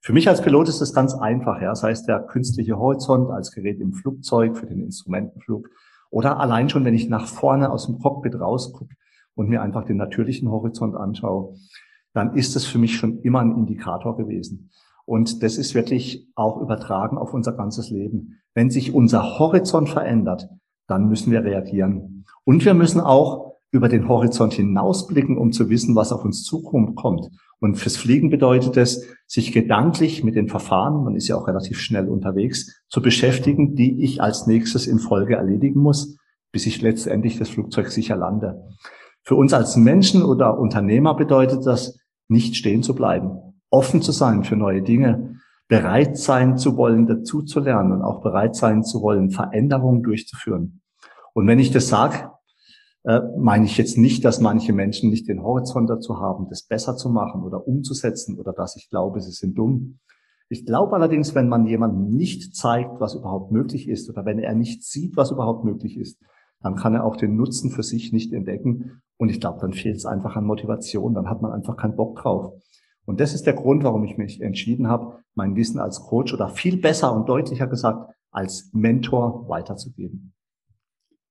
Für 0.00 0.12
mich 0.12 0.28
als 0.28 0.42
Pilot 0.42 0.68
ist 0.68 0.80
das 0.80 0.94
ganz 0.94 1.14
einfach. 1.14 1.60
Ja. 1.60 1.70
Das 1.70 1.82
heißt, 1.82 2.08
der 2.08 2.20
künstliche 2.20 2.78
Horizont 2.78 3.30
als 3.30 3.52
Gerät 3.52 3.80
im 3.80 3.92
Flugzeug 3.92 4.56
für 4.56 4.66
den 4.66 4.80
Instrumentenflug 4.80 5.68
oder 6.10 6.40
allein 6.40 6.68
schon, 6.68 6.84
wenn 6.84 6.94
ich 6.94 7.08
nach 7.08 7.26
vorne 7.26 7.70
aus 7.70 7.86
dem 7.86 7.98
Cockpit 7.98 8.40
rausgucke 8.40 8.94
und 9.34 9.48
mir 9.48 9.62
einfach 9.62 9.84
den 9.84 9.96
natürlichen 9.96 10.50
Horizont 10.50 10.96
anschaue, 10.96 11.54
dann 12.14 12.34
ist 12.34 12.56
das 12.56 12.64
für 12.64 12.78
mich 12.78 12.96
schon 12.96 13.20
immer 13.20 13.40
ein 13.40 13.56
Indikator 13.56 14.16
gewesen. 14.16 14.70
Und 15.04 15.42
das 15.42 15.56
ist 15.56 15.74
wirklich 15.74 16.28
auch 16.34 16.60
übertragen 16.60 17.18
auf 17.18 17.32
unser 17.32 17.52
ganzes 17.52 17.90
Leben. 17.90 18.40
Wenn 18.54 18.70
sich 18.70 18.94
unser 18.94 19.38
Horizont 19.38 19.88
verändert, 19.88 20.48
dann 20.86 21.08
müssen 21.08 21.30
wir 21.32 21.44
reagieren. 21.44 22.24
Und 22.44 22.64
wir 22.64 22.74
müssen 22.74 23.00
auch 23.00 23.47
über 23.70 23.88
den 23.88 24.08
Horizont 24.08 24.54
hinausblicken, 24.54 25.36
um 25.36 25.52
zu 25.52 25.68
wissen, 25.68 25.94
was 25.94 26.12
auf 26.12 26.24
uns 26.24 26.42
zukommt. 26.44 27.28
Und 27.60 27.76
fürs 27.76 27.96
Fliegen 27.96 28.30
bedeutet 28.30 28.76
es, 28.76 29.04
sich 29.26 29.52
gedanklich 29.52 30.24
mit 30.24 30.36
den 30.36 30.48
Verfahren, 30.48 31.04
man 31.04 31.16
ist 31.16 31.28
ja 31.28 31.36
auch 31.36 31.48
relativ 31.48 31.80
schnell 31.80 32.08
unterwegs, 32.08 32.82
zu 32.88 33.02
beschäftigen, 33.02 33.74
die 33.74 34.02
ich 34.02 34.22
als 34.22 34.46
nächstes 34.46 34.86
in 34.86 34.98
Folge 34.98 35.36
erledigen 35.36 35.80
muss, 35.80 36.16
bis 36.52 36.66
ich 36.66 36.80
letztendlich 36.80 37.38
das 37.38 37.50
Flugzeug 37.50 37.88
sicher 37.88 38.16
lande. 38.16 38.62
Für 39.22 39.34
uns 39.34 39.52
als 39.52 39.76
Menschen 39.76 40.22
oder 40.22 40.58
Unternehmer 40.58 41.14
bedeutet 41.14 41.66
das, 41.66 41.98
nicht 42.28 42.56
stehen 42.56 42.82
zu 42.82 42.94
bleiben, 42.94 43.38
offen 43.70 44.02
zu 44.02 44.12
sein 44.12 44.44
für 44.44 44.56
neue 44.56 44.82
Dinge, 44.82 45.40
bereit 45.66 46.16
sein 46.16 46.56
zu 46.56 46.76
wollen, 46.76 47.06
dazu 47.06 47.42
zu 47.42 47.60
lernen 47.60 47.92
und 47.92 48.02
auch 48.02 48.22
bereit 48.22 48.56
sein 48.56 48.82
zu 48.82 49.02
wollen, 49.02 49.30
Veränderungen 49.30 50.02
durchzuführen. 50.02 50.80
Und 51.34 51.46
wenn 51.46 51.58
ich 51.58 51.70
das 51.70 51.88
sage, 51.88 52.30
äh, 53.08 53.22
meine 53.38 53.64
ich 53.64 53.78
jetzt 53.78 53.96
nicht, 53.96 54.22
dass 54.26 54.38
manche 54.38 54.74
Menschen 54.74 55.08
nicht 55.08 55.28
den 55.28 55.42
Horizont 55.42 55.88
dazu 55.88 56.20
haben, 56.20 56.46
das 56.50 56.64
besser 56.64 56.94
zu 56.94 57.08
machen 57.08 57.42
oder 57.42 57.66
umzusetzen 57.66 58.38
oder 58.38 58.52
dass 58.52 58.76
ich 58.76 58.90
glaube, 58.90 59.22
sie 59.22 59.30
sind 59.32 59.56
dumm. 59.56 59.98
Ich 60.50 60.66
glaube 60.66 60.94
allerdings, 60.94 61.34
wenn 61.34 61.48
man 61.48 61.66
jemandem 61.66 62.14
nicht 62.14 62.54
zeigt, 62.54 63.00
was 63.00 63.14
überhaupt 63.14 63.50
möglich 63.50 63.88
ist 63.88 64.10
oder 64.10 64.26
wenn 64.26 64.38
er 64.38 64.54
nicht 64.54 64.84
sieht, 64.84 65.16
was 65.16 65.30
überhaupt 65.30 65.64
möglich 65.64 65.96
ist, 65.96 66.20
dann 66.60 66.76
kann 66.76 66.94
er 66.94 67.04
auch 67.04 67.16
den 67.16 67.34
Nutzen 67.34 67.70
für 67.70 67.82
sich 67.82 68.12
nicht 68.12 68.34
entdecken. 68.34 69.00
Und 69.16 69.30
ich 69.30 69.40
glaube, 69.40 69.58
dann 69.60 69.72
fehlt 69.72 69.96
es 69.96 70.04
einfach 70.04 70.36
an 70.36 70.44
Motivation, 70.44 71.14
dann 71.14 71.30
hat 71.30 71.40
man 71.40 71.52
einfach 71.52 71.78
keinen 71.78 71.96
Bock 71.96 72.16
drauf. 72.16 72.52
Und 73.06 73.20
das 73.20 73.32
ist 73.32 73.46
der 73.46 73.54
Grund, 73.54 73.84
warum 73.84 74.04
ich 74.04 74.18
mich 74.18 74.42
entschieden 74.42 74.88
habe, 74.88 75.20
mein 75.34 75.56
Wissen 75.56 75.78
als 75.80 76.00
Coach 76.00 76.34
oder 76.34 76.50
viel 76.50 76.78
besser 76.78 77.14
und 77.14 77.26
deutlicher 77.26 77.68
gesagt 77.68 78.12
als 78.30 78.68
Mentor 78.74 79.48
weiterzugeben. 79.48 80.34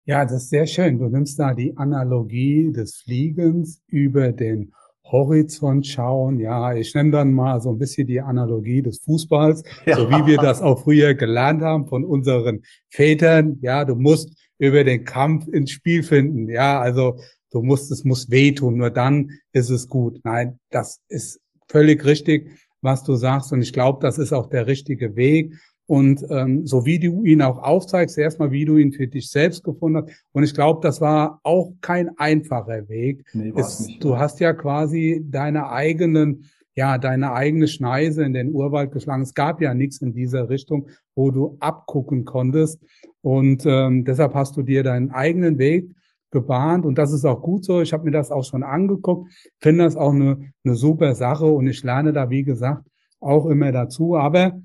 Ja, 0.07 0.23
das 0.23 0.43
ist 0.43 0.49
sehr 0.51 0.65
schön. 0.65 0.99
Du 0.99 1.09
nimmst 1.09 1.37
da 1.37 1.53
die 1.53 1.75
Analogie 1.75 2.71
des 2.71 2.95
Fliegens 2.95 3.81
über 3.87 4.31
den 4.31 4.71
Horizont 5.03 5.85
schauen. 5.85 6.39
Ja, 6.39 6.73
ich 6.73 6.95
nenne 6.95 7.11
dann 7.11 7.33
mal 7.33 7.59
so 7.59 7.71
ein 7.71 7.77
bisschen 7.77 8.07
die 8.07 8.21
Analogie 8.21 8.81
des 8.81 8.99
Fußballs, 8.99 9.63
ja. 9.85 9.97
so 9.97 10.09
wie 10.09 10.25
wir 10.25 10.37
das 10.37 10.61
auch 10.61 10.81
früher 10.83 11.13
gelernt 11.13 11.61
haben 11.61 11.87
von 11.87 12.05
unseren 12.05 12.61
Vätern. 12.89 13.59
Ja, 13.61 13.83
du 13.83 13.95
musst 13.95 14.33
über 14.59 14.85
den 14.85 15.03
Kampf 15.03 15.45
ins 15.49 15.71
Spiel 15.71 16.03
finden. 16.03 16.47
Ja, 16.47 16.79
also 16.79 17.19
du 17.51 17.61
musst, 17.61 17.91
es 17.91 18.05
muss 18.05 18.31
wehtun, 18.31 18.77
nur 18.77 18.91
dann 18.91 19.31
ist 19.51 19.69
es 19.69 19.89
gut. 19.89 20.21
Nein, 20.23 20.57
das 20.69 21.01
ist 21.09 21.41
völlig 21.67 22.05
richtig, 22.05 22.49
was 22.79 23.03
du 23.03 23.15
sagst. 23.15 23.51
Und 23.51 23.61
ich 23.61 23.73
glaube, 23.73 23.99
das 24.01 24.17
ist 24.19 24.31
auch 24.31 24.47
der 24.47 24.67
richtige 24.67 25.17
Weg. 25.17 25.53
Und 25.87 26.25
ähm, 26.29 26.67
so 26.67 26.85
wie 26.85 26.99
du 26.99 27.23
ihn 27.23 27.41
auch 27.41 27.59
aufzeigst, 27.59 28.17
erstmal 28.17 28.51
wie 28.51 28.65
du 28.65 28.77
ihn 28.77 28.91
für 28.91 29.07
dich 29.07 29.31
selbst 29.31 29.63
gefunden 29.63 30.03
hast. 30.03 30.25
Und 30.33 30.43
ich 30.43 30.53
glaube, 30.53 30.81
das 30.83 30.99
war 30.99 31.39
auch 31.43 31.73
kein 31.79 32.17
einfacher 32.17 32.89
Weg. 32.89 33.25
Nee, 33.33 33.53
es, 33.55 33.79
nicht. 33.79 34.03
Du 34.03 34.17
hast 34.17 34.41
ja 34.41 34.51
quasi 34.51 35.23
deine 35.29 35.69
eigenen, 35.69 36.43
ja, 36.75 36.97
deine 36.97 37.31
eigene 37.31 37.69
Schneise 37.69 38.23
in 38.23 38.33
den 38.33 38.53
Urwald 38.53 38.91
geschlagen. 38.91 39.21
Es 39.23 39.33
gab 39.33 39.61
ja 39.61 39.73
nichts 39.73 40.01
in 40.01 40.13
dieser 40.13 40.49
Richtung, 40.49 40.89
wo 41.15 41.31
du 41.31 41.55
abgucken 41.61 42.25
konntest. 42.25 42.83
Und 43.21 43.65
ähm, 43.65 44.03
deshalb 44.03 44.33
hast 44.33 44.57
du 44.57 44.63
dir 44.63 44.83
deinen 44.83 45.11
eigenen 45.11 45.57
Weg 45.57 45.95
gebahnt 46.31 46.85
und 46.85 46.97
das 46.97 47.13
ist 47.13 47.25
auch 47.25 47.41
gut 47.41 47.63
so. 47.63 47.81
Ich 47.81 47.93
habe 47.93 48.03
mir 48.03 48.11
das 48.11 48.31
auch 48.31 48.43
schon 48.43 48.63
angeguckt, 48.63 49.31
finde 49.59 49.85
das 49.85 49.95
auch 49.95 50.13
eine, 50.13 50.51
eine 50.63 50.75
super 50.75 51.15
Sache 51.15 51.45
und 51.45 51.67
ich 51.67 51.83
lerne 51.83 52.11
da, 52.11 52.29
wie 52.29 52.43
gesagt, 52.43 52.85
auch 53.19 53.45
immer 53.45 53.71
dazu. 53.71 54.15
Aber 54.15 54.59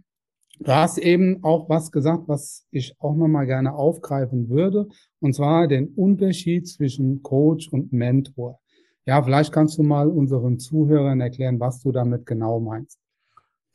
Du 0.58 0.70
hast 0.70 0.98
eben 0.98 1.42
auch 1.42 1.68
was 1.68 1.90
gesagt, 1.90 2.24
was 2.28 2.66
ich 2.70 2.94
auch 3.00 3.16
nochmal 3.16 3.46
gerne 3.46 3.74
aufgreifen 3.74 4.48
würde, 4.48 4.88
und 5.20 5.34
zwar 5.34 5.66
den 5.66 5.88
Unterschied 5.88 6.68
zwischen 6.68 7.22
Coach 7.22 7.68
und 7.68 7.92
Mentor. 7.92 8.60
Ja, 9.04 9.22
vielleicht 9.22 9.52
kannst 9.52 9.78
du 9.78 9.82
mal 9.82 10.08
unseren 10.08 10.58
Zuhörern 10.58 11.20
erklären, 11.20 11.58
was 11.58 11.80
du 11.82 11.90
damit 11.90 12.26
genau 12.26 12.60
meinst. 12.60 12.98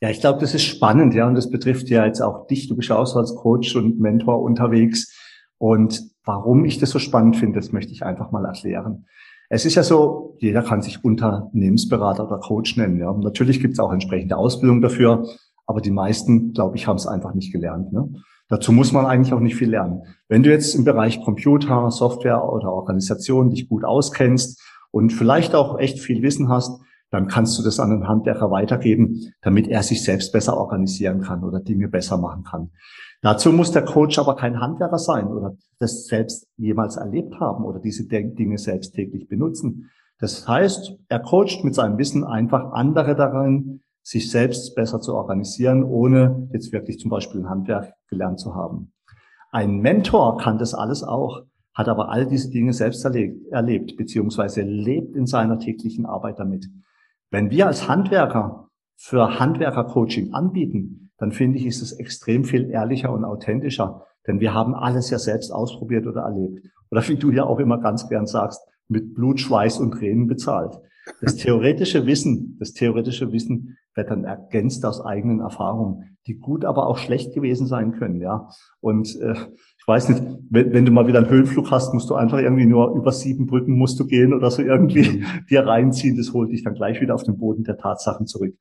Ja, 0.00 0.10
ich 0.10 0.20
glaube, 0.20 0.40
das 0.40 0.54
ist 0.54 0.62
spannend, 0.62 1.12
ja, 1.14 1.26
und 1.26 1.34
das 1.34 1.50
betrifft 1.50 1.88
ja 1.90 2.06
jetzt 2.06 2.20
auch 2.20 2.46
dich. 2.46 2.68
Du 2.68 2.76
bist 2.76 2.90
auch 2.90 3.06
so 3.06 3.18
als 3.18 3.34
Coach 3.34 3.74
und 3.74 3.98
Mentor 3.98 4.40
unterwegs. 4.40 5.12
Und 5.58 6.02
warum 6.24 6.64
ich 6.64 6.78
das 6.78 6.90
so 6.90 7.00
spannend 7.00 7.36
finde, 7.36 7.58
das 7.58 7.72
möchte 7.72 7.92
ich 7.92 8.04
einfach 8.04 8.30
mal 8.30 8.44
erklären. 8.44 9.06
Es 9.50 9.64
ist 9.64 9.74
ja 9.74 9.82
so, 9.82 10.36
jeder 10.38 10.62
kann 10.62 10.82
sich 10.82 11.02
Unternehmensberater 11.02 12.26
oder 12.26 12.38
Coach 12.38 12.76
nennen. 12.76 12.98
Ja. 13.00 13.12
natürlich 13.12 13.60
gibt 13.60 13.74
es 13.74 13.80
auch 13.80 13.92
entsprechende 13.92 14.36
Ausbildung 14.36 14.80
dafür, 14.80 15.26
aber 15.68 15.82
die 15.82 15.90
meisten, 15.90 16.54
glaube 16.54 16.76
ich, 16.76 16.86
haben 16.86 16.96
es 16.96 17.06
einfach 17.06 17.34
nicht 17.34 17.52
gelernt. 17.52 17.92
Ne? 17.92 18.08
Dazu 18.48 18.72
muss 18.72 18.92
man 18.92 19.04
eigentlich 19.04 19.34
auch 19.34 19.40
nicht 19.40 19.54
viel 19.54 19.68
lernen. 19.68 20.02
Wenn 20.26 20.42
du 20.42 20.50
jetzt 20.50 20.74
im 20.74 20.84
Bereich 20.84 21.22
Computer, 21.22 21.90
Software 21.90 22.42
oder 22.50 22.72
Organisation 22.72 23.50
dich 23.50 23.68
gut 23.68 23.84
auskennst 23.84 24.60
und 24.90 25.12
vielleicht 25.12 25.54
auch 25.54 25.78
echt 25.78 26.00
viel 26.00 26.22
Wissen 26.22 26.48
hast, 26.48 26.80
dann 27.10 27.28
kannst 27.28 27.58
du 27.58 27.62
das 27.62 27.80
an 27.80 27.90
den 27.90 28.08
Handwerker 28.08 28.50
weitergeben, 28.50 29.32
damit 29.42 29.68
er 29.68 29.82
sich 29.82 30.02
selbst 30.02 30.32
besser 30.32 30.56
organisieren 30.56 31.20
kann 31.20 31.44
oder 31.44 31.60
Dinge 31.60 31.88
besser 31.88 32.16
machen 32.16 32.44
kann. 32.44 32.70
Dazu 33.20 33.52
muss 33.52 33.70
der 33.70 33.84
Coach 33.84 34.18
aber 34.18 34.36
kein 34.36 34.60
Handwerker 34.60 34.98
sein 34.98 35.28
oder 35.28 35.54
das 35.78 36.06
selbst 36.06 36.48
jemals 36.56 36.96
erlebt 36.96 37.38
haben 37.40 37.64
oder 37.64 37.78
diese 37.78 38.06
Dinge 38.06 38.56
selbst 38.56 38.94
täglich 38.94 39.28
benutzen. 39.28 39.90
Das 40.18 40.48
heißt, 40.48 40.94
er 41.08 41.20
coacht 41.20 41.62
mit 41.62 41.74
seinem 41.74 41.98
Wissen 41.98 42.24
einfach 42.24 42.72
andere 42.72 43.14
darin, 43.14 43.82
sich 44.08 44.30
selbst 44.30 44.74
besser 44.74 45.02
zu 45.02 45.14
organisieren, 45.14 45.84
ohne 45.84 46.48
jetzt 46.54 46.72
wirklich 46.72 46.98
zum 46.98 47.10
Beispiel 47.10 47.42
ein 47.42 47.50
Handwerk 47.50 47.92
gelernt 48.08 48.40
zu 48.40 48.54
haben. 48.54 48.90
Ein 49.50 49.80
Mentor 49.80 50.38
kann 50.38 50.56
das 50.56 50.72
alles 50.72 51.02
auch, 51.02 51.42
hat 51.74 51.88
aber 51.88 52.08
all 52.08 52.26
diese 52.26 52.48
Dinge 52.50 52.72
selbst 52.72 53.04
erlebt, 53.04 53.52
erlebt 53.52 53.98
beziehungsweise 53.98 54.62
lebt 54.62 55.14
in 55.14 55.26
seiner 55.26 55.58
täglichen 55.58 56.06
Arbeit 56.06 56.38
damit. 56.38 56.70
Wenn 57.30 57.50
wir 57.50 57.66
als 57.66 57.86
Handwerker 57.86 58.70
für 58.96 59.38
Handwerker-Coaching 59.38 60.32
anbieten, 60.32 61.10
dann 61.18 61.30
finde 61.30 61.58
ich, 61.58 61.66
ist 61.66 61.82
es 61.82 61.92
extrem 61.92 62.44
viel 62.44 62.70
ehrlicher 62.70 63.12
und 63.12 63.26
authentischer, 63.26 64.06
denn 64.26 64.40
wir 64.40 64.54
haben 64.54 64.74
alles 64.74 65.10
ja 65.10 65.18
selbst 65.18 65.52
ausprobiert 65.52 66.06
oder 66.06 66.22
erlebt. 66.22 66.66
Oder 66.90 67.06
wie 67.06 67.16
du 67.16 67.30
ja 67.30 67.44
auch 67.44 67.58
immer 67.58 67.78
ganz 67.78 68.08
gern 68.08 68.26
sagst, 68.26 68.66
mit 68.88 69.14
Blut, 69.14 69.38
Schweiß 69.38 69.80
und 69.80 69.90
Tränen 69.90 70.28
bezahlt. 70.28 70.78
Das 71.20 71.36
theoretische 71.36 72.06
Wissen, 72.06 72.56
das 72.58 72.72
theoretische 72.72 73.32
Wissen 73.32 73.76
wird 73.94 74.10
dann 74.10 74.24
ergänzt 74.24 74.84
aus 74.84 75.00
eigenen 75.04 75.40
Erfahrungen, 75.40 76.16
die 76.26 76.34
gut, 76.34 76.64
aber 76.64 76.86
auch 76.86 76.98
schlecht 76.98 77.34
gewesen 77.34 77.66
sein 77.66 77.92
können, 77.92 78.20
ja. 78.20 78.48
Und 78.80 79.16
äh, 79.20 79.32
ich 79.32 79.86
weiß 79.86 80.08
nicht, 80.10 80.22
wenn, 80.50 80.72
wenn 80.72 80.84
du 80.84 80.92
mal 80.92 81.06
wieder 81.06 81.18
einen 81.18 81.30
Höhenflug 81.30 81.70
hast, 81.70 81.92
musst 81.94 82.08
du 82.10 82.14
einfach 82.14 82.38
irgendwie 82.38 82.66
nur 82.66 82.94
über 82.94 83.12
sieben 83.12 83.46
Brücken 83.46 83.76
musst 83.76 83.98
du 83.98 84.06
gehen 84.06 84.32
oder 84.32 84.50
so 84.50 84.62
irgendwie 84.62 85.24
dir 85.50 85.66
reinziehen. 85.66 86.16
Das 86.16 86.32
holt 86.32 86.52
dich 86.52 86.62
dann 86.62 86.74
gleich 86.74 87.00
wieder 87.00 87.14
auf 87.14 87.24
den 87.24 87.38
Boden 87.38 87.64
der 87.64 87.78
Tatsachen 87.78 88.26
zurück. 88.26 88.54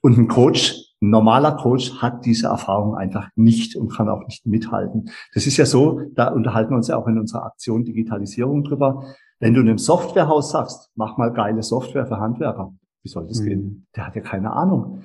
Und 0.00 0.18
ein 0.18 0.28
Coach, 0.28 0.74
ein 1.00 1.10
normaler 1.10 1.56
Coach 1.56 2.00
hat 2.00 2.24
diese 2.24 2.48
Erfahrung 2.48 2.94
einfach 2.94 3.28
nicht 3.36 3.76
und 3.76 3.92
kann 3.92 4.08
auch 4.08 4.24
nicht 4.26 4.46
mithalten. 4.46 5.10
Das 5.34 5.46
ist 5.46 5.56
ja 5.56 5.66
so, 5.66 6.00
da 6.14 6.28
unterhalten 6.28 6.70
wir 6.70 6.76
uns 6.76 6.88
ja 6.88 6.96
auch 6.96 7.06
in 7.06 7.18
unserer 7.18 7.46
Aktion 7.46 7.84
Digitalisierung 7.84 8.64
drüber. 8.64 9.04
Wenn 9.40 9.54
du 9.54 9.60
einem 9.60 9.78
Softwarehaus 9.78 10.50
sagst, 10.50 10.90
mach 10.96 11.16
mal 11.16 11.32
geile 11.32 11.62
Software 11.62 12.06
für 12.06 12.18
Handwerker, 12.18 12.74
wie 13.02 13.08
soll 13.08 13.26
das 13.26 13.40
mhm. 13.40 13.46
gehen? 13.46 13.86
Der 13.94 14.06
hat 14.06 14.16
ja 14.16 14.22
keine 14.22 14.52
Ahnung. 14.52 15.02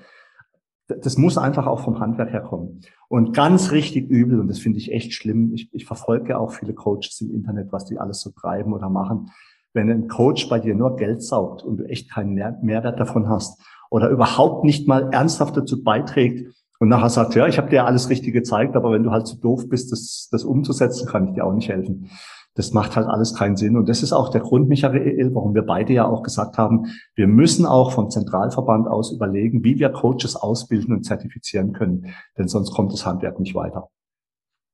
Das 0.88 1.18
muss 1.18 1.38
einfach 1.38 1.66
auch 1.66 1.80
vom 1.80 2.00
Handwerk 2.00 2.32
herkommen. 2.32 2.82
Und 3.08 3.34
ganz 3.34 3.72
richtig 3.72 4.10
übel, 4.10 4.40
und 4.40 4.48
das 4.48 4.60
finde 4.60 4.80
ich 4.80 4.92
echt 4.92 5.14
schlimm, 5.14 5.54
ich, 5.54 5.70
ich 5.72 5.86
verfolge 5.86 6.38
auch 6.38 6.52
viele 6.52 6.74
Coaches 6.74 7.22
im 7.22 7.34
Internet, 7.34 7.72
was 7.72 7.86
die 7.86 8.00
alles 8.00 8.22
so 8.22 8.32
treiben 8.32 8.74
oder 8.74 8.90
machen. 8.90 9.32
Wenn 9.74 9.90
ein 9.90 10.08
Coach 10.08 10.50
bei 10.50 10.60
dir 10.60 10.76
nur 10.76 10.98
Geld 10.98 11.24
saugt 11.24 11.64
und 11.64 11.78
du 11.78 11.84
echt 11.86 12.12
keinen 12.12 12.34
Mehrwert 12.34 13.00
davon 13.00 13.30
hast 13.30 13.62
oder 13.90 14.10
überhaupt 14.10 14.66
nicht 14.66 14.88
mal 14.88 15.10
ernsthaft 15.14 15.56
dazu 15.56 15.84
beiträgt 15.84 16.54
und 16.80 16.90
nachher 16.90 17.10
sagt, 17.10 17.34
ja, 17.36 17.48
ich 17.48 17.58
habe 17.58 17.70
dir 17.70 17.86
alles 17.86 18.10
Richtige 18.10 18.40
gezeigt, 18.40 18.76
aber 18.76 18.92
wenn 18.92 19.04
du 19.04 19.12
halt 19.12 19.26
zu 19.26 19.36
so 19.36 19.42
doof 19.42 19.70
bist, 19.70 19.92
das, 19.92 20.28
das 20.32 20.44
umzusetzen, 20.44 21.08
kann 21.08 21.30
ich 21.30 21.36
dir 21.36 21.46
auch 21.46 21.54
nicht 21.54 21.70
helfen 21.70 22.10
das 22.56 22.72
macht 22.72 22.96
halt 22.96 23.08
alles 23.08 23.34
keinen 23.34 23.56
Sinn. 23.56 23.78
Und 23.78 23.90
das 23.90 24.04
ist 24.04 24.14
auch 24.14 24.30
der 24.30 24.42
Grund, 24.42 24.70
Michael, 24.70 25.34
warum 25.34 25.56
wir 25.56 25.64
beide 25.64 25.94
ja 25.94 26.08
auch 26.08 26.24
gesagt 26.24 26.58
haben, 26.58 26.88
wir 27.16 27.28
müssen 27.28 27.66
auch 27.66 27.92
vom 27.92 28.10
Zentralverband 28.10 28.88
aus 28.88 29.12
überlegen, 29.12 29.64
wie 29.64 29.80
wir 29.80 29.90
Coaches 29.90 30.36
ausbilden 30.36 30.94
und 30.96 31.04
zertifizieren 31.04 31.74
können. 31.74 32.14
Denn 32.38 32.48
sonst 32.48 32.72
kommt 32.72 32.94
das 32.94 33.06
Handwerk 33.06 33.40
nicht 33.40 33.56
weiter. 33.56 33.90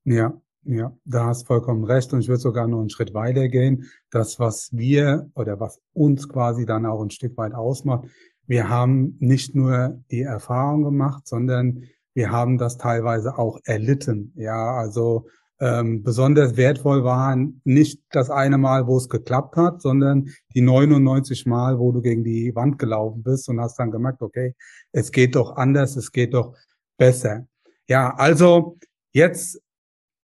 Ja, 0.03 0.33
ja, 0.63 0.91
da 1.05 1.27
hast 1.27 1.47
vollkommen 1.47 1.85
recht. 1.85 2.11
Und 2.13 2.19
ich 2.19 2.27
würde 2.27 2.41
sogar 2.41 2.67
noch 2.67 2.79
einen 2.79 2.89
Schritt 2.89 3.13
weiter 3.13 3.47
gehen. 3.47 3.85
Das, 4.11 4.39
was 4.39 4.69
wir 4.73 5.29
oder 5.35 5.59
was 5.59 5.81
uns 5.93 6.27
quasi 6.27 6.65
dann 6.65 6.85
auch 6.85 7.01
ein 7.01 7.11
Stück 7.11 7.37
weit 7.37 7.53
ausmacht, 7.53 8.09
wir 8.45 8.67
haben 8.67 9.15
nicht 9.19 9.55
nur 9.55 10.01
die 10.11 10.23
Erfahrung 10.23 10.83
gemacht, 10.83 11.27
sondern 11.27 11.83
wir 12.13 12.31
haben 12.31 12.57
das 12.57 12.77
teilweise 12.77 13.37
auch 13.37 13.59
erlitten. 13.63 14.33
Ja, 14.35 14.75
also 14.75 15.27
ähm, 15.59 16.03
besonders 16.03 16.55
wertvoll 16.55 17.03
waren 17.03 17.61
nicht 17.65 18.01
das 18.11 18.29
eine 18.29 18.57
Mal, 18.57 18.87
wo 18.87 18.97
es 18.97 19.09
geklappt 19.09 19.57
hat, 19.57 19.81
sondern 19.81 20.29
die 20.53 20.61
99 20.61 21.45
Mal, 21.45 21.79
wo 21.79 21.91
du 21.91 22.01
gegen 22.01 22.23
die 22.23 22.55
Wand 22.55 22.79
gelaufen 22.79 23.23
bist 23.23 23.49
und 23.49 23.59
hast 23.59 23.77
dann 23.77 23.91
gemerkt, 23.91 24.21
okay, 24.21 24.55
es 24.91 25.11
geht 25.11 25.35
doch 25.35 25.57
anders, 25.57 25.97
es 25.97 26.11
geht 26.11 26.33
doch 26.33 26.55
besser. 26.97 27.45
Ja, 27.87 28.13
also 28.15 28.77
jetzt 29.11 29.61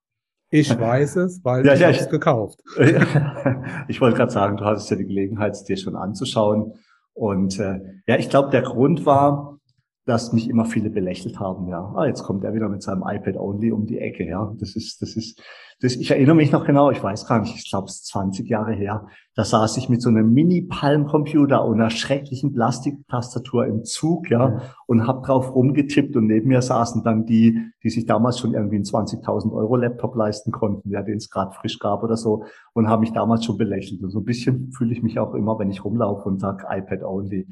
Ich 0.49 0.69
weiß 0.79 1.17
es, 1.17 1.43
weil 1.43 1.65
ja, 1.65 1.73
ich 1.73 1.79
ja, 1.79 1.87
habe 1.87 1.97
es 1.97 2.09
gekauft. 2.09 2.61
ich 3.87 4.01
wollte 4.01 4.17
gerade 4.17 4.31
sagen, 4.31 4.57
du 4.57 4.65
hattest 4.65 4.89
ja 4.89 4.97
die 4.97 5.05
Gelegenheit, 5.05 5.53
es 5.53 5.63
dir 5.63 5.77
schon 5.77 5.95
anzuschauen. 5.95 6.73
Und 7.13 7.59
äh, 7.59 7.79
ja, 8.07 8.17
ich 8.17 8.29
glaube, 8.29 8.49
der 8.49 8.61
Grund 8.61 9.05
war, 9.05 9.59
dass 10.05 10.33
mich 10.33 10.49
immer 10.49 10.65
viele 10.65 10.89
belächelt 10.89 11.39
haben, 11.39 11.67
ja. 11.67 11.93
Ah, 11.95 12.05
jetzt 12.05 12.23
kommt 12.23 12.43
er 12.43 12.53
wieder 12.53 12.67
mit 12.67 12.81
seinem 12.81 13.03
iPad 13.05 13.35
Only 13.35 13.71
um 13.71 13.85
die 13.85 13.99
Ecke, 13.99 14.25
ja. 14.25 14.53
Das 14.59 14.75
ist, 14.75 15.01
das 15.01 15.15
ist, 15.15 15.41
das, 15.81 15.95
ich 15.95 16.11
erinnere 16.11 16.35
mich 16.35 16.51
noch 16.51 16.65
genau, 16.65 16.91
ich 16.91 17.01
weiß 17.01 17.25
gar 17.25 17.39
nicht, 17.39 17.55
ich 17.55 17.69
glaube, 17.69 17.85
es 17.85 17.95
ist 17.95 18.07
20 18.07 18.49
Jahre 18.49 18.73
her. 18.73 19.07
Da 19.33 19.45
saß 19.45 19.77
ich 19.77 19.87
mit 19.87 20.01
so 20.01 20.09
einem 20.09 20.33
Mini-Palm-Computer 20.33 21.63
und 21.63 21.79
einer 21.79 21.89
schrecklichen 21.89 22.53
Plastiktastatur 22.53 23.65
im 23.65 23.85
Zug, 23.85 24.29
ja, 24.29 24.49
mhm. 24.49 24.61
und 24.87 25.07
habe 25.07 25.25
drauf 25.25 25.55
rumgetippt 25.55 26.17
und 26.17 26.27
neben 26.27 26.49
mir 26.49 26.61
saßen 26.61 27.01
dann 27.03 27.25
die, 27.25 27.57
die 27.81 27.89
sich 27.89 28.05
damals 28.05 28.39
schon 28.39 28.53
irgendwie 28.53 28.75
einen 28.75 28.83
20.000 28.83 29.53
Euro 29.53 29.77
Laptop 29.77 30.15
leisten 30.15 30.51
konnten, 30.51 30.89
ja, 30.89 31.01
den 31.01 31.17
es 31.17 31.29
gerade 31.29 31.53
frisch 31.53 31.79
gab 31.79 32.03
oder 32.03 32.17
so, 32.17 32.43
und 32.73 32.89
haben 32.89 32.99
mich 32.99 33.13
damals 33.13 33.45
schon 33.45 33.57
belächelt. 33.57 34.03
Und 34.03 34.09
so 34.09 34.19
ein 34.19 34.25
bisschen 34.25 34.73
fühle 34.73 34.91
ich 34.91 35.01
mich 35.01 35.17
auch 35.17 35.33
immer, 35.33 35.57
wenn 35.59 35.69
ich 35.69 35.85
rumlaufe 35.85 36.27
und 36.27 36.41
sage 36.41 36.65
iPad 36.69 37.03
Only. 37.03 37.47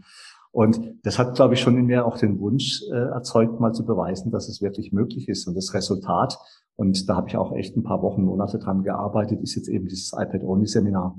Und 0.51 0.95
das 1.03 1.19
hat, 1.19 1.35
glaube 1.35 1.53
ich, 1.53 1.61
schon 1.61 1.77
in 1.77 1.85
mir 1.85 2.05
auch 2.05 2.17
den 2.17 2.39
Wunsch 2.39 2.81
äh, 2.91 2.95
erzeugt, 2.95 3.59
mal 3.59 3.73
zu 3.73 3.85
beweisen, 3.85 4.31
dass 4.31 4.49
es 4.49 4.61
wirklich 4.61 4.91
möglich 4.91 5.29
ist. 5.29 5.47
Und 5.47 5.55
das 5.55 5.73
Resultat, 5.73 6.37
und 6.77 7.09
da 7.09 7.15
habe 7.15 7.27
ich 7.27 7.35
auch 7.35 7.53
echt 7.53 7.75
ein 7.75 7.83
paar 7.83 8.01
Wochen, 8.03 8.23
Monate 8.23 8.59
dran 8.59 8.83
gearbeitet, 8.83 9.41
ist 9.41 9.55
jetzt 9.55 9.67
eben 9.67 9.87
dieses 9.87 10.13
iPad-Only-Seminar. 10.13 11.17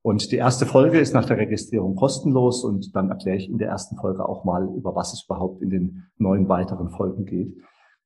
Und 0.00 0.32
die 0.32 0.36
erste 0.36 0.64
Folge 0.64 0.98
ist 0.98 1.12
nach 1.12 1.26
der 1.26 1.36
Registrierung 1.36 1.94
kostenlos 1.94 2.64
und 2.64 2.96
dann 2.96 3.10
erkläre 3.10 3.36
ich 3.36 3.50
in 3.50 3.58
der 3.58 3.68
ersten 3.68 3.96
Folge 3.96 4.26
auch 4.26 4.44
mal, 4.44 4.66
über 4.74 4.94
was 4.94 5.12
es 5.12 5.24
überhaupt 5.24 5.60
in 5.60 5.68
den 5.68 6.04
neun 6.16 6.48
weiteren 6.48 6.88
Folgen 6.88 7.26
geht. 7.26 7.54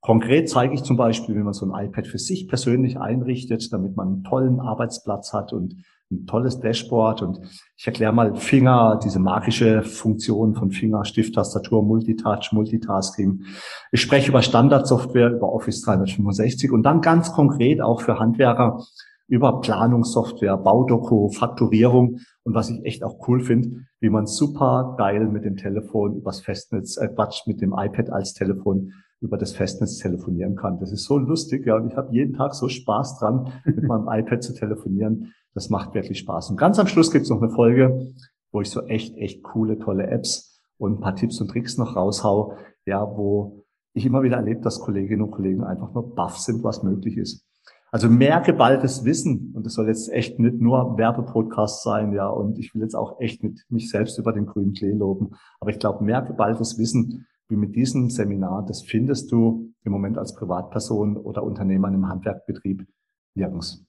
Konkret 0.00 0.48
zeige 0.48 0.74
ich 0.74 0.82
zum 0.82 0.96
Beispiel, 0.96 1.36
wie 1.36 1.44
man 1.44 1.52
so 1.52 1.70
ein 1.70 1.86
iPad 1.86 2.08
für 2.08 2.18
sich 2.18 2.48
persönlich 2.48 2.98
einrichtet, 2.98 3.72
damit 3.72 3.94
man 3.94 4.08
einen 4.08 4.24
tollen 4.24 4.58
Arbeitsplatz 4.58 5.32
hat 5.32 5.52
und 5.52 5.76
ein 6.12 6.26
tolles 6.26 6.60
Dashboard 6.60 7.22
und 7.22 7.40
ich 7.76 7.86
erkläre 7.86 8.12
mal 8.12 8.36
Finger, 8.36 9.00
diese 9.02 9.18
magische 9.18 9.82
Funktion 9.82 10.54
von 10.54 10.70
Finger, 10.70 11.04
Stift, 11.04 11.34
Tastatur, 11.34 11.82
Multitouch, 11.82 12.52
Multitasking. 12.52 13.44
Ich 13.90 14.00
spreche 14.00 14.30
über 14.30 14.42
Standardsoftware, 14.42 15.30
über 15.32 15.52
Office 15.52 15.82
365 15.82 16.70
und 16.70 16.82
dann 16.82 17.00
ganz 17.00 17.32
konkret 17.32 17.80
auch 17.80 18.02
für 18.02 18.18
Handwerker 18.18 18.78
über 19.28 19.60
Planungssoftware, 19.60 20.58
Baudoku, 20.58 21.30
Fakturierung 21.30 22.18
und 22.42 22.54
was 22.54 22.68
ich 22.68 22.84
echt 22.84 23.02
auch 23.02 23.26
cool 23.26 23.40
finde, 23.40 23.86
wie 24.00 24.10
man 24.10 24.26
super 24.26 24.94
geil 24.98 25.26
mit 25.26 25.44
dem 25.44 25.56
Telefon 25.56 26.16
übers 26.16 26.40
Festnetz, 26.40 26.98
äh 26.98 27.08
Quatsch, 27.08 27.46
mit 27.46 27.62
dem 27.62 27.72
iPad 27.72 28.10
als 28.10 28.34
Telefon 28.34 28.92
über 29.22 29.38
das 29.38 29.52
Festnetz 29.52 29.98
telefonieren 29.98 30.56
kann. 30.56 30.78
Das 30.80 30.92
ist 30.92 31.04
so 31.04 31.16
lustig, 31.16 31.64
ja, 31.66 31.76
und 31.76 31.88
ich 31.88 31.96
habe 31.96 32.12
jeden 32.12 32.34
Tag 32.34 32.54
so 32.54 32.68
Spaß 32.68 33.18
dran, 33.18 33.52
mit 33.64 33.84
meinem 33.84 34.08
iPad 34.10 34.42
zu 34.42 34.52
telefonieren. 34.52 35.32
Das 35.54 35.70
macht 35.70 35.94
wirklich 35.94 36.18
Spaß. 36.18 36.50
Und 36.50 36.56
ganz 36.56 36.78
am 36.78 36.88
Schluss 36.88 37.10
gibt 37.12 37.24
es 37.24 37.30
noch 37.30 37.40
eine 37.40 37.50
Folge, 37.50 38.12
wo 38.50 38.60
ich 38.60 38.70
so 38.70 38.82
echt, 38.82 39.16
echt 39.16 39.42
coole, 39.42 39.78
tolle 39.78 40.08
Apps 40.08 40.60
und 40.76 40.94
ein 40.94 41.00
paar 41.00 41.14
Tipps 41.14 41.40
und 41.40 41.48
Tricks 41.48 41.78
noch 41.78 41.94
raushau, 41.96 42.56
ja, 42.84 43.00
wo 43.16 43.64
ich 43.94 44.04
immer 44.04 44.22
wieder 44.22 44.36
erlebe, 44.36 44.60
dass 44.60 44.80
Kolleginnen 44.80 45.22
und 45.22 45.30
Kollegen 45.30 45.62
einfach 45.62 45.92
nur 45.94 46.14
baff 46.14 46.38
sind, 46.38 46.64
was 46.64 46.82
möglich 46.82 47.16
ist. 47.16 47.46
Also 47.92 48.08
mehr 48.08 48.40
geballtes 48.40 49.04
Wissen, 49.04 49.52
und 49.54 49.66
das 49.66 49.74
soll 49.74 49.86
jetzt 49.86 50.10
echt 50.10 50.38
nicht 50.38 50.58
nur 50.60 50.96
Werbepodcast 50.96 51.82
sein, 51.82 52.14
ja, 52.14 52.26
und 52.26 52.58
ich 52.58 52.74
will 52.74 52.80
jetzt 52.80 52.94
auch 52.94 53.20
echt 53.20 53.44
nicht 53.44 53.70
mich 53.70 53.90
selbst 53.90 54.18
über 54.18 54.32
den 54.32 54.46
grünen 54.46 54.72
Klee 54.72 54.92
loben, 54.92 55.32
aber 55.60 55.70
ich 55.70 55.78
glaube, 55.78 56.02
mehr 56.02 56.22
geballtes 56.22 56.78
Wissen 56.78 57.26
wie 57.52 57.56
mit 57.56 57.76
diesem 57.76 58.08
Seminar, 58.08 58.64
das 58.66 58.82
findest 58.82 59.30
du 59.30 59.72
im 59.84 59.92
Moment 59.92 60.16
als 60.16 60.34
Privatperson 60.34 61.18
oder 61.18 61.42
Unternehmer 61.42 61.88
einem 61.88 62.08
Handwerkbetrieb 62.08 62.86
nirgends. 63.34 63.84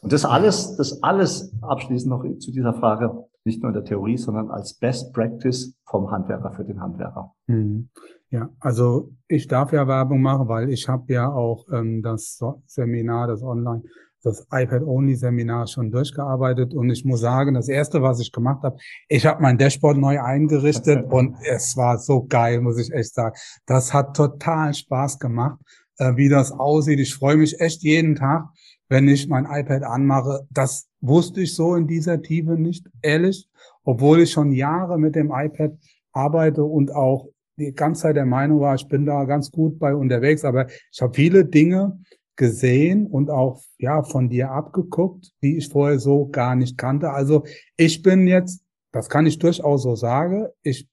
Und 0.00 0.12
das 0.12 0.24
alles, 0.24 0.76
das 0.76 1.02
alles 1.02 1.54
abschließend 1.60 2.10
noch 2.10 2.24
zu 2.38 2.52
dieser 2.52 2.72
Frage, 2.72 3.28
nicht 3.44 3.62
nur 3.62 3.68
in 3.68 3.74
der 3.74 3.84
Theorie, 3.84 4.16
sondern 4.16 4.50
als 4.50 4.78
Best 4.78 5.12
Practice 5.12 5.76
vom 5.84 6.10
Handwerker 6.10 6.52
für 6.52 6.64
den 6.64 6.80
Handwerker. 6.80 7.34
Mhm. 7.48 7.90
Ja, 8.30 8.48
also 8.60 9.10
ich 9.28 9.46
darf 9.46 9.72
ja 9.72 9.86
Werbung 9.86 10.22
machen, 10.22 10.48
weil 10.48 10.70
ich 10.70 10.88
habe 10.88 11.12
ja 11.12 11.30
auch 11.30 11.66
ähm, 11.70 12.00
das 12.02 12.40
Seminar, 12.64 13.26
das 13.26 13.42
Online, 13.42 13.82
das 14.22 14.46
iPad-Only-Seminar 14.52 15.66
schon 15.66 15.90
durchgearbeitet 15.90 16.74
und 16.74 16.90
ich 16.90 17.04
muss 17.04 17.20
sagen, 17.20 17.54
das 17.54 17.68
erste, 17.68 18.02
was 18.02 18.20
ich 18.20 18.32
gemacht 18.32 18.62
habe, 18.62 18.76
ich 19.08 19.26
habe 19.26 19.42
mein 19.42 19.58
Dashboard 19.58 19.98
neu 19.98 20.20
eingerichtet 20.20 21.04
und 21.10 21.36
es 21.44 21.76
war 21.76 21.98
so 21.98 22.24
geil, 22.24 22.60
muss 22.60 22.78
ich 22.78 22.92
echt 22.92 23.14
sagen. 23.14 23.36
Das 23.66 23.92
hat 23.92 24.16
total 24.16 24.74
Spaß 24.74 25.18
gemacht, 25.18 25.58
äh, 25.98 26.16
wie 26.16 26.28
das 26.28 26.52
aussieht. 26.52 27.00
Ich 27.00 27.14
freue 27.14 27.36
mich 27.36 27.60
echt 27.60 27.82
jeden 27.82 28.14
Tag, 28.14 28.48
wenn 28.88 29.08
ich 29.08 29.28
mein 29.28 29.46
iPad 29.46 29.82
anmache. 29.82 30.46
Das 30.50 30.88
wusste 31.00 31.42
ich 31.42 31.54
so 31.54 31.74
in 31.74 31.86
dieser 31.86 32.22
Tiefe 32.22 32.52
nicht, 32.52 32.88
ehrlich, 33.02 33.48
obwohl 33.84 34.20
ich 34.20 34.30
schon 34.30 34.52
Jahre 34.52 34.98
mit 34.98 35.16
dem 35.16 35.32
iPad 35.32 35.72
arbeite 36.12 36.62
und 36.62 36.94
auch 36.94 37.28
die 37.56 37.72
ganze 37.72 38.02
Zeit 38.02 38.16
der 38.16 38.26
Meinung 38.26 38.60
war, 38.60 38.74
ich 38.74 38.88
bin 38.88 39.04
da 39.04 39.24
ganz 39.24 39.50
gut 39.50 39.78
bei 39.78 39.94
unterwegs, 39.94 40.44
aber 40.44 40.68
ich 40.68 41.00
habe 41.00 41.14
viele 41.14 41.44
Dinge 41.44 41.98
gesehen 42.36 43.06
und 43.06 43.30
auch 43.30 43.62
ja 43.78 44.02
von 44.02 44.28
dir 44.28 44.50
abgeguckt, 44.50 45.32
die 45.42 45.58
ich 45.58 45.68
vorher 45.68 45.98
so 45.98 46.28
gar 46.28 46.54
nicht 46.54 46.78
kannte. 46.78 47.10
Also 47.10 47.44
ich 47.76 48.02
bin 48.02 48.26
jetzt, 48.26 48.64
das 48.92 49.08
kann 49.08 49.26
ich 49.26 49.38
durchaus 49.38 49.82
so 49.82 49.94
sagen, 49.96 50.46
ich 50.62 50.88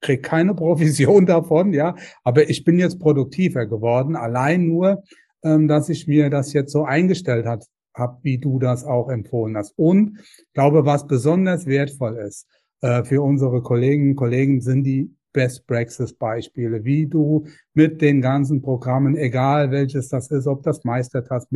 krieg 0.00 0.22
keine 0.22 0.54
Provision 0.54 1.26
davon, 1.26 1.72
ja, 1.72 1.96
aber 2.24 2.48
ich 2.50 2.64
bin 2.64 2.78
jetzt 2.78 2.98
produktiver 2.98 3.66
geworden, 3.66 4.16
allein 4.16 4.66
nur, 4.66 5.02
ähm, 5.42 5.68
dass 5.68 5.88
ich 5.88 6.06
mir 6.06 6.30
das 6.30 6.52
jetzt 6.52 6.72
so 6.72 6.84
eingestellt 6.84 7.46
hat, 7.46 7.66
hab, 7.94 8.22
wie 8.24 8.38
du 8.38 8.58
das 8.58 8.84
auch 8.84 9.08
empfohlen 9.08 9.56
hast. 9.56 9.74
Und 9.76 10.18
glaube, 10.54 10.86
was 10.86 11.06
besonders 11.06 11.66
wertvoll 11.66 12.16
ist 12.16 12.46
äh, 12.80 13.04
für 13.04 13.22
unsere 13.22 13.62
Kolleginnen 13.62 14.10
und 14.10 14.16
Kollegen, 14.16 14.60
sind 14.60 14.84
die 14.84 15.14
Best 15.32 15.66
Practice 15.66 16.12
Beispiele, 16.12 16.84
wie 16.84 17.06
du 17.06 17.46
mit 17.74 18.00
den 18.00 18.20
ganzen 18.20 18.62
Programmen, 18.62 19.16
egal 19.16 19.70
welches 19.70 20.08
das 20.08 20.30
ist, 20.30 20.46
ob 20.46 20.62
das 20.62 20.84
Meistertask, 20.84 21.48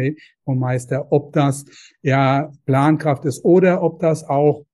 Meister, 0.46 1.10
ob 1.10 1.32
das 1.32 1.64
ja 2.02 2.50
Plankraft 2.64 3.24
ist 3.24 3.44
oder 3.44 3.82
ob 3.82 4.00
das 4.00 4.24
auch 4.24 4.64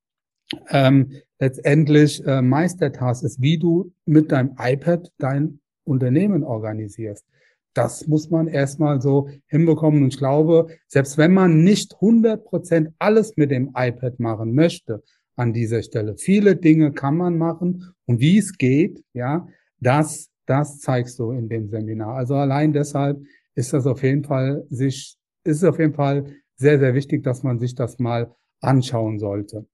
ähm, 0.70 1.12
letztendlich 1.38 2.24
äh, 2.26 2.42
Meistertask 2.42 3.24
ist, 3.24 3.40
wie 3.40 3.58
du 3.58 3.92
mit 4.04 4.30
deinem 4.30 4.54
iPad 4.58 5.10
dein 5.18 5.60
Unternehmen 5.84 6.44
organisierst. 6.44 7.26
Das 7.74 8.06
muss 8.06 8.28
man 8.30 8.48
erstmal 8.48 9.00
so 9.00 9.28
hinbekommen. 9.46 10.02
Und 10.02 10.12
ich 10.12 10.18
glaube, 10.18 10.68
selbst 10.88 11.16
wenn 11.16 11.32
man 11.32 11.64
nicht 11.64 11.94
100 11.94 12.44
Prozent 12.44 12.94
alles 12.98 13.36
mit 13.36 13.50
dem 13.50 13.72
iPad 13.74 14.20
machen 14.20 14.54
möchte, 14.54 15.02
an 15.36 15.52
dieser 15.52 15.82
Stelle. 15.82 16.16
Viele 16.16 16.56
Dinge 16.56 16.92
kann 16.92 17.16
man 17.16 17.38
machen 17.38 17.94
und 18.06 18.20
wie 18.20 18.38
es 18.38 18.56
geht, 18.56 19.02
ja, 19.12 19.48
das, 19.80 20.30
das 20.46 20.78
zeigst 20.80 21.18
du 21.18 21.32
in 21.32 21.48
dem 21.48 21.68
Seminar. 21.68 22.14
Also 22.16 22.34
allein 22.34 22.72
deshalb 22.72 23.20
ist 23.54 23.72
das 23.72 23.86
auf 23.86 24.02
jeden 24.02 24.24
Fall 24.24 24.64
sich, 24.70 25.16
ist 25.44 25.56
es 25.56 25.64
auf 25.64 25.78
jeden 25.78 25.94
Fall 25.94 26.36
sehr, 26.56 26.78
sehr 26.78 26.94
wichtig, 26.94 27.22
dass 27.22 27.42
man 27.42 27.58
sich 27.58 27.74
das 27.74 27.98
mal 27.98 28.34
anschauen 28.60 29.18
sollte. 29.18 29.66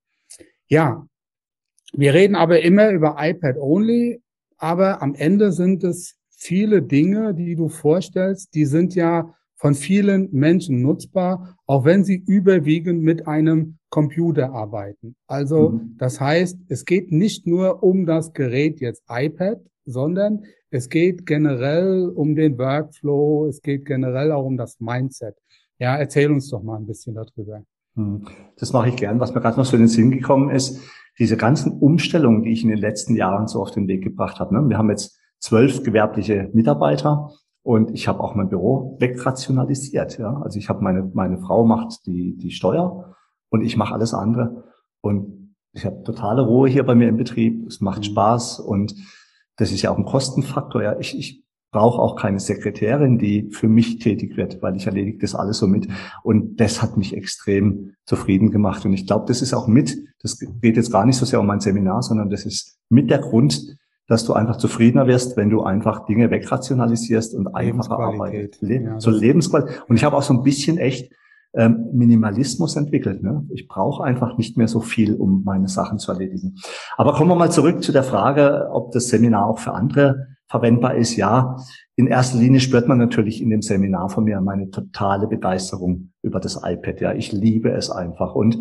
Ja, 0.67 1.07
wir 1.93 2.15
reden 2.15 2.35
aber 2.35 2.61
immer 2.61 2.91
über 2.91 3.17
iPad 3.19 3.57
only, 3.59 4.23
aber 4.57 5.03
am 5.03 5.15
Ende 5.15 5.53
sind 5.53 5.85
es 5.85 6.17
viele 6.31 6.83
Dinge, 6.83 7.35
die 7.35 7.57
du 7.57 7.69
vorstellst, 7.69 8.55
die 8.55 8.67
sind 8.67 8.95
ja 8.95 9.35
von 9.59 9.75
vielen 9.75 10.29
Menschen 10.33 10.81
nutzbar, 10.83 11.57
auch 11.67 11.85
wenn 11.85 12.05
sie 12.05 12.17
überwiegend 12.27 13.03
mit 13.03 13.27
einem 13.27 13.79
Computer 13.91 14.53
arbeiten. 14.53 15.17
Also 15.27 15.71
mhm. 15.71 15.97
das 15.99 16.21
heißt, 16.21 16.59
es 16.69 16.85
geht 16.85 17.11
nicht 17.11 17.47
nur 17.47 17.83
um 17.83 18.07
das 18.07 18.33
Gerät 18.33 18.81
jetzt 18.81 19.03
iPad, 19.11 19.61
sondern 19.85 20.45
es 20.71 20.89
geht 20.89 21.27
generell 21.27 22.09
um 22.15 22.37
den 22.37 22.57
Workflow, 22.57 23.47
es 23.49 23.61
geht 23.61 23.85
generell 23.85 24.31
auch 24.33 24.45
um 24.45 24.57
das 24.57 24.79
Mindset. 24.81 25.35
Ja, 25.79 25.97
erzähl 25.97 26.31
uns 26.31 26.49
doch 26.51 26.63
mal 26.63 26.77
ein 26.77 26.87
bisschen 26.87 27.15
darüber. 27.15 27.63
Mhm. 27.95 28.27
Das 28.59 28.73
mache 28.73 28.91
ich 28.91 28.97
gern. 28.97 29.19
Was 29.19 29.35
mir 29.35 29.41
gerade 29.41 29.59
noch 29.59 29.65
so 29.65 29.77
in 29.77 29.83
den 29.83 29.89
Sinn 29.89 30.11
gekommen 30.11 30.51
ist, 30.51 30.81
diese 31.19 31.37
ganzen 31.37 31.73
Umstellungen, 31.81 32.43
die 32.43 32.53
ich 32.53 32.63
in 32.63 32.69
den 32.69 32.79
letzten 32.79 33.17
Jahren 33.17 33.49
so 33.49 33.61
auf 33.61 33.73
den 33.73 33.89
Weg 33.89 34.05
gebracht 34.05 34.39
habe. 34.39 34.55
Ne? 34.55 34.69
Wir 34.69 34.79
haben 34.79 34.91
jetzt 34.91 35.19
zwölf 35.41 35.83
gewerbliche 35.83 36.49
Mitarbeiter 36.53 37.33
und 37.69 37.91
ich 37.91 38.09
habe 38.09 38.21
auch 38.21 38.35
mein 38.35 38.49
Büro 38.49 38.97
wegrationalisiert. 38.99 40.17
Ja? 40.17 40.41
Also 40.41 40.59
ich 40.59 40.71
habe 40.71 40.83
meine, 40.83 41.11
meine 41.13 41.37
Frau 41.37 41.67
macht 41.67 42.07
die, 42.07 42.35
die 42.35 42.51
Steuer 42.51 43.15
und 43.51 43.61
ich 43.61 43.77
mache 43.77 43.93
alles 43.93 44.15
andere. 44.15 44.65
Und 45.03 45.55
ich 45.75 45.85
habe 45.85 46.03
totale 46.03 46.41
Ruhe 46.41 46.71
hier 46.71 46.85
bei 46.85 46.95
mir 46.95 47.11
im 47.11 47.19
Betrieb. 47.19 47.67
Es 47.67 47.83
macht 47.83 47.99
mhm. 47.99 48.05
Spaß 48.05 48.61
und 48.61 48.95
das 49.57 49.71
ist 49.71 49.83
ja 49.83 49.91
auch 49.91 49.99
ein 49.99 50.07
Kostenfaktor. 50.07 50.83
Ja, 50.83 50.99
ich, 50.99 51.19
ich 51.19 51.45
brauche 51.71 52.01
auch 52.01 52.17
keine 52.17 52.41
Sekretärin, 52.41 53.19
die 53.19 53.51
für 53.51 53.69
mich 53.69 53.99
tätig 53.99 54.39
wird, 54.39 54.63
weil 54.63 54.75
ich 54.75 54.87
erledige 54.87 55.19
das 55.19 55.35
alles 55.35 55.59
so 55.59 55.67
mit. 55.67 55.89
Und 56.23 56.59
das 56.63 56.81
hat 56.81 56.97
mich 56.97 57.15
extrem 57.15 57.93
zufrieden 58.07 58.51
gemacht. 58.51 58.87
Und 58.87 58.95
ich 58.95 59.07
glaube, 59.07 59.27
das 59.29 59.43
ist 59.43 59.53
auch 59.53 59.67
mit, 59.67 59.95
das 60.23 60.39
geht 60.39 60.79
jetzt 60.79 60.91
gar 60.91 61.05
nicht 61.05 61.19
so 61.19 61.27
sehr 61.27 61.39
um 61.39 61.47
mein 61.47 61.61
Seminar, 61.61 62.03
sondern 62.03 62.31
das 62.31 62.47
ist 62.47 62.79
mit 62.89 63.11
der 63.11 63.19
Grund, 63.19 63.77
dass 64.09 64.25
du 64.25 64.33
einfach 64.33 64.57
zufriedener 64.57 65.07
wirst, 65.07 65.37
wenn 65.37 65.51
du 65.51 65.63
einfach 65.63 66.07
Dinge 66.07 66.31
wegrationalisierst 66.31 67.35
und 67.35 67.55
einfacher 67.55 67.99
arbeitest. 67.99 68.63
Le 68.63 68.83
ja, 68.83 69.01
so 69.01 69.11
Lebensqualität. 69.11 69.83
Und 69.87 69.97
ich 69.97 70.05
habe 70.05 70.17
auch 70.17 70.23
so 70.23 70.33
ein 70.35 70.43
bisschen 70.43 70.79
echt 70.79 71.13
ähm, 71.55 71.91
Minimalismus 71.93 72.77
entwickelt. 72.77 73.23
Ne? 73.23 73.47
Ich 73.51 73.69
brauche 73.69 74.03
einfach 74.03 74.39
nicht 74.39 74.57
mehr 74.57 74.69
so 74.69 74.81
viel, 74.81 75.15
um 75.15 75.45
meine 75.45 75.69
Sachen 75.69 75.99
zu 75.99 76.11
erledigen. 76.11 76.57
Aber 76.97 77.13
kommen 77.13 77.31
wir 77.31 77.37
mal 77.37 77.53
zurück 77.53 77.83
zu 77.83 77.93
der 77.93 78.03
Frage, 78.03 78.71
ob 78.73 78.93
das 78.93 79.09
Seminar 79.09 79.47
auch 79.47 79.59
für 79.59 79.73
andere 79.73 80.29
verwendbar 80.49 80.95
ist. 80.95 81.17
Ja, 81.17 81.57
in 81.95 82.07
erster 82.07 82.39
Linie 82.39 82.61
spürt 82.61 82.89
man 82.89 82.97
natürlich 82.97 83.43
in 83.43 83.51
dem 83.51 83.61
Seminar 83.61 84.09
von 84.09 84.25
mir 84.25 84.41
meine 84.41 84.71
totale 84.71 85.27
Begeisterung 85.27 86.13
über 86.23 86.41
das 86.41 86.61
iPad. 86.65 87.01
Ja, 87.03 87.13
ich 87.13 87.33
liebe 87.33 87.71
es 87.71 87.91
einfach. 87.91 88.35
Und 88.35 88.59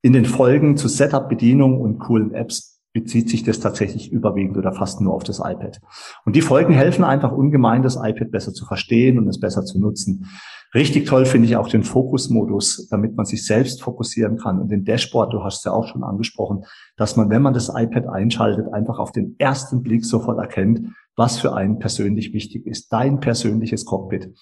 in 0.00 0.14
den 0.14 0.24
Folgen 0.24 0.78
zu 0.78 0.88
Setup, 0.88 1.28
Bedienung 1.28 1.80
und 1.80 1.98
coolen 1.98 2.32
Apps 2.32 2.77
bezieht 3.00 3.28
sich 3.28 3.44
das 3.44 3.60
tatsächlich 3.60 4.10
überwiegend 4.10 4.56
oder 4.56 4.72
fast 4.72 5.00
nur 5.00 5.14
auf 5.14 5.22
das 5.22 5.38
iPad. 5.38 5.80
Und 6.24 6.34
die 6.34 6.40
Folgen 6.40 6.72
helfen 6.72 7.04
einfach 7.04 7.32
ungemein, 7.32 7.82
das 7.82 7.96
iPad 7.96 8.30
besser 8.30 8.52
zu 8.52 8.66
verstehen 8.66 9.18
und 9.18 9.28
es 9.28 9.38
besser 9.38 9.64
zu 9.64 9.78
nutzen. 9.78 10.26
Richtig 10.74 11.06
toll 11.06 11.24
finde 11.24 11.48
ich 11.48 11.56
auch 11.56 11.68
den 11.68 11.82
Fokusmodus, 11.82 12.88
damit 12.90 13.16
man 13.16 13.24
sich 13.24 13.46
selbst 13.46 13.82
fokussieren 13.82 14.36
kann 14.36 14.60
und 14.60 14.70
den 14.70 14.84
Dashboard, 14.84 15.32
du 15.32 15.42
hast 15.42 15.58
es 15.58 15.64
ja 15.64 15.72
auch 15.72 15.86
schon 15.86 16.04
angesprochen, 16.04 16.64
dass 16.96 17.16
man, 17.16 17.30
wenn 17.30 17.40
man 17.40 17.54
das 17.54 17.72
iPad 17.74 18.06
einschaltet, 18.08 18.66
einfach 18.72 18.98
auf 18.98 19.12
den 19.12 19.36
ersten 19.38 19.82
Blick 19.82 20.04
sofort 20.04 20.38
erkennt, 20.38 20.88
was 21.16 21.38
für 21.38 21.54
einen 21.54 21.78
persönlich 21.78 22.32
wichtig 22.32 22.66
ist, 22.66 22.92
dein 22.92 23.20
persönliches 23.20 23.84
Cockpit. 23.86 24.34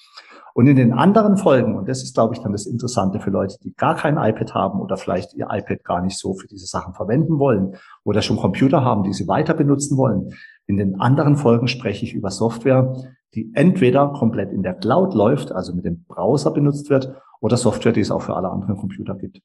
Und 0.57 0.68
in 0.68 0.76
den 0.76 0.94
anderen 0.94 1.36
Folgen, 1.36 1.76
und 1.76 1.86
das 1.86 2.02
ist, 2.02 2.14
glaube 2.14 2.32
ich, 2.34 2.40
dann 2.40 2.52
das 2.52 2.64
Interessante 2.64 3.20
für 3.20 3.28
Leute, 3.28 3.59
die 3.62 3.74
gar 3.74 3.94
kein 3.94 4.16
iPad 4.16 4.54
haben 4.54 4.80
oder 4.80 4.96
vielleicht 4.96 5.34
ihr 5.34 5.48
iPad 5.50 5.84
gar 5.84 6.00
nicht 6.00 6.16
so 6.16 6.32
für 6.32 6.46
diese 6.46 6.64
Sachen 6.64 6.94
verwenden 6.94 7.38
wollen 7.38 7.76
oder 8.04 8.22
schon 8.22 8.38
Computer 8.38 8.82
haben, 8.82 9.02
die 9.02 9.12
sie 9.12 9.28
weiter 9.28 9.52
benutzen 9.52 9.98
wollen. 9.98 10.32
In 10.66 10.78
den 10.78 10.98
anderen 10.98 11.36
Folgen 11.36 11.68
spreche 11.68 12.07
ich 12.07 12.14
über 12.14 12.30
Software, 12.30 12.96
die 13.34 13.52
entweder 13.52 14.14
komplett 14.14 14.50
in 14.50 14.62
der 14.62 14.72
Cloud 14.72 15.12
läuft, 15.12 15.52
also 15.52 15.74
mit 15.74 15.84
dem 15.84 16.04
Browser 16.04 16.52
benutzt 16.52 16.88
wird, 16.88 17.14
oder 17.42 17.59
Software, 17.59 17.92
die 17.92 18.00
es 18.00 18.11
auch 18.11 18.22
für 18.22 18.34
alle 18.34 18.48
anderen 18.48 18.78
Computer 18.78 19.14
gibt. 19.14 19.42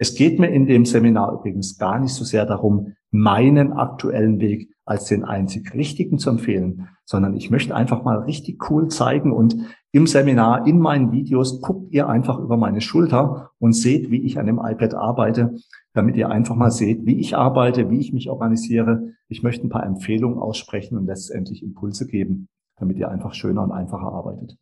Es 0.00 0.16
geht 0.16 0.40
mir 0.40 0.48
in 0.48 0.66
dem 0.66 0.84
Seminar 0.84 1.34
übrigens 1.34 1.78
gar 1.78 2.00
nicht 2.00 2.14
so 2.14 2.24
sehr 2.24 2.46
darum, 2.46 2.94
meinen 3.12 3.74
aktuellen 3.74 4.40
Weg 4.40 4.74
als 4.84 5.04
den 5.04 5.24
einzig 5.24 5.72
richtigen 5.74 6.18
zu 6.18 6.30
empfehlen, 6.30 6.88
sondern 7.04 7.36
ich 7.36 7.50
möchte 7.50 7.74
einfach 7.74 8.04
mal 8.04 8.18
richtig 8.18 8.70
cool 8.70 8.88
zeigen 8.88 9.32
und 9.32 9.54
im 9.92 10.06
Seminar, 10.06 10.66
in 10.66 10.78
meinen 10.78 11.12
Videos, 11.12 11.60
guckt 11.60 11.92
ihr 11.92 12.08
einfach 12.08 12.38
über 12.38 12.56
meine 12.56 12.80
Schulter 12.80 13.50
und 13.58 13.72
seht, 13.72 14.10
wie 14.10 14.22
ich 14.22 14.38
an 14.38 14.46
dem 14.46 14.60
iPad 14.62 14.94
arbeite, 14.94 15.54
damit 15.94 16.16
ihr 16.16 16.30
einfach 16.30 16.54
mal 16.54 16.70
seht, 16.70 17.06
wie 17.06 17.18
ich 17.18 17.36
arbeite, 17.36 17.90
wie 17.90 17.98
ich 17.98 18.12
mich 18.12 18.28
organisiere. 18.28 19.14
Ich 19.28 19.42
möchte 19.42 19.66
ein 19.66 19.70
paar 19.70 19.86
Empfehlungen 19.86 20.38
aussprechen 20.38 20.98
und 20.98 21.06
letztendlich 21.06 21.62
Impulse 21.62 22.06
geben, 22.06 22.48
damit 22.76 22.98
ihr 22.98 23.08
einfach 23.08 23.32
schöner 23.32 23.62
und 23.62 23.72
einfacher 23.72 24.12
arbeitet. 24.12 24.58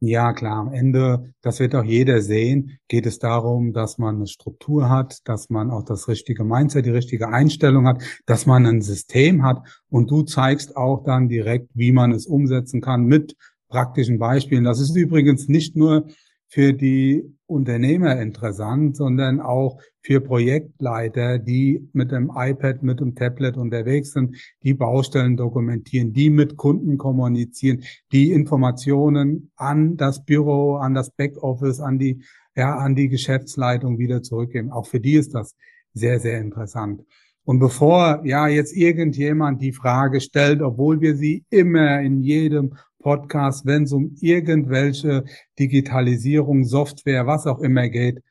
Ja, 0.00 0.32
klar. 0.32 0.58
Am 0.58 0.72
Ende, 0.72 1.32
das 1.40 1.58
wird 1.58 1.74
auch 1.74 1.82
jeder 1.82 2.22
sehen, 2.22 2.78
geht 2.86 3.04
es 3.06 3.18
darum, 3.18 3.72
dass 3.72 3.98
man 3.98 4.16
eine 4.16 4.28
Struktur 4.28 4.88
hat, 4.88 5.18
dass 5.24 5.50
man 5.50 5.72
auch 5.72 5.82
das 5.82 6.06
richtige 6.06 6.44
Mindset, 6.44 6.86
die 6.86 6.90
richtige 6.90 7.28
Einstellung 7.28 7.86
hat, 7.88 8.00
dass 8.24 8.46
man 8.46 8.64
ein 8.66 8.80
System 8.80 9.42
hat 9.42 9.60
und 9.88 10.08
du 10.10 10.22
zeigst 10.22 10.76
auch 10.76 11.02
dann 11.02 11.28
direkt, 11.28 11.70
wie 11.74 11.90
man 11.90 12.12
es 12.12 12.26
umsetzen 12.26 12.80
kann 12.80 13.06
mit 13.06 13.34
praktischen 13.68 14.18
Beispielen. 14.18 14.64
Das 14.64 14.80
ist 14.80 14.96
übrigens 14.96 15.48
nicht 15.48 15.76
nur 15.76 16.06
für 16.48 16.72
die 16.72 17.24
Unternehmer 17.46 18.20
interessant, 18.20 18.96
sondern 18.96 19.40
auch 19.40 19.80
für 20.00 20.20
Projektleiter, 20.20 21.38
die 21.38 21.88
mit 21.92 22.10
dem 22.10 22.30
iPad, 22.34 22.82
mit 22.82 23.00
dem 23.00 23.14
Tablet 23.14 23.56
unterwegs 23.56 24.12
sind, 24.12 24.36
die 24.62 24.74
Baustellen 24.74 25.36
dokumentieren, 25.36 26.12
die 26.12 26.30
mit 26.30 26.56
Kunden 26.56 26.96
kommunizieren, 26.96 27.84
die 28.12 28.32
Informationen 28.32 29.50
an 29.56 29.96
das 29.96 30.24
Büro, 30.24 30.76
an 30.76 30.94
das 30.94 31.10
Backoffice, 31.10 31.80
an 31.80 31.98
die, 31.98 32.22
ja, 32.56 32.76
an 32.76 32.94
die 32.94 33.08
Geschäftsleitung 33.08 33.98
wieder 33.98 34.22
zurückgeben. 34.22 34.70
Auch 34.70 34.86
für 34.86 35.00
die 35.00 35.14
ist 35.14 35.34
das 35.34 35.54
sehr, 35.92 36.20
sehr 36.20 36.40
interessant. 36.40 37.02
Und 37.44 37.60
bevor 37.60 38.20
ja 38.24 38.46
jetzt 38.46 38.76
irgendjemand 38.76 39.62
die 39.62 39.72
Frage 39.72 40.20
stellt, 40.20 40.60
obwohl 40.60 41.00
wir 41.00 41.16
sie 41.16 41.44
immer 41.48 42.00
in 42.00 42.22
jedem 42.22 42.74
Podcast, 42.98 43.66
wenn 43.66 43.84
es 43.84 43.92
um 43.92 44.16
irgendwelche 44.20 45.24
Digitalisierung, 45.58 46.64
Software, 46.64 47.26
was 47.26 47.46
auch 47.46 47.60
immer 47.60 47.88
geht. 47.88 48.22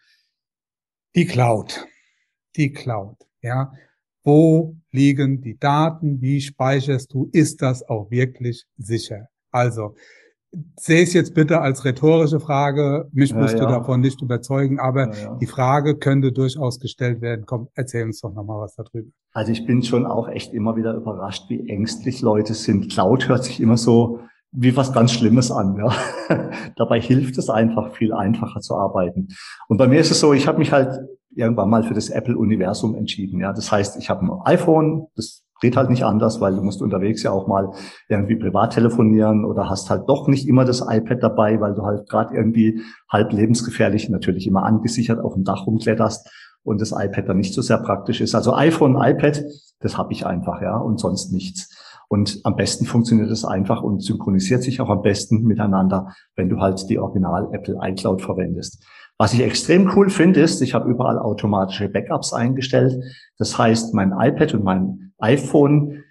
Die 1.16 1.26
Cloud. 1.26 1.88
Die 2.56 2.72
Cloud. 2.72 3.18
Ja. 3.42 3.72
Wo 4.24 4.76
liegen 4.92 5.42
die 5.42 5.58
Daten? 5.58 6.22
Wie 6.22 6.42
speicherst 6.42 7.14
du? 7.14 7.30
Ist 7.32 7.62
das 7.62 7.88
auch 7.88 8.12
wirklich 8.12 8.66
sicher? 8.78 9.28
Also, 9.52 9.96
sehe 10.80 11.04
es 11.04 11.14
jetzt 11.14 11.34
bitte 11.34 11.62
als 11.62 11.86
rhetorische 11.86 12.40
Frage. 12.40 13.08
Mich 13.12 13.32
ja, 13.32 13.38
musst 13.38 13.54
ja. 13.54 13.60
du 13.62 13.68
davon 13.68 14.02
nicht 14.02 14.22
überzeugen, 14.22 14.80
aber 14.80 15.14
ja, 15.14 15.36
die 15.36 15.46
Frage 15.46 15.98
könnte 15.98 16.32
durchaus 16.32 16.80
gestellt 16.80 17.22
werden. 17.22 17.46
Komm, 17.46 17.70
erzähl 17.76 18.04
uns 18.04 18.22
doch 18.22 18.34
nochmal 18.34 18.62
was 18.62 18.76
darüber. 18.76 19.10
Also 19.32 19.52
ich 19.52 19.66
bin 19.66 19.84
schon 19.84 20.06
auch 20.06 20.28
echt 20.28 20.54
immer 20.54 20.76
wieder 20.76 20.94
überrascht, 20.94 21.50
wie 21.50 21.70
ängstlich 21.70 22.22
Leute 22.22 22.54
sind. 22.54 22.92
Cloud 22.92 23.28
hört 23.28 23.44
sich 23.44 23.60
immer 23.60 23.78
so 23.78 24.20
wie 24.52 24.76
was 24.76 24.94
ganz 24.94 25.12
Schlimmes 25.12 25.52
an. 25.52 25.76
Ja. 25.78 25.92
Dabei 26.76 27.00
hilft 27.02 27.38
es 27.38 27.50
einfach, 27.50 27.94
viel 27.94 28.14
einfacher 28.14 28.62
zu 28.62 28.76
arbeiten. 28.76 29.30
Und 29.68 29.78
bei 29.78 29.88
mir 29.88 30.00
ist 30.00 30.12
es 30.12 30.20
so, 30.20 30.34
ich 30.34 30.48
habe 30.48 30.60
mich 30.60 30.72
halt 30.72 31.00
irgendwann 31.36 31.70
mal 31.70 31.84
für 31.84 31.94
das 31.94 32.10
Apple-Universum 32.10 32.96
entschieden. 32.96 33.40
Ja. 33.40 33.54
Das 33.54 33.72
heißt, 33.72 33.98
ich 33.98 34.10
habe 34.10 34.26
ein 34.26 34.42
iPhone, 34.46 35.08
das 35.16 35.44
geht 35.60 35.76
halt 35.76 35.90
nicht 35.90 36.04
anders, 36.04 36.40
weil 36.40 36.56
du 36.56 36.62
musst 36.62 36.82
unterwegs 36.82 37.24
ja 37.24 37.32
auch 37.32 37.48
mal 37.48 37.72
irgendwie 38.10 38.36
privat 38.36 38.74
telefonieren 38.74 39.44
oder 39.44 39.70
hast 39.70 39.90
halt 39.90 40.08
doch 40.08 40.28
nicht 40.28 40.48
immer 40.48 40.66
das 40.66 40.82
iPad 40.82 41.22
dabei, 41.22 41.60
weil 41.60 41.74
du 41.74 41.84
halt 41.84 42.08
gerade 42.10 42.36
irgendwie 42.36 42.82
halb 43.10 43.32
lebensgefährlich 43.34 44.10
natürlich 44.10 44.48
immer 44.48 44.64
angesichert 44.64 45.20
auf 45.20 45.34
dem 45.34 45.44
Dach 45.44 45.66
rumkletterst 45.66 46.30
und 46.64 46.82
das 46.82 46.92
iPad 46.92 47.30
dann 47.30 47.38
nicht 47.38 47.54
so 47.54 47.62
sehr 47.62 47.78
praktisch 47.80 48.22
ist. 48.22 48.36
Also 48.36 48.54
iPhone, 48.54 48.98
iPad, 49.00 49.44
das 49.80 49.98
habe 49.98 50.14
ich 50.14 50.26
einfach, 50.26 50.62
ja, 50.62 50.78
und 50.78 51.00
sonst 51.00 51.32
nichts. 51.32 51.70
Und 52.10 52.40
am 52.44 52.56
besten 52.56 52.86
funktioniert 52.86 53.30
es 53.30 53.44
einfach 53.44 53.84
und 53.84 54.02
synchronisiert 54.02 54.64
sich 54.64 54.80
auch 54.80 54.90
am 54.90 55.02
besten 55.02 55.44
miteinander, 55.44 56.14
wenn 56.36 56.50
du 56.50 56.60
halt 56.60 56.90
die 56.90 57.00
Original 57.00 57.50
Apple 57.52 57.78
iCloud 57.82 58.22
verwendest. 58.22 58.86
Was 59.18 59.34
ich 59.34 59.42
extrem 59.42 59.92
cool 59.96 60.10
finde, 60.10 60.42
ist, 60.42 60.62
ich 60.62 60.74
habe 60.74 60.90
überall 60.90 61.18
automatische 61.18 61.90
Backups 61.90 62.34
eingestellt. 62.34 63.04
Das 63.38 63.58
heißt, 63.58 63.94
mein 63.94 64.12
iPad 64.12 64.54
und 64.54 64.64
mein 64.64 65.12
iPhone 65.18 66.04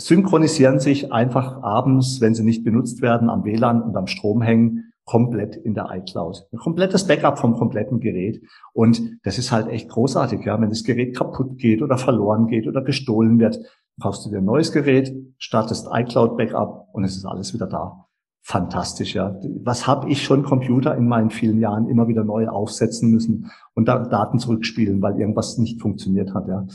synchronisieren 0.00 0.78
sich 0.80 1.12
einfach 1.12 1.62
abends, 1.62 2.20
wenn 2.20 2.34
sie 2.34 2.44
nicht 2.44 2.64
benutzt 2.64 3.02
werden, 3.02 3.28
am 3.28 3.44
WLAN 3.44 3.82
und 3.82 3.96
am 3.96 4.06
Strom 4.06 4.40
hängen, 4.42 4.92
komplett 5.04 5.56
in 5.56 5.74
der 5.74 5.88
iCloud. 5.90 6.48
Ein 6.52 6.58
komplettes 6.58 7.06
Backup 7.06 7.38
vom 7.38 7.54
kompletten 7.54 7.98
Gerät. 7.98 8.42
Und 8.74 9.18
das 9.24 9.38
ist 9.38 9.50
halt 9.50 9.68
echt 9.68 9.88
großartig, 9.88 10.44
ja. 10.44 10.60
Wenn 10.60 10.68
das 10.68 10.84
Gerät 10.84 11.16
kaputt 11.16 11.58
geht 11.58 11.82
oder 11.82 11.96
verloren 11.96 12.46
geht 12.46 12.66
oder 12.66 12.82
gestohlen 12.82 13.38
wird, 13.38 13.58
kaufst 14.00 14.24
du 14.24 14.30
dir 14.30 14.38
ein 14.38 14.44
neues 14.44 14.72
Gerät, 14.72 15.14
startest 15.38 15.88
iCloud 15.92 16.36
Backup 16.36 16.88
und 16.92 17.04
es 17.04 17.16
ist 17.16 17.24
alles 17.24 17.54
wieder 17.54 17.66
da. 17.66 18.04
Fantastisch, 18.42 19.14
ja. 19.14 19.36
Was 19.62 19.86
habe 19.86 20.08
ich 20.08 20.22
schon 20.22 20.42
Computer 20.42 20.96
in 20.96 21.06
meinen 21.06 21.30
vielen 21.30 21.60
Jahren 21.60 21.86
immer 21.86 22.08
wieder 22.08 22.24
neu 22.24 22.48
aufsetzen 22.48 23.10
müssen 23.10 23.50
und 23.74 23.88
da 23.88 23.98
Daten 23.98 24.38
zurückspielen, 24.38 25.02
weil 25.02 25.20
irgendwas 25.20 25.58
nicht 25.58 25.82
funktioniert 25.82 26.32
hat, 26.34 26.48
ja. 26.48 26.66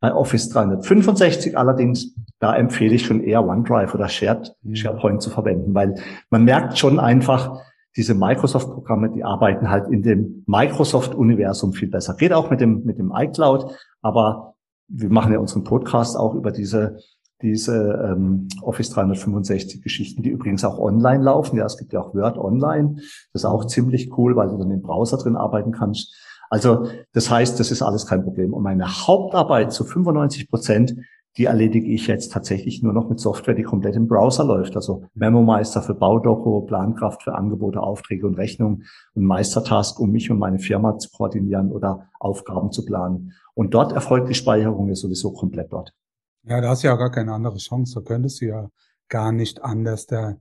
Bei 0.00 0.12
Office 0.12 0.48
365 0.48 1.56
allerdings, 1.56 2.14
da 2.40 2.54
empfehle 2.56 2.94
ich 2.96 3.06
schon 3.06 3.22
eher 3.22 3.46
OneDrive 3.46 3.94
oder 3.94 4.08
Shared, 4.08 4.54
mhm. 4.62 4.74
SharePoint 4.74 5.22
zu 5.22 5.30
verwenden, 5.30 5.74
weil 5.74 5.94
man 6.28 6.44
merkt 6.44 6.76
schon 6.76 6.98
einfach, 6.98 7.60
diese 7.96 8.14
Microsoft-Programme, 8.14 9.10
die 9.10 9.22
arbeiten 9.22 9.70
halt 9.70 9.88
in 9.88 10.02
dem 10.02 10.44
Microsoft-Universum 10.46 11.72
viel 11.72 11.88
besser. 11.88 12.14
Geht 12.14 12.32
auch 12.32 12.50
mit 12.50 12.60
dem, 12.60 12.84
mit 12.84 12.98
dem 12.98 13.12
iCloud, 13.14 13.74
aber 14.00 14.51
wir 14.94 15.10
machen 15.10 15.32
ja 15.32 15.38
unseren 15.38 15.64
Podcast 15.64 16.16
auch 16.16 16.34
über 16.34 16.52
diese 16.52 16.98
diese 17.42 18.00
ähm, 18.04 18.48
Office 18.62 18.90
365 18.90 19.82
Geschichten, 19.82 20.22
die 20.22 20.30
übrigens 20.30 20.64
auch 20.64 20.78
online 20.78 21.24
laufen. 21.24 21.56
Ja, 21.56 21.66
es 21.66 21.76
gibt 21.76 21.92
ja 21.92 22.00
auch 22.00 22.14
Word 22.14 22.38
online. 22.38 22.94
Das 23.32 23.42
ist 23.42 23.44
auch 23.44 23.66
ziemlich 23.66 24.16
cool, 24.16 24.36
weil 24.36 24.48
du 24.48 24.56
dann 24.58 24.70
im 24.70 24.80
Browser 24.80 25.18
drin 25.18 25.36
arbeiten 25.36 25.72
kannst. 25.72 26.14
Also 26.50 26.86
das 27.12 27.30
heißt, 27.30 27.58
das 27.58 27.70
ist 27.70 27.82
alles 27.82 28.06
kein 28.06 28.22
Problem. 28.22 28.52
Und 28.54 28.62
meine 28.62 28.86
Hauptarbeit 28.86 29.72
zu 29.72 29.84
95 29.84 30.50
Prozent, 30.50 30.94
die 31.38 31.46
erledige 31.46 31.86
ich 31.86 32.06
jetzt 32.06 32.30
tatsächlich 32.30 32.82
nur 32.82 32.92
noch 32.92 33.08
mit 33.08 33.18
Software, 33.18 33.54
die 33.54 33.62
komplett 33.62 33.96
im 33.96 34.06
Browser 34.06 34.44
läuft. 34.44 34.76
Also 34.76 35.04
Memo-Meister 35.14 35.80
für 35.80 35.94
Baudoku, 35.94 36.60
Plankraft 36.60 37.22
für 37.22 37.34
Angebote, 37.34 37.80
Aufträge 37.80 38.26
und 38.26 38.34
Rechnungen 38.34 38.84
und 39.14 39.24
Meistertask, 39.24 39.98
um 39.98 40.10
mich 40.10 40.30
und 40.30 40.38
meine 40.38 40.58
Firma 40.58 40.98
zu 40.98 41.08
koordinieren 41.10 41.72
oder 41.72 42.10
Aufgaben 42.20 42.70
zu 42.70 42.84
planen. 42.84 43.32
Und 43.54 43.74
dort 43.74 43.92
erfolgt 43.92 44.28
die 44.28 44.34
Speicherung 44.34 44.88
ja 44.88 44.94
sowieso 44.94 45.32
komplett 45.32 45.72
dort. 45.72 45.92
Ja, 46.44 46.60
da 46.60 46.70
hast 46.70 46.82
du 46.82 46.88
ja 46.88 46.96
gar 46.96 47.10
keine 47.10 47.32
andere 47.32 47.58
Chance. 47.58 47.94
Da 47.94 48.00
könntest 48.00 48.40
du 48.40 48.46
ja 48.46 48.68
gar 49.08 49.32
nicht 49.32 49.62
anders 49.62 50.06
da 50.06 50.36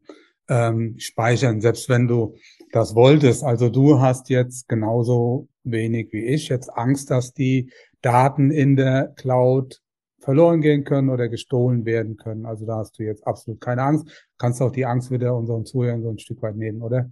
ähm, 0.47 0.95
speichern, 0.97 1.61
selbst 1.61 1.89
wenn 1.89 2.07
du 2.07 2.35
das 2.71 2.95
wolltest. 2.95 3.43
Also 3.43 3.69
du 3.69 3.99
hast 3.99 4.29
jetzt 4.29 4.67
genauso 4.67 5.47
wenig 5.63 6.11
wie 6.11 6.25
ich 6.25 6.49
jetzt 6.49 6.69
Angst, 6.69 7.11
dass 7.11 7.33
die 7.33 7.71
Daten 8.01 8.49
in 8.49 8.75
der 8.75 9.13
Cloud 9.15 9.81
verloren 10.19 10.61
gehen 10.61 10.83
können 10.83 11.09
oder 11.09 11.29
gestohlen 11.29 11.85
werden 11.85 12.15
können. 12.17 12.45
Also 12.45 12.65
da 12.65 12.77
hast 12.77 12.97
du 12.97 13.03
jetzt 13.03 13.25
absolut 13.25 13.59
keine 13.59 13.83
Angst. 13.83 14.29
Kannst 14.37 14.61
auch 14.61 14.71
die 14.71 14.85
Angst 14.85 15.11
wieder 15.11 15.35
unseren 15.35 15.65
Zuhörern 15.65 16.03
so 16.03 16.09
ein 16.09 16.19
Stück 16.19 16.41
weit 16.41 16.55
nehmen, 16.55 16.81
oder? 16.81 17.09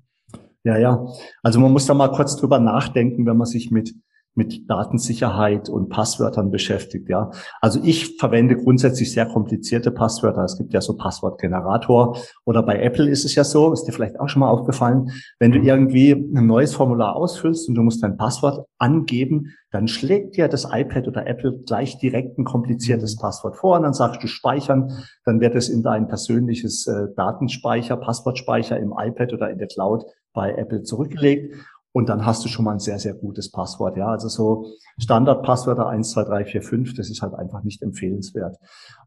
Ja, 0.63 0.77
ja. 0.77 1.07
Also 1.41 1.59
man 1.59 1.71
muss 1.71 1.85
da 1.85 1.93
mal 1.93 2.11
kurz 2.11 2.35
drüber 2.35 2.59
nachdenken, 2.59 3.25
wenn 3.25 3.37
man 3.37 3.47
sich 3.47 3.71
mit 3.71 3.95
mit 4.35 4.69
Datensicherheit 4.69 5.69
und 5.69 5.89
Passwörtern 5.89 6.51
beschäftigt, 6.51 7.09
ja. 7.09 7.31
Also 7.61 7.79
ich 7.83 8.17
verwende 8.17 8.55
grundsätzlich 8.55 9.11
sehr 9.11 9.25
komplizierte 9.25 9.91
Passwörter. 9.91 10.43
Es 10.43 10.57
gibt 10.57 10.73
ja 10.73 10.81
so 10.81 10.95
Passwortgenerator 10.95 12.17
oder 12.45 12.63
bei 12.63 12.79
Apple 12.81 13.09
ist 13.09 13.25
es 13.25 13.35
ja 13.35 13.43
so, 13.43 13.73
ist 13.73 13.83
dir 13.83 13.91
vielleicht 13.91 14.19
auch 14.19 14.29
schon 14.29 14.41
mal 14.41 14.49
aufgefallen, 14.49 15.11
wenn 15.39 15.51
du 15.51 15.59
irgendwie 15.59 16.11
ein 16.11 16.45
neues 16.45 16.73
Formular 16.73 17.15
ausfüllst 17.15 17.67
und 17.67 17.75
du 17.75 17.81
musst 17.81 18.01
dein 18.03 18.17
Passwort 18.17 18.65
angeben, 18.77 19.53
dann 19.71 19.87
schlägt 19.87 20.37
dir 20.37 20.47
das 20.47 20.67
iPad 20.71 21.07
oder 21.07 21.27
Apple 21.27 21.59
gleich 21.65 21.97
direkt 21.99 22.37
ein 22.37 22.45
kompliziertes 22.45 23.17
mhm. 23.17 23.21
Passwort 23.21 23.57
vor 23.57 23.77
und 23.77 23.83
dann 23.83 23.93
sagst 23.93 24.23
du 24.23 24.27
speichern, 24.27 24.91
dann 25.25 25.41
wird 25.41 25.55
es 25.55 25.69
in 25.69 25.83
dein 25.83 26.07
persönliches 26.07 26.87
äh, 26.87 27.13
Datenspeicher, 27.15 27.97
Passwortspeicher 27.97 28.79
im 28.79 28.93
iPad 28.97 29.33
oder 29.33 29.49
in 29.49 29.57
der 29.57 29.67
Cloud 29.67 30.05
bei 30.33 30.53
Apple 30.53 30.83
zurückgelegt 30.83 31.53
und 31.91 32.09
dann 32.09 32.25
hast 32.25 32.43
du 32.45 32.49
schon 32.49 32.65
mal 32.65 32.73
ein 32.73 32.79
sehr, 32.79 32.99
sehr 32.99 33.13
gutes 33.13 33.51
Passwort. 33.51 33.95
Ja, 33.97 34.07
also 34.07 34.27
so 34.27 34.65
Standardpasswörter 34.99 35.87
1, 35.87 36.11
2, 36.11 36.23
3, 36.23 36.45
4, 36.45 36.61
5, 36.61 36.93
das 36.93 37.09
ist 37.09 37.21
halt 37.21 37.33
einfach 37.33 37.63
nicht 37.63 37.81
empfehlenswert. 37.81 38.57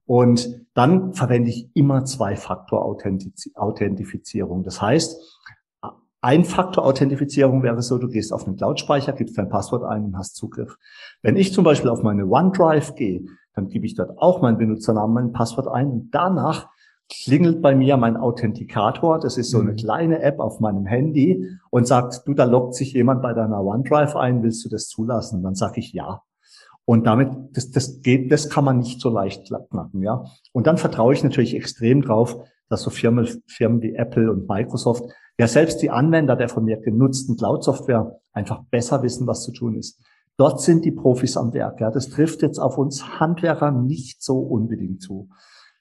Und 0.05 0.67
dann 0.75 1.15
verwende 1.15 1.49
ich 1.51 1.71
immer 1.75 2.05
Zwei-Faktor-Authentifizierung. 2.05 4.65
Das 4.65 4.83
heißt, 4.83 5.17
Ein-Faktor-Authentifizierung 6.25 7.65
wäre 7.65 7.83
so, 7.83 7.99
du 7.99 8.07
gehst 8.09 8.33
auf 8.33 8.47
einen 8.47 8.55
Cloud-Speicher, 8.57 9.13
gibst 9.13 9.37
dein 9.39 9.49
Passwort 9.49 9.83
ein 9.85 10.05
und 10.05 10.17
hast 10.17 10.37
Zugriff. 10.37 10.79
Wenn 11.21 11.35
ich 11.37 11.53
zum 11.53 11.65
Beispiel 11.65 11.91
auf 11.91 12.05
meine 12.05 12.27
OneDrive 12.27 12.95
gehe, 12.95 13.25
dann 13.55 13.67
gebe 13.69 13.87
ich 13.87 13.97
dort 13.97 14.17
auch 14.19 14.41
meinen 14.41 14.57
Benutzernamen, 14.57 15.15
mein 15.15 15.33
Passwort 15.33 15.67
ein 15.67 15.89
und 15.89 16.13
danach 16.13 16.69
klingelt 17.13 17.61
bei 17.61 17.75
mir 17.75 17.97
mein 17.97 18.17
Authentikator. 18.17 19.21
Das 19.21 19.37
ist 19.37 19.51
so 19.51 19.61
eine 19.61 19.73
mhm. 19.73 19.77
kleine 19.77 20.23
App 20.23 20.41
auf 20.41 20.61
meinem 20.61 20.87
Handy 20.87 21.47
und 21.71 21.87
sagt, 21.87 22.23
du, 22.27 22.35
da 22.35 22.45
loggt 22.45 22.75
sich 22.75 22.93
jemand 22.95 23.23
bei 23.23 23.33
deiner 23.35 23.63
OneDrive 23.63 24.17
ein, 24.17 24.43
willst 24.43 24.65
du 24.65 24.69
das 24.69 24.89
zulassen? 24.89 25.37
Und 25.37 25.43
dann 25.43 25.55
sage 25.55 25.81
ich 25.81 25.93
ja. 25.93 26.23
Und 26.85 27.07
damit, 27.07 27.31
das, 27.53 27.71
das 27.71 28.01
geht, 28.01 28.33
das 28.33 28.49
kann 28.51 28.65
man 28.65 28.79
nicht 28.79 29.01
so 29.01 29.09
leicht 29.09 29.47
knacken, 29.47 30.03
ja. 30.03 30.25
Und 30.53 30.67
dann 30.67 30.79
vertraue 30.79 31.13
ich 31.13 31.23
natürlich 31.23 31.55
extrem 31.55 32.03
drauf, 32.03 32.39
dass 32.69 32.83
so 32.83 32.91
Firmen, 32.91 33.29
Firmen 33.47 33.83
wie 33.83 33.95
Apple 33.95 34.31
und 34.31 34.49
Microsoft, 34.49 35.05
ja 35.39 35.47
selbst 35.47 35.81
die 35.83 35.91
Anwender 35.91 36.35
der 36.35 36.49
von 36.49 36.65
mir 36.65 36.79
genutzten 36.79 37.37
Cloud-Software 37.37 38.19
einfach 38.33 38.65
besser 38.71 39.03
wissen, 39.03 39.27
was 39.27 39.43
zu 39.45 39.53
tun 39.53 39.77
ist. 39.77 40.01
Dort 40.39 40.61
sind 40.61 40.85
die 40.85 40.91
Profis 40.91 41.37
am 41.37 41.53
Werk, 41.53 41.81
ja. 41.81 41.91
Das 41.91 42.09
trifft 42.09 42.43
jetzt 42.43 42.59
auf 42.59 42.79
uns 42.79 43.21
Handwerker 43.21 43.71
nicht 43.71 44.23
so 44.23 44.39
unbedingt 44.39 45.03
zu 45.03 45.29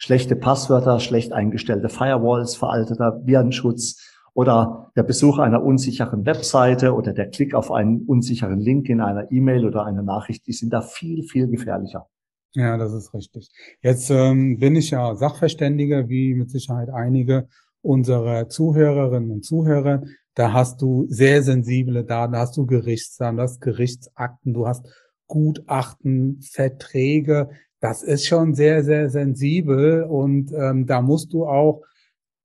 schlechte 0.02 0.36
Passwörter, 0.36 1.00
schlecht 1.00 1.32
eingestellte 1.32 1.88
Firewalls, 1.88 2.56
veralteter 2.56 3.22
Virenschutz 3.24 4.04
oder 4.34 4.92
der 4.96 5.04
Besuch 5.04 5.38
einer 5.38 5.64
unsicheren 5.64 6.26
Webseite 6.26 6.96
oder 6.96 7.14
der 7.14 7.30
Klick 7.30 7.54
auf 7.54 7.72
einen 7.72 8.02
unsicheren 8.08 8.60
Link 8.60 8.90
in 8.90 9.00
einer 9.00 9.32
E-Mail 9.32 9.64
oder 9.64 9.86
einer 9.86 10.02
Nachricht, 10.02 10.48
die 10.48 10.54
sind 10.54 10.74
da 10.74 10.82
viel, 10.82 11.22
viel 11.24 11.48
gefährlicher. 11.48 12.08
Ja, 12.56 12.78
das 12.78 12.94
ist 12.94 13.14
richtig. 13.14 13.50
Jetzt 13.82 14.10
ähm, 14.10 14.58
bin 14.58 14.76
ich 14.76 14.90
ja 14.90 15.16
Sachverständiger, 15.16 16.10
wie 16.10 16.34
mit 16.34 16.50
Sicherheit 16.50 16.90
einige 16.90 17.48
unserer 17.82 18.50
Zuhörerinnen 18.50 19.30
und 19.30 19.46
Zuhörer. 19.46 20.02
Da 20.34 20.52
hast 20.52 20.82
du 20.82 21.06
sehr 21.10 21.44
sensible 21.44 22.04
Daten, 22.04 22.34
da 22.34 22.40
hast 22.40 22.58
du 22.58 22.66
Gerichtsdaten, 22.66 23.38
du 23.38 23.44
hast 23.44 23.62
Gerichtsakten, 23.62 24.54
du 24.54 24.68
hast 24.68 24.88
Gutachten, 25.28 26.42
Verträge. 26.42 27.50
Das 27.82 28.04
ist 28.04 28.28
schon 28.28 28.54
sehr, 28.54 28.84
sehr 28.84 29.10
sensibel 29.10 30.04
und 30.04 30.54
ähm, 30.54 30.86
da 30.86 31.02
musst 31.02 31.34
du 31.34 31.48
auch 31.48 31.82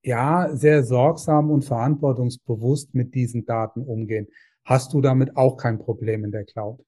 ja 0.03 0.49
sehr 0.53 0.83
sorgsam 0.83 1.51
und 1.51 1.65
verantwortungsbewusst 1.65 2.95
mit 2.95 3.15
diesen 3.15 3.45
Daten 3.45 3.83
umgehen. 3.83 4.29
Hast 4.65 4.95
du 4.95 5.01
damit 5.01 5.37
auch 5.37 5.57
kein 5.57 5.79
Problem 5.79 6.25
in 6.25 6.33
der 6.33 6.45
Cloud? 6.45 6.81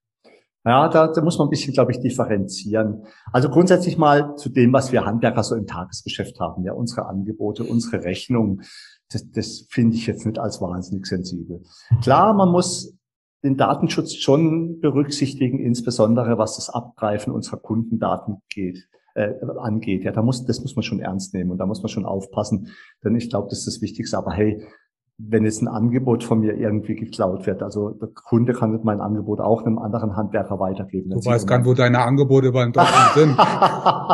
Ja, 0.64 0.88
da, 0.88 1.08
da 1.08 1.22
muss 1.22 1.38
man 1.38 1.46
ein 1.46 1.50
bisschen, 1.50 1.72
glaube 1.72 1.92
ich, 1.92 2.00
differenzieren. 2.00 3.04
Also 3.32 3.48
grundsätzlich 3.48 3.96
mal 3.96 4.36
zu 4.36 4.48
dem, 4.48 4.72
was 4.72 4.92
wir 4.92 5.04
Handwerker 5.04 5.42
so 5.42 5.54
im 5.54 5.66
Tagesgeschäft 5.66 6.40
haben, 6.40 6.64
ja, 6.64 6.72
unsere 6.72 7.06
Angebote, 7.06 7.64
unsere 7.64 8.02
Rechnungen, 8.02 8.62
das, 9.10 9.30
das 9.30 9.66
finde 9.70 9.96
ich 9.96 10.06
jetzt 10.06 10.26
nicht 10.26 10.38
als 10.38 10.60
wahnsinnig 10.60 11.06
sensibel. 11.06 11.62
Klar, 12.02 12.34
man 12.34 12.50
muss 12.50 12.97
den 13.42 13.56
Datenschutz 13.56 14.14
schon 14.14 14.80
berücksichtigen, 14.80 15.58
insbesondere 15.58 16.38
was 16.38 16.56
das 16.56 16.70
Abgreifen 16.70 17.32
unserer 17.32 17.58
Kundendaten 17.58 18.42
geht, 18.48 18.88
äh, 19.14 19.34
angeht. 19.58 20.04
Ja, 20.04 20.12
da 20.12 20.22
muss, 20.22 20.44
das 20.44 20.60
muss 20.60 20.76
man 20.76 20.82
schon 20.82 21.00
ernst 21.00 21.34
nehmen 21.34 21.50
und 21.50 21.58
da 21.58 21.66
muss 21.66 21.82
man 21.82 21.88
schon 21.88 22.04
aufpassen, 22.04 22.68
denn 23.04 23.16
ich 23.16 23.30
glaube, 23.30 23.48
das 23.48 23.60
ist 23.60 23.66
das 23.66 23.82
Wichtigste. 23.82 24.18
Aber 24.18 24.32
hey, 24.32 24.62
wenn 25.20 25.44
jetzt 25.44 25.60
ein 25.62 25.68
Angebot 25.68 26.22
von 26.22 26.38
mir 26.38 26.56
irgendwie 26.56 26.94
geklaut 26.94 27.44
wird. 27.44 27.60
Also 27.60 27.90
der 27.90 28.08
Kunde 28.08 28.52
kann 28.52 28.78
mein 28.84 29.00
Angebot 29.00 29.40
auch 29.40 29.64
einem 29.64 29.76
anderen 29.78 30.16
Handwerker 30.16 30.60
weitergeben. 30.60 31.10
Du 31.10 31.16
weißt 31.16 31.44
gar 31.44 31.58
nicht, 31.58 31.66
wo 31.66 31.74
deine 31.74 31.98
Angebote 31.98 32.52
beim 32.52 32.72
Deutschen 32.72 32.94
sind, 33.14 33.36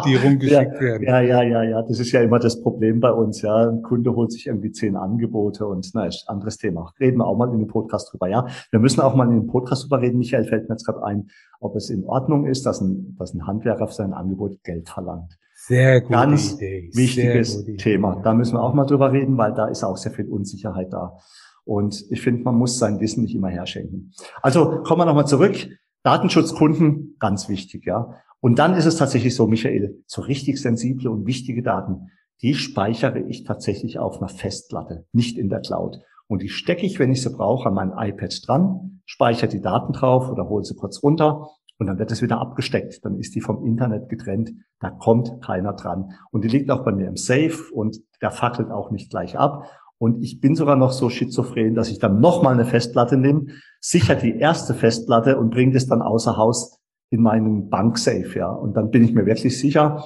die 0.06 0.16
rumgeschickt 0.16 0.74
ja, 0.76 0.80
werden. 0.80 1.02
Ja, 1.02 1.20
ja, 1.20 1.42
ja, 1.42 1.62
ja. 1.62 1.82
Das 1.82 2.00
ist 2.00 2.10
ja 2.12 2.22
immer 2.22 2.38
das 2.38 2.58
Problem 2.62 3.00
bei 3.00 3.12
uns. 3.12 3.42
Ja, 3.42 3.68
ein 3.68 3.82
Kunde 3.82 4.16
holt 4.16 4.32
sich 4.32 4.46
irgendwie 4.46 4.72
zehn 4.72 4.96
Angebote 4.96 5.66
und 5.66 5.90
na, 5.92 6.06
ist 6.06 6.24
ein 6.26 6.36
anderes 6.36 6.56
Thema. 6.56 6.90
Reden 6.98 7.18
wir 7.18 7.26
auch 7.26 7.36
mal 7.36 7.52
in 7.52 7.58
dem 7.58 7.68
Podcast 7.68 8.10
drüber. 8.10 8.28
Ja, 8.28 8.46
wir 8.70 8.80
müssen 8.80 9.02
auch 9.02 9.14
mal 9.14 9.28
in 9.28 9.40
dem 9.40 9.46
Podcast 9.46 9.84
drüber 9.84 10.00
reden. 10.00 10.16
Michael 10.16 10.44
fällt 10.44 10.70
mir 10.70 10.74
jetzt 10.74 10.86
gerade 10.86 11.04
ein, 11.04 11.28
ob 11.60 11.76
es 11.76 11.90
in 11.90 12.04
Ordnung 12.04 12.46
ist, 12.46 12.64
dass 12.64 12.80
ein, 12.80 13.14
dass 13.18 13.34
ein 13.34 13.46
Handwerker 13.46 13.88
für 13.88 13.94
sein 13.94 14.14
Angebot 14.14 14.64
Geld 14.64 14.88
verlangt. 14.88 15.36
Sehr 15.66 16.02
gute 16.02 16.12
Ganz 16.12 16.54
Idee. 16.54 16.90
wichtiges 16.92 17.56
gute 17.56 17.76
Thema. 17.76 18.12
Idee. 18.12 18.22
Da 18.22 18.34
müssen 18.34 18.54
wir 18.54 18.62
auch 18.62 18.74
mal 18.74 18.84
drüber 18.84 19.12
reden, 19.12 19.38
weil 19.38 19.54
da 19.54 19.66
ist 19.66 19.82
auch 19.82 19.96
sehr 19.96 20.12
viel 20.12 20.28
Unsicherheit 20.28 20.92
da. 20.92 21.16
Und 21.64 22.04
ich 22.10 22.20
finde, 22.20 22.42
man 22.42 22.56
muss 22.56 22.78
sein 22.78 23.00
Wissen 23.00 23.22
nicht 23.22 23.34
immer 23.34 23.48
herschenken. 23.48 24.12
Also 24.42 24.82
kommen 24.82 25.00
wir 25.00 25.06
nochmal 25.06 25.26
zurück. 25.26 25.56
Datenschutzkunden, 26.02 27.16
ganz 27.18 27.48
wichtig, 27.48 27.86
ja. 27.86 28.14
Und 28.40 28.58
dann 28.58 28.74
ist 28.74 28.84
es 28.84 28.96
tatsächlich 28.96 29.34
so, 29.34 29.46
Michael, 29.46 30.02
so 30.06 30.20
richtig 30.20 30.60
sensible 30.60 31.10
und 31.10 31.26
wichtige 31.26 31.62
Daten, 31.62 32.10
die 32.42 32.52
speichere 32.54 33.20
ich 33.20 33.44
tatsächlich 33.44 33.98
auf 33.98 34.18
einer 34.18 34.28
Festplatte, 34.28 35.06
nicht 35.12 35.38
in 35.38 35.48
der 35.48 35.60
Cloud. 35.60 35.98
Und 36.26 36.42
die 36.42 36.50
stecke 36.50 36.84
ich, 36.84 36.98
wenn 36.98 37.10
ich 37.10 37.22
sie 37.22 37.30
brauche, 37.30 37.68
an 37.68 37.74
mein 37.74 37.92
iPad 37.96 38.38
dran, 38.46 39.00
speichere 39.06 39.48
die 39.48 39.62
Daten 39.62 39.94
drauf 39.94 40.28
oder 40.30 40.46
hole 40.46 40.64
sie 40.64 40.74
kurz 40.74 41.02
runter 41.02 41.48
und 41.78 41.86
dann 41.86 41.98
wird 41.98 42.12
es 42.12 42.22
wieder 42.22 42.40
abgesteckt. 42.40 43.04
Dann 43.04 43.18
ist 43.18 43.34
die 43.34 43.40
vom 43.40 43.64
Internet 43.64 44.08
getrennt. 44.08 44.52
Da 44.80 44.90
kommt 44.90 45.42
keiner 45.42 45.72
dran. 45.72 46.12
Und 46.30 46.44
die 46.44 46.48
liegt 46.48 46.70
auch 46.70 46.84
bei 46.84 46.92
mir 46.92 47.08
im 47.08 47.16
Safe 47.16 47.58
und 47.72 47.98
der 48.22 48.30
fackelt 48.30 48.70
auch 48.70 48.90
nicht 48.90 49.10
gleich 49.10 49.38
ab. 49.38 49.64
Und 49.98 50.22
ich 50.22 50.40
bin 50.40 50.54
sogar 50.54 50.76
noch 50.76 50.92
so 50.92 51.08
schizophren, 51.08 51.74
dass 51.74 51.90
ich 51.90 51.98
dann 51.98 52.20
nochmal 52.20 52.54
eine 52.54 52.64
Festplatte 52.64 53.16
nehme, 53.16 53.46
sicher 53.80 54.14
die 54.14 54.38
erste 54.38 54.74
Festplatte 54.74 55.38
und 55.38 55.50
bringe 55.50 55.72
das 55.72 55.86
dann 55.86 56.02
außer 56.02 56.36
Haus 56.36 56.78
in 57.10 57.22
meinen 57.22 57.70
Banksafe, 57.70 58.38
ja. 58.38 58.50
Und 58.50 58.76
dann 58.76 58.90
bin 58.90 59.04
ich 59.04 59.14
mir 59.14 59.24
wirklich 59.24 59.58
sicher, 59.58 60.04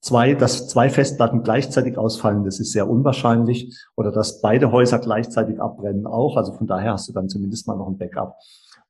zwei, 0.00 0.34
dass 0.34 0.68
zwei 0.68 0.90
Festplatten 0.90 1.42
gleichzeitig 1.42 1.96
ausfallen, 1.96 2.44
das 2.44 2.58
ist 2.58 2.72
sehr 2.72 2.88
unwahrscheinlich. 2.88 3.76
Oder 3.96 4.10
dass 4.10 4.40
beide 4.40 4.72
Häuser 4.72 4.98
gleichzeitig 4.98 5.60
abbrennen 5.60 6.06
auch. 6.06 6.36
Also 6.36 6.52
von 6.52 6.66
daher 6.66 6.92
hast 6.92 7.08
du 7.08 7.12
dann 7.12 7.28
zumindest 7.28 7.66
mal 7.66 7.76
noch 7.76 7.88
ein 7.88 7.98
Backup. 7.98 8.36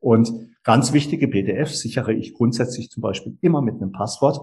Und 0.01 0.33
ganz 0.65 0.93
wichtige 0.93 1.29
PDFs 1.29 1.81
sichere 1.81 2.13
ich 2.13 2.35
grundsätzlich 2.35 2.91
zum 2.91 3.03
Beispiel 3.03 3.39
immer 3.41 3.63
mit 3.63 3.77
einem 3.77 3.93
Passwort. 3.93 4.41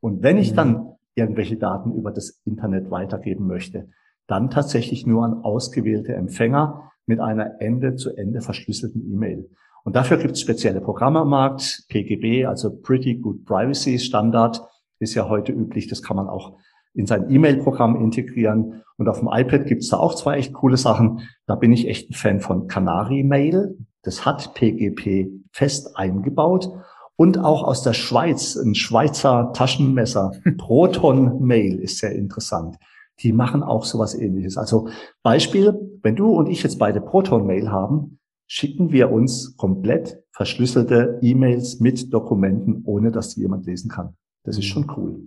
Und 0.00 0.22
wenn 0.22 0.38
ich 0.38 0.54
dann 0.54 0.94
irgendwelche 1.14 1.56
Daten 1.56 1.92
über 1.92 2.10
das 2.10 2.40
Internet 2.44 2.90
weitergeben 2.90 3.46
möchte, 3.46 3.88
dann 4.26 4.50
tatsächlich 4.50 5.06
nur 5.06 5.24
an 5.24 5.42
ausgewählte 5.42 6.14
Empfänger 6.14 6.90
mit 7.06 7.20
einer 7.20 7.60
Ende-zu-Ende 7.60 8.40
verschlüsselten 8.40 9.12
E-Mail. 9.12 9.50
Und 9.84 9.96
dafür 9.96 10.18
gibt 10.18 10.32
es 10.32 10.40
spezielle 10.40 10.80
Programme 10.80 11.20
am 11.20 11.30
Markt, 11.30 11.84
PGB, 11.88 12.46
also 12.46 12.70
Pretty 12.70 13.16
Good 13.16 13.44
Privacy 13.44 13.98
Standard, 13.98 14.62
ist 15.00 15.14
ja 15.14 15.28
heute 15.28 15.52
üblich, 15.52 15.88
das 15.88 16.02
kann 16.02 16.16
man 16.16 16.28
auch 16.28 16.58
in 16.94 17.06
sein 17.06 17.30
E-Mail-Programm 17.30 17.96
integrieren. 17.96 18.82
Und 18.98 19.08
auf 19.08 19.20
dem 19.20 19.28
iPad 19.32 19.66
gibt 19.66 19.82
es 19.82 19.88
da 19.88 19.96
auch 19.96 20.14
zwei 20.14 20.36
echt 20.36 20.52
coole 20.52 20.76
Sachen. 20.76 21.22
Da 21.46 21.54
bin 21.54 21.72
ich 21.72 21.88
echt 21.88 22.10
ein 22.10 22.14
Fan 22.14 22.40
von 22.40 22.68
Canary 22.68 23.22
Mail. 23.22 23.78
Das 24.02 24.24
hat 24.24 24.54
PGP 24.54 25.30
fest 25.52 25.96
eingebaut. 25.96 26.70
Und 27.16 27.38
auch 27.38 27.64
aus 27.64 27.82
der 27.82 27.92
Schweiz, 27.92 28.56
ein 28.56 28.74
Schweizer 28.74 29.52
Taschenmesser, 29.52 30.32
Proton 30.58 31.40
Mail 31.42 31.78
ist 31.78 31.98
sehr 31.98 32.12
interessant. 32.12 32.76
Die 33.20 33.32
machen 33.32 33.62
auch 33.62 33.84
sowas 33.84 34.14
ähnliches. 34.14 34.56
Also 34.56 34.88
Beispiel, 35.22 35.98
wenn 36.02 36.16
du 36.16 36.30
und 36.30 36.48
ich 36.48 36.62
jetzt 36.62 36.78
beide 36.78 37.02
Proton 37.02 37.46
Mail 37.46 37.70
haben, 37.70 38.18
schicken 38.46 38.90
wir 38.90 39.12
uns 39.12 39.56
komplett 39.56 40.24
verschlüsselte 40.32 41.18
E-Mails 41.20 41.80
mit 41.80 42.12
Dokumenten, 42.12 42.82
ohne 42.86 43.12
dass 43.12 43.34
die 43.34 43.42
jemand 43.42 43.66
lesen 43.66 43.90
kann. 43.90 44.16
Das 44.44 44.56
ist 44.56 44.64
schon 44.64 44.90
cool. 44.96 45.20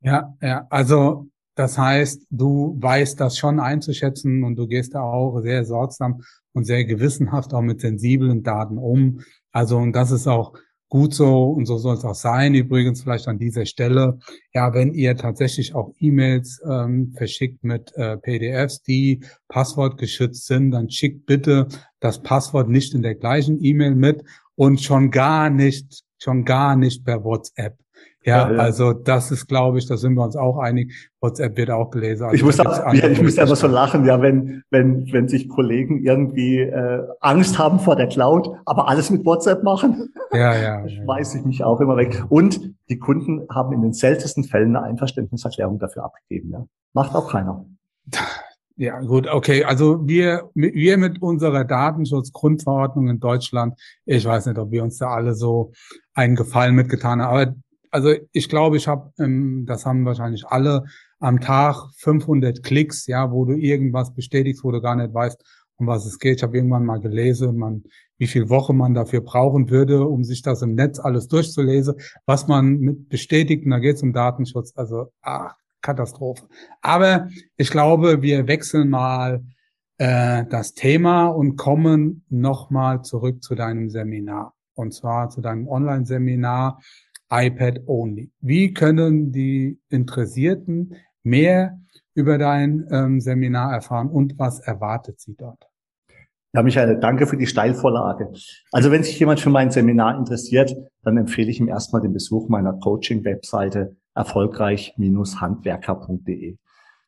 Ja, 0.00 0.36
ja, 0.42 0.66
also 0.68 1.28
das 1.54 1.78
heißt, 1.78 2.26
du 2.30 2.76
weißt 2.80 3.20
das 3.20 3.38
schon 3.38 3.60
einzuschätzen 3.60 4.44
und 4.44 4.56
du 4.56 4.66
gehst 4.66 4.94
da 4.94 5.02
auch 5.02 5.40
sehr 5.40 5.64
sorgsam 5.64 6.22
und 6.52 6.64
sehr 6.64 6.84
gewissenhaft 6.84 7.54
auch 7.54 7.62
mit 7.62 7.80
sensiblen 7.80 8.42
Daten 8.42 8.78
um. 8.78 9.20
Also, 9.52 9.78
und 9.78 9.92
das 9.92 10.10
ist 10.10 10.26
auch 10.26 10.54
gut 10.88 11.12
so 11.12 11.46
und 11.46 11.66
so 11.66 11.76
soll 11.78 11.96
es 11.96 12.04
auch 12.04 12.14
sein. 12.14 12.54
Übrigens 12.54 13.02
vielleicht 13.02 13.26
an 13.26 13.38
dieser 13.38 13.66
Stelle, 13.66 14.18
ja, 14.52 14.72
wenn 14.74 14.94
ihr 14.94 15.16
tatsächlich 15.16 15.74
auch 15.74 15.92
E-Mails 15.98 16.62
ähm, 16.68 17.12
verschickt 17.16 17.64
mit 17.64 17.92
äh, 17.96 18.16
PDFs, 18.16 18.82
die 18.82 19.24
passwortgeschützt 19.48 20.46
sind, 20.46 20.70
dann 20.70 20.90
schickt 20.90 21.26
bitte 21.26 21.66
das 22.00 22.22
Passwort 22.22 22.68
nicht 22.68 22.94
in 22.94 23.02
der 23.02 23.16
gleichen 23.16 23.62
E-Mail 23.62 23.94
mit 23.94 24.22
und 24.54 24.80
schon 24.82 25.10
gar 25.10 25.50
nicht, 25.50 26.04
schon 26.18 26.44
gar 26.44 26.76
nicht 26.76 27.04
per 27.04 27.24
WhatsApp. 27.24 27.76
Ja, 28.24 28.48
ja, 28.48 28.54
ja, 28.54 28.58
also 28.58 28.94
das 28.94 29.30
ist, 29.30 29.46
glaube 29.48 29.78
ich, 29.78 29.86
da 29.86 29.98
sind 29.98 30.14
wir 30.14 30.24
uns 30.24 30.34
auch 30.34 30.56
einig. 30.58 31.10
WhatsApp 31.20 31.56
wird 31.58 31.70
auch 31.70 31.90
gelesen. 31.90 32.24
Also 32.24 32.36
ich 32.36 32.42
muss, 32.42 32.58
auch, 32.58 32.92
ja, 32.94 33.08
ich 33.08 33.22
muss 33.22 33.38
einfach 33.38 33.56
so 33.56 33.66
lachen, 33.66 34.06
ja, 34.06 34.22
wenn 34.22 34.62
wenn 34.70 35.12
wenn 35.12 35.28
sich 35.28 35.48
Kollegen 35.48 36.02
irgendwie 36.02 36.60
äh, 36.60 37.02
Angst 37.20 37.58
haben 37.58 37.78
vor 37.80 37.96
der 37.96 38.06
Cloud, 38.06 38.50
aber 38.64 38.88
alles 38.88 39.10
mit 39.10 39.26
WhatsApp 39.26 39.62
machen. 39.62 40.14
Ja, 40.32 40.56
ja. 40.56 40.88
Schmeiße 41.04 41.38
ich 41.38 41.44
mich 41.44 41.64
auch 41.64 41.80
immer 41.80 41.98
weg. 41.98 42.24
Und 42.30 42.74
die 42.88 42.98
Kunden 42.98 43.46
haben 43.50 43.74
in 43.74 43.82
den 43.82 43.92
seltensten 43.92 44.44
Fällen 44.44 44.74
eine 44.74 44.86
Einverständniserklärung 44.86 45.78
dafür 45.78 46.04
abgegeben. 46.04 46.50
Ja, 46.52 46.66
macht 46.94 47.14
auch 47.14 47.30
keiner. 47.30 47.66
Ja, 48.76 48.98
gut, 49.00 49.28
okay. 49.28 49.62
Also 49.62 50.04
wir, 50.04 50.50
wir 50.54 50.96
mit 50.96 51.22
unserer 51.22 51.64
Datenschutzgrundverordnung 51.64 53.08
in 53.08 53.20
Deutschland, 53.20 53.80
ich 54.04 54.24
weiß 54.24 54.46
nicht, 54.46 54.58
ob 54.58 54.72
wir 54.72 54.82
uns 54.82 54.98
da 54.98 55.10
alle 55.10 55.34
so 55.34 55.70
einen 56.12 56.34
Gefallen 56.34 56.74
mitgetan 56.74 57.22
haben, 57.22 57.32
aber 57.32 57.54
also 57.94 58.12
ich 58.32 58.48
glaube, 58.48 58.76
ich 58.76 58.88
habe, 58.88 59.12
ähm, 59.20 59.66
das 59.66 59.86
haben 59.86 60.04
wahrscheinlich 60.04 60.44
alle 60.48 60.84
am 61.20 61.40
Tag 61.40 61.76
500 61.98 62.64
Klicks, 62.64 63.06
ja, 63.06 63.30
wo 63.30 63.44
du 63.44 63.54
irgendwas 63.54 64.12
bestätigst, 64.12 64.64
wo 64.64 64.72
du 64.72 64.80
gar 64.80 64.96
nicht 64.96 65.14
weißt, 65.14 65.40
um 65.76 65.86
was 65.86 66.04
es 66.04 66.18
geht. 66.18 66.38
Ich 66.38 66.42
habe 66.42 66.56
irgendwann 66.56 66.84
mal 66.84 66.98
gelesen, 66.98 67.56
man, 67.56 67.84
wie 68.18 68.26
viel 68.26 68.48
Woche 68.48 68.72
man 68.72 68.94
dafür 68.94 69.20
brauchen 69.20 69.70
würde, 69.70 70.08
um 70.08 70.24
sich 70.24 70.42
das 70.42 70.62
im 70.62 70.74
Netz 70.74 70.98
alles 70.98 71.28
durchzulesen, 71.28 71.94
was 72.26 72.48
man 72.48 72.78
mit 72.80 73.08
bestätigt. 73.08 73.64
Und 73.64 73.70
da 73.70 73.78
geht 73.78 73.94
es 73.94 74.02
um 74.02 74.12
Datenschutz. 74.12 74.72
Also 74.74 75.12
ach, 75.22 75.54
Katastrophe. 75.80 76.48
Aber 76.82 77.28
ich 77.56 77.70
glaube, 77.70 78.22
wir 78.22 78.48
wechseln 78.48 78.90
mal 78.90 79.44
äh, 79.98 80.44
das 80.50 80.74
Thema 80.74 81.28
und 81.28 81.54
kommen 81.54 82.24
nochmal 82.28 83.02
zurück 83.02 83.40
zu 83.44 83.54
deinem 83.54 83.88
Seminar. 83.88 84.52
Und 84.74 84.92
zwar 84.94 85.30
zu 85.30 85.40
deinem 85.40 85.68
Online-Seminar 85.68 86.80
iPad 87.30 87.80
Only. 87.86 88.30
Wie 88.40 88.72
können 88.72 89.32
die 89.32 89.78
Interessierten 89.88 90.94
mehr 91.22 91.78
über 92.14 92.38
dein 92.38 92.86
ähm, 92.90 93.20
Seminar 93.20 93.72
erfahren 93.72 94.08
und 94.08 94.38
was 94.38 94.60
erwartet 94.60 95.20
sie 95.20 95.34
dort? 95.36 95.66
Ja, 96.52 96.62
Michael, 96.62 97.00
danke 97.00 97.26
für 97.26 97.36
die 97.36 97.48
Steilvorlage. 97.48 98.30
Also 98.70 98.92
wenn 98.92 99.02
sich 99.02 99.18
jemand 99.18 99.40
für 99.40 99.50
mein 99.50 99.72
Seminar 99.72 100.16
interessiert, 100.16 100.72
dann 101.02 101.16
empfehle 101.16 101.50
ich 101.50 101.58
ihm 101.58 101.66
erstmal 101.66 102.00
den 102.00 102.12
Besuch 102.12 102.48
meiner 102.48 102.74
Coaching-Webseite 102.74 103.96
erfolgreich-handwerker.de. 104.14 106.56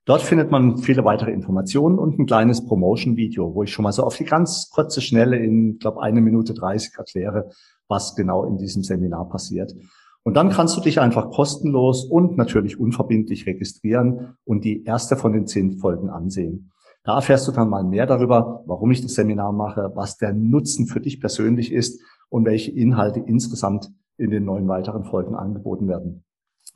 Dort 0.04 0.22
findet 0.22 0.50
man 0.50 0.78
viele 0.78 1.04
weitere 1.04 1.30
Informationen 1.30 1.96
und 1.98 2.18
ein 2.18 2.26
kleines 2.26 2.64
Promotion-Video, 2.64 3.54
wo 3.54 3.62
ich 3.62 3.72
schon 3.72 3.84
mal 3.84 3.92
so 3.92 4.02
auf 4.02 4.16
die 4.16 4.24
ganz 4.24 4.70
kurze 4.70 5.00
Schnelle 5.00 5.36
in, 5.36 5.78
glaube 5.78 6.02
eine 6.02 6.20
Minute 6.20 6.52
30 6.52 6.94
erkläre, 6.96 7.50
was 7.86 8.16
genau 8.16 8.44
in 8.44 8.56
diesem 8.56 8.82
Seminar 8.82 9.28
passiert. 9.28 9.72
Und 10.26 10.34
dann 10.34 10.50
kannst 10.50 10.76
du 10.76 10.80
dich 10.80 10.98
einfach 10.98 11.30
kostenlos 11.30 12.04
und 12.04 12.36
natürlich 12.36 12.80
unverbindlich 12.80 13.46
registrieren 13.46 14.34
und 14.44 14.64
die 14.64 14.82
erste 14.82 15.14
von 15.14 15.32
den 15.32 15.46
zehn 15.46 15.78
Folgen 15.78 16.10
ansehen. 16.10 16.72
Da 17.04 17.14
erfährst 17.14 17.46
du 17.46 17.52
dann 17.52 17.70
mal 17.70 17.84
mehr 17.84 18.06
darüber, 18.06 18.64
warum 18.66 18.90
ich 18.90 19.00
das 19.00 19.14
Seminar 19.14 19.52
mache, 19.52 19.92
was 19.94 20.16
der 20.16 20.32
Nutzen 20.32 20.88
für 20.88 20.98
dich 20.98 21.20
persönlich 21.20 21.72
ist 21.72 22.02
und 22.28 22.44
welche 22.44 22.72
Inhalte 22.72 23.20
insgesamt 23.20 23.92
in 24.16 24.30
den 24.30 24.44
neun 24.44 24.66
weiteren 24.66 25.04
Folgen 25.04 25.36
angeboten 25.36 25.86
werden. 25.86 26.24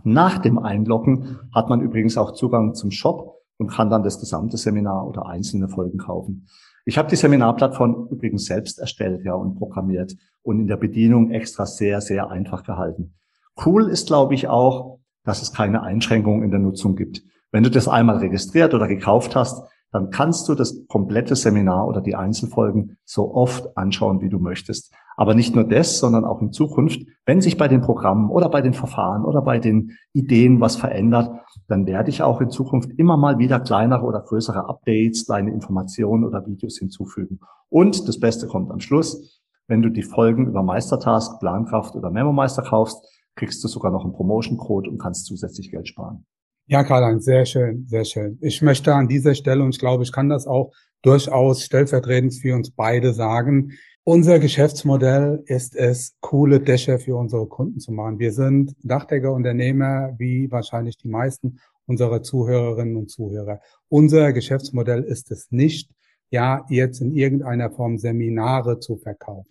Nach 0.05 0.39
dem 0.39 0.61
Einloggen 0.61 1.41
hat 1.53 1.69
man 1.69 1.81
übrigens 1.81 2.17
auch 2.17 2.35
Zugang 2.35 2.75
zum 2.75 2.93
Shop 2.93 3.43
und 3.59 3.67
kann 3.67 3.91
dann 3.91 4.05
das 4.05 4.21
gesamte 4.21 4.59
Seminar 4.59 5.09
oder 5.09 5.27
einzelne 5.27 5.69
Folgen 5.69 5.99
kaufen. 5.99 6.47
Ich 6.85 6.99
habe 6.99 7.09
die 7.09 7.17
Seminarplattform 7.17 8.07
übrigens 8.13 8.45
selbst 8.45 8.79
erstellt 8.79 9.25
ja 9.25 9.35
und 9.35 9.57
programmiert 9.57 10.15
und 10.43 10.61
in 10.61 10.67
der 10.69 10.77
Bedienung 10.77 11.33
extra 11.33 11.67
sehr, 11.67 12.01
sehr 12.01 12.31
einfach 12.31 12.63
gehalten. 12.63 13.17
Cool 13.65 13.89
ist, 13.89 14.07
glaube 14.07 14.35
ich, 14.35 14.49
auch, 14.49 14.99
dass 15.25 15.43
es 15.43 15.53
keine 15.53 15.83
Einschränkungen 15.83 16.43
in 16.43 16.51
der 16.51 16.61
Nutzung 16.61 16.97
gibt. 16.97 17.23
Wenn 17.53 17.63
du 17.63 17.71
das 17.71 17.89
einmal 17.89 18.19
registriert 18.19 18.75
oder 18.75 18.89
gekauft 18.89 19.37
hast, 19.37 19.63
dann 19.93 20.11
kannst 20.11 20.49
du 20.49 20.55
das 20.55 20.87
komplette 20.87 21.35
Seminar 21.35 21.87
oder 21.89 22.01
die 22.01 22.15
Einzelfolgen 22.15 22.97
so 23.05 23.35
oft 23.35 23.77
anschauen, 23.77 24.21
wie 24.21 24.29
du 24.29 24.39
möchtest. 24.39 24.95
Aber 25.17 25.35
nicht 25.35 25.55
nur 25.55 25.65
das, 25.65 25.99
sondern 25.99 26.25
auch 26.25 26.41
in 26.41 26.53
Zukunft, 26.53 27.03
wenn 27.27 27.41
sich 27.41 27.59
bei 27.59 27.67
den 27.67 27.81
Programmen 27.81 28.31
oder 28.31 28.49
bei 28.49 28.63
den 28.63 28.73
Verfahren 28.73 29.25
oder 29.25 29.43
bei 29.43 29.59
den 29.59 29.97
Ideen 30.13 30.61
was 30.61 30.77
verändert, 30.77 31.31
dann 31.67 31.87
werde 31.87 32.11
ich 32.11 32.23
auch 32.23 32.41
in 32.41 32.51
Zukunft 32.51 32.91
immer 32.97 33.17
mal 33.17 33.39
wieder 33.39 33.61
kleinere 33.61 34.05
oder 34.05 34.21
größere 34.21 34.69
Updates, 34.69 35.27
kleine 35.27 35.51
Informationen 35.53 36.25
oder 36.25 36.47
Videos 36.47 36.79
hinzufügen. 36.79 37.41
Und 37.69 38.09
das 38.09 38.21
Beste 38.21 38.47
kommt 38.47 38.71
am 38.71 38.81
Schluss. 38.81 39.43
Wenn 39.67 39.83
du 39.83 39.91
die 39.91 40.03
Folgen 40.03 40.47
über 40.47 40.63
Meistertask, 40.63 41.39
Plankraft 41.41 41.95
oder 41.97 42.11
MemoMeister 42.11 42.63
kaufst, 42.63 43.05
kriegst 43.41 43.65
du 43.65 43.69
sogar 43.69 43.91
noch 43.91 44.05
einen 44.05 44.13
Promotion-Code 44.13 44.91
und 44.91 44.99
kannst 44.99 45.25
zusätzlich 45.25 45.71
Geld 45.71 45.89
sparen. 45.89 46.27
Ja, 46.67 46.85
Karl-Heinz, 46.85 47.25
sehr 47.25 47.47
schön, 47.47 47.87
sehr 47.89 48.05
schön. 48.05 48.39
Ich 48.43 48.61
möchte 48.61 48.95
an 48.95 49.09
dieser 49.09 49.35
Stelle, 49.35 49.65
und 49.65 49.71
ich 49.71 49.79
glaube, 49.81 50.03
ich 50.03 50.13
kann 50.13 50.29
das 50.29 50.47
auch 50.47 50.73
durchaus 51.03 51.65
stellvertretend 51.65 52.35
für 52.35 52.55
uns 52.55 52.71
beide 52.71 53.15
sagen, 53.15 53.73
unser 54.05 54.39
Geschäftsmodell 54.39 55.43
ist 55.47 55.75
es, 55.75 56.17
coole 56.21 56.61
Dächer 56.61 56.99
für 56.99 57.17
unsere 57.17 57.47
Kunden 57.47 57.81
zu 57.81 57.93
machen. 57.93 58.19
Wir 58.19 58.33
sind 58.33 58.75
Dachdeckerunternehmer, 58.83 60.15
wie 60.19 60.51
wahrscheinlich 60.51 60.99
die 60.99 61.09
meisten 61.09 61.61
unserer 61.87 62.23
Zuhörerinnen 62.23 62.97
und 62.97 63.11
Zuhörer. 63.11 63.61
Unser 63.89 64.33
Geschäftsmodell 64.35 65.03
ist 65.03 65.31
es 65.31 65.51
nicht, 65.51 65.91
ja, 66.31 66.67
jetzt 66.69 67.01
in 67.01 67.13
irgendeiner 67.13 67.71
Form 67.71 67.97
Seminare 67.97 68.81
zu 68.81 68.97
verkaufen. 68.97 69.51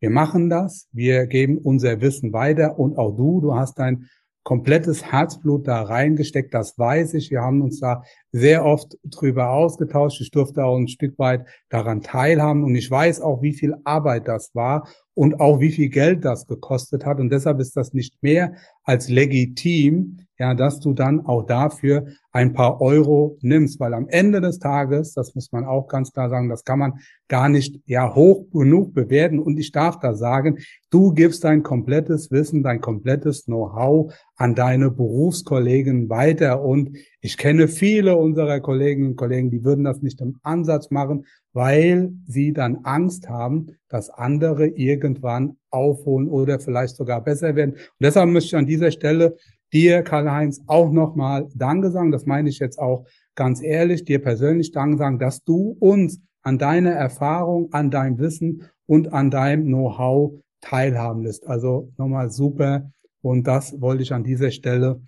Wir 0.00 0.10
machen 0.10 0.50
das, 0.50 0.88
wir 0.92 1.26
geben 1.26 1.58
unser 1.58 2.00
Wissen 2.00 2.32
weiter 2.32 2.78
und 2.78 2.98
auch 2.98 3.16
du, 3.16 3.40
du 3.40 3.54
hast 3.54 3.78
dein 3.78 4.06
komplettes 4.42 5.04
Herzblut 5.04 5.68
da 5.68 5.82
reingesteckt, 5.82 6.54
das 6.54 6.78
weiß 6.78 7.14
ich. 7.14 7.30
Wir 7.30 7.42
haben 7.42 7.60
uns 7.62 7.80
da 7.80 8.02
sehr 8.32 8.64
oft 8.64 8.96
drüber 9.04 9.50
ausgetauscht. 9.50 10.20
Ich 10.20 10.30
durfte 10.30 10.64
auch 10.64 10.76
ein 10.76 10.88
Stück 10.88 11.18
weit 11.18 11.46
daran 11.68 12.02
teilhaben 12.02 12.64
und 12.64 12.74
ich 12.74 12.90
weiß 12.90 13.20
auch, 13.20 13.42
wie 13.42 13.52
viel 13.52 13.76
Arbeit 13.84 14.28
das 14.28 14.54
war 14.54 14.88
und 15.14 15.40
auch 15.40 15.60
wie 15.60 15.70
viel 15.70 15.90
Geld 15.90 16.24
das 16.24 16.46
gekostet 16.46 17.04
hat. 17.04 17.20
Und 17.20 17.30
deshalb 17.30 17.60
ist 17.60 17.76
das 17.76 17.92
nicht 17.92 18.22
mehr 18.22 18.54
als 18.82 19.08
legitim, 19.08 20.18
ja, 20.40 20.54
dass 20.54 20.80
du 20.80 20.94
dann 20.94 21.26
auch 21.26 21.44
dafür 21.44 22.06
ein 22.32 22.54
paar 22.54 22.80
Euro 22.80 23.36
nimmst, 23.42 23.78
weil 23.78 23.92
am 23.92 24.08
Ende 24.08 24.40
des 24.40 24.58
Tages, 24.58 25.12
das 25.12 25.34
muss 25.34 25.52
man 25.52 25.66
auch 25.66 25.86
ganz 25.86 26.12
klar 26.12 26.30
sagen, 26.30 26.48
das 26.48 26.64
kann 26.64 26.78
man 26.78 26.94
gar 27.28 27.50
nicht 27.50 27.78
ja 27.84 28.14
hoch 28.14 28.46
genug 28.50 28.94
bewerten 28.94 29.38
und 29.38 29.58
ich 29.58 29.70
darf 29.70 29.98
da 29.98 30.14
sagen, 30.14 30.58
du 30.88 31.12
gibst 31.12 31.44
dein 31.44 31.62
komplettes 31.62 32.30
Wissen, 32.30 32.62
dein 32.62 32.80
komplettes 32.80 33.44
Know-how 33.44 34.14
an 34.36 34.54
deine 34.54 34.90
Berufskollegen 34.90 36.08
weiter 36.08 36.62
und 36.62 36.96
ich 37.20 37.36
kenne 37.36 37.68
viele 37.68 38.16
unserer 38.16 38.60
Kolleginnen 38.60 39.10
und 39.10 39.16
Kollegen, 39.16 39.50
die 39.50 39.62
würden 39.62 39.84
das 39.84 40.00
nicht 40.00 40.22
im 40.22 40.38
Ansatz 40.42 40.90
machen, 40.90 41.26
weil 41.52 42.12
sie 42.26 42.54
dann 42.54 42.78
Angst 42.84 43.28
haben, 43.28 43.76
dass 43.90 44.08
andere 44.08 44.68
irgendwann 44.68 45.58
aufholen 45.68 46.28
oder 46.28 46.60
vielleicht 46.60 46.96
sogar 46.96 47.22
besser 47.22 47.54
werden. 47.56 47.72
Und 47.72 48.00
deshalb 48.00 48.30
möchte 48.30 48.48
ich 48.48 48.56
an 48.56 48.66
dieser 48.66 48.90
Stelle 48.90 49.36
dir, 49.72 50.02
Karl-Heinz, 50.02 50.62
auch 50.66 50.90
nochmal 50.90 51.48
Danke 51.54 51.90
sagen. 51.90 52.12
Das 52.12 52.26
meine 52.26 52.48
ich 52.48 52.58
jetzt 52.58 52.78
auch 52.78 53.06
ganz 53.34 53.62
ehrlich, 53.62 54.04
dir 54.04 54.20
persönlich 54.20 54.72
Danke 54.72 54.98
sagen, 54.98 55.18
dass 55.18 55.42
du 55.44 55.76
uns 55.80 56.20
an 56.42 56.58
deiner 56.58 56.92
Erfahrung, 56.92 57.72
an 57.72 57.90
deinem 57.90 58.18
Wissen 58.18 58.62
und 58.86 59.12
an 59.12 59.30
deinem 59.30 59.66
Know-how 59.66 60.32
teilhaben 60.60 61.22
lässt. 61.22 61.46
Also 61.46 61.92
nochmal 61.96 62.30
super. 62.30 62.90
Und 63.22 63.46
das 63.46 63.80
wollte 63.80 64.02
ich 64.02 64.12
an 64.12 64.24
dieser 64.24 64.50
Stelle 64.50 65.00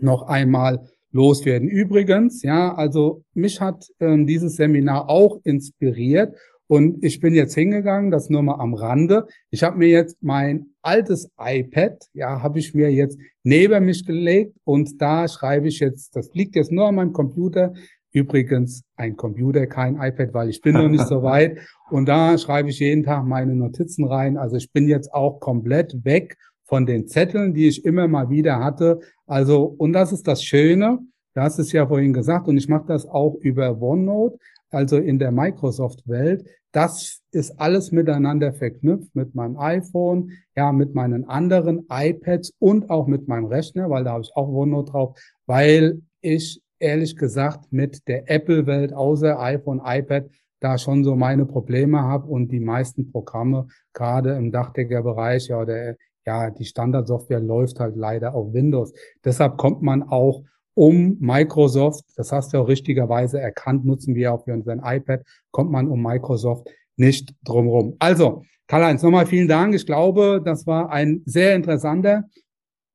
noch 0.00 0.22
einmal 0.22 0.88
loswerden. 1.10 1.68
Übrigens, 1.68 2.42
ja, 2.42 2.74
also 2.74 3.22
mich 3.34 3.60
hat 3.60 3.86
ähm, 4.00 4.26
dieses 4.26 4.56
Seminar 4.56 5.08
auch 5.08 5.38
inspiriert 5.44 6.34
und 6.72 7.04
ich 7.04 7.20
bin 7.20 7.34
jetzt 7.34 7.52
hingegangen, 7.52 8.10
das 8.10 8.30
nur 8.30 8.42
mal 8.42 8.54
am 8.54 8.72
Rande. 8.72 9.26
Ich 9.50 9.62
habe 9.62 9.76
mir 9.76 9.88
jetzt 9.88 10.16
mein 10.22 10.68
altes 10.80 11.28
iPad, 11.38 12.02
ja, 12.14 12.42
habe 12.42 12.60
ich 12.60 12.72
mir 12.72 12.90
jetzt 12.90 13.18
neben 13.42 13.84
mich 13.84 14.06
gelegt 14.06 14.56
und 14.64 14.98
da 15.02 15.28
schreibe 15.28 15.68
ich 15.68 15.80
jetzt, 15.80 16.16
das 16.16 16.32
liegt 16.32 16.56
jetzt 16.56 16.72
nur 16.72 16.88
an 16.88 16.94
meinem 16.94 17.12
Computer. 17.12 17.74
Übrigens 18.10 18.84
ein 18.96 19.18
Computer, 19.18 19.66
kein 19.66 19.96
iPad, 19.96 20.32
weil 20.32 20.48
ich 20.48 20.62
bin 20.62 20.72
noch 20.72 20.88
nicht 20.88 21.06
so 21.06 21.22
weit. 21.32 21.58
Und 21.90 22.08
da 22.08 22.38
schreibe 22.38 22.70
ich 22.70 22.78
jeden 22.78 23.02
Tag 23.02 23.26
meine 23.26 23.54
Notizen 23.54 24.06
rein. 24.06 24.38
Also 24.38 24.56
ich 24.56 24.72
bin 24.72 24.88
jetzt 24.88 25.12
auch 25.12 25.40
komplett 25.40 26.06
weg 26.06 26.38
von 26.64 26.86
den 26.86 27.06
Zetteln, 27.06 27.52
die 27.52 27.68
ich 27.68 27.84
immer 27.84 28.08
mal 28.08 28.30
wieder 28.30 28.60
hatte. 28.60 29.00
Also, 29.26 29.64
und 29.64 29.92
das 29.92 30.10
ist 30.10 30.26
das 30.26 30.42
Schöne. 30.42 31.00
Du 31.34 31.42
hast 31.42 31.58
es 31.58 31.70
ja 31.72 31.86
vorhin 31.86 32.14
gesagt 32.14 32.48
und 32.48 32.56
ich 32.56 32.68
mache 32.68 32.86
das 32.86 33.06
auch 33.06 33.34
über 33.42 33.78
OneNote 33.78 34.38
also 34.72 34.96
in 34.96 35.18
der 35.18 35.30
Microsoft-Welt. 35.30 36.46
Das 36.72 37.20
ist 37.32 37.60
alles 37.60 37.92
miteinander 37.92 38.52
verknüpft 38.52 39.14
mit 39.14 39.34
meinem 39.34 39.58
iPhone, 39.58 40.32
ja, 40.56 40.72
mit 40.72 40.94
meinen 40.94 41.28
anderen 41.28 41.86
iPads 41.90 42.52
und 42.58 42.88
auch 42.90 43.06
mit 43.06 43.28
meinem 43.28 43.46
Rechner, 43.46 43.90
weil 43.90 44.04
da 44.04 44.12
habe 44.12 44.22
ich 44.22 44.34
auch 44.34 44.48
OneNote 44.48 44.92
drauf, 44.92 45.18
weil 45.46 46.00
ich 46.20 46.62
ehrlich 46.78 47.16
gesagt 47.16 47.72
mit 47.72 48.08
der 48.08 48.30
Apple-Welt 48.30 48.92
außer 48.92 49.38
iPhone, 49.38 49.80
iPad 49.84 50.28
da 50.60 50.78
schon 50.78 51.04
so 51.04 51.16
meine 51.16 51.44
Probleme 51.44 52.02
habe 52.02 52.26
und 52.28 52.48
die 52.48 52.60
meisten 52.60 53.10
Programme, 53.10 53.66
gerade 53.92 54.32
im 54.32 54.50
Dachdeckerbereich, 54.52 55.48
ja, 55.48 55.64
der, 55.64 55.96
ja, 56.24 56.50
die 56.50 56.64
Standardsoftware 56.64 57.40
läuft 57.40 57.80
halt 57.80 57.96
leider 57.96 58.34
auf 58.34 58.52
Windows. 58.52 58.92
Deshalb 59.24 59.56
kommt 59.58 59.82
man 59.82 60.02
auch 60.02 60.42
um 60.74 61.16
Microsoft, 61.20 62.04
das 62.16 62.32
hast 62.32 62.52
du 62.52 62.58
auch 62.58 62.68
richtigerweise 62.68 63.40
erkannt, 63.40 63.84
nutzen 63.84 64.14
wir 64.14 64.32
auch 64.32 64.44
für 64.44 64.52
unseren 64.52 64.80
iPad, 64.84 65.22
kommt 65.50 65.70
man 65.70 65.88
um 65.88 66.02
Microsoft 66.02 66.68
nicht 66.96 67.34
drumherum. 67.44 67.96
Also, 67.98 68.42
Karl-Heinz, 68.68 69.02
nochmal 69.02 69.26
vielen 69.26 69.48
Dank. 69.48 69.74
Ich 69.74 69.86
glaube, 69.86 70.40
das 70.44 70.66
war 70.66 70.90
ein 70.90 71.22
sehr 71.26 71.54
interessanter 71.54 72.24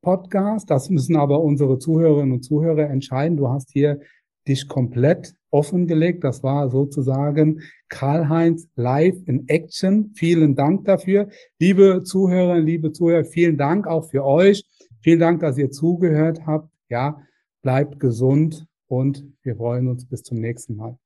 Podcast. 0.01 0.69
Das 0.71 0.89
müssen 0.89 1.15
aber 1.15 1.41
unsere 1.41 1.77
Zuhörerinnen 1.77 2.33
und 2.33 2.43
Zuhörer 2.43 2.89
entscheiden. 2.89 3.37
Du 3.37 3.49
hast 3.49 3.71
hier 3.71 3.99
dich 4.47 4.67
komplett 4.67 5.35
offengelegt. 5.51 6.23
Das 6.23 6.43
war 6.43 6.69
sozusagen 6.69 7.61
Karl-Heinz 7.89 8.67
live 8.75 9.17
in 9.25 9.47
Action. 9.47 10.13
Vielen 10.15 10.55
Dank 10.55 10.85
dafür. 10.85 11.27
Liebe 11.59 12.03
Zuhörerinnen, 12.03 12.65
liebe 12.65 12.91
Zuhörer, 12.91 13.25
vielen 13.25 13.57
Dank 13.57 13.87
auch 13.87 14.09
für 14.09 14.23
euch. 14.23 14.63
Vielen 15.01 15.19
Dank, 15.19 15.41
dass 15.41 15.57
ihr 15.57 15.71
zugehört 15.71 16.45
habt. 16.45 16.69
Ja, 16.89 17.21
bleibt 17.67 17.99
gesund 17.99 18.65
und 18.87 19.25
wir 19.43 19.57
freuen 19.57 19.89
uns 19.89 20.07
bis 20.07 20.23
zum 20.23 20.39
nächsten 20.39 20.77
Mal. 20.77 20.97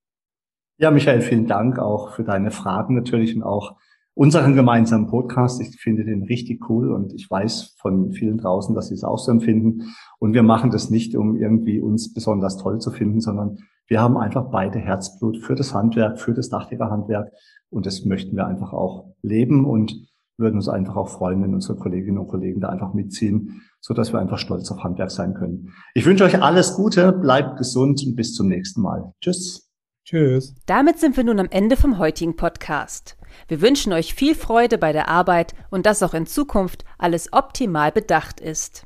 Ja, 0.77 0.91
Michael, 0.91 1.21
vielen 1.21 1.47
Dank 1.47 1.79
auch 1.79 2.13
für 2.13 2.23
deine 2.23 2.51
Fragen 2.51 2.93
natürlich 2.93 3.35
und 3.35 3.41
auch 3.41 3.77
unseren 4.13 4.53
gemeinsamen 4.53 5.07
Podcast. 5.07 5.59
Ich 5.59 5.81
finde 5.81 6.03
den 6.03 6.21
richtig 6.21 6.69
cool 6.69 6.91
und 6.91 7.13
ich 7.13 7.27
weiß 7.27 7.77
von 7.79 8.11
vielen 8.11 8.37
draußen, 8.37 8.75
dass 8.75 8.89
sie 8.89 8.93
es 8.93 9.03
auch 9.03 9.17
so 9.17 9.31
empfinden. 9.31 9.95
Und 10.19 10.35
wir 10.35 10.43
machen 10.43 10.69
das 10.69 10.91
nicht, 10.91 11.15
um 11.15 11.35
irgendwie 11.35 11.81
uns 11.81 12.13
besonders 12.13 12.57
toll 12.57 12.77
zu 12.77 12.91
finden, 12.91 13.21
sondern 13.21 13.57
wir 13.87 13.99
haben 13.99 14.17
einfach 14.17 14.51
beide 14.51 14.77
Herzblut 14.77 15.39
für 15.39 15.55
das 15.55 15.73
Handwerk, 15.73 16.19
für 16.19 16.35
das 16.35 16.49
Dachdeckerhandwerk 16.49 17.31
und 17.71 17.87
das 17.87 18.05
möchten 18.05 18.35
wir 18.35 18.45
einfach 18.45 18.71
auch 18.71 19.15
leben 19.23 19.65
und 19.65 20.11
würden 20.37 20.55
uns 20.55 20.69
einfach 20.69 20.95
auch 20.95 21.09
freuen, 21.09 21.41
wenn 21.43 21.53
unsere 21.53 21.77
Kolleginnen 21.77 22.17
und 22.17 22.27
Kollegen 22.27 22.61
da 22.61 22.69
einfach 22.69 22.93
mitziehen, 22.93 23.61
so 23.79 23.93
dass 23.93 24.13
wir 24.13 24.19
einfach 24.19 24.39
stolz 24.39 24.71
auf 24.71 24.83
Handwerk 24.83 25.11
sein 25.11 25.33
können. 25.33 25.73
Ich 25.93 26.05
wünsche 26.05 26.23
euch 26.23 26.41
alles 26.41 26.75
Gute, 26.75 27.11
bleibt 27.11 27.57
gesund 27.57 28.03
und 28.05 28.15
bis 28.15 28.33
zum 28.33 28.47
nächsten 28.47 28.81
Mal. 28.81 29.13
Tschüss. 29.21 29.69
Tschüss. 30.03 30.55
Damit 30.65 30.99
sind 30.99 31.15
wir 31.15 31.23
nun 31.23 31.39
am 31.39 31.47
Ende 31.51 31.77
vom 31.77 31.99
heutigen 31.99 32.35
Podcast. 32.35 33.17
Wir 33.47 33.61
wünschen 33.61 33.93
euch 33.93 34.13
viel 34.13 34.35
Freude 34.35 34.77
bei 34.77 34.91
der 34.91 35.07
Arbeit 35.07 35.53
und 35.69 35.85
dass 35.85 36.03
auch 36.03 36.13
in 36.13 36.25
Zukunft 36.25 36.85
alles 36.97 37.31
optimal 37.33 37.91
bedacht 37.91 38.39
ist. 38.39 38.85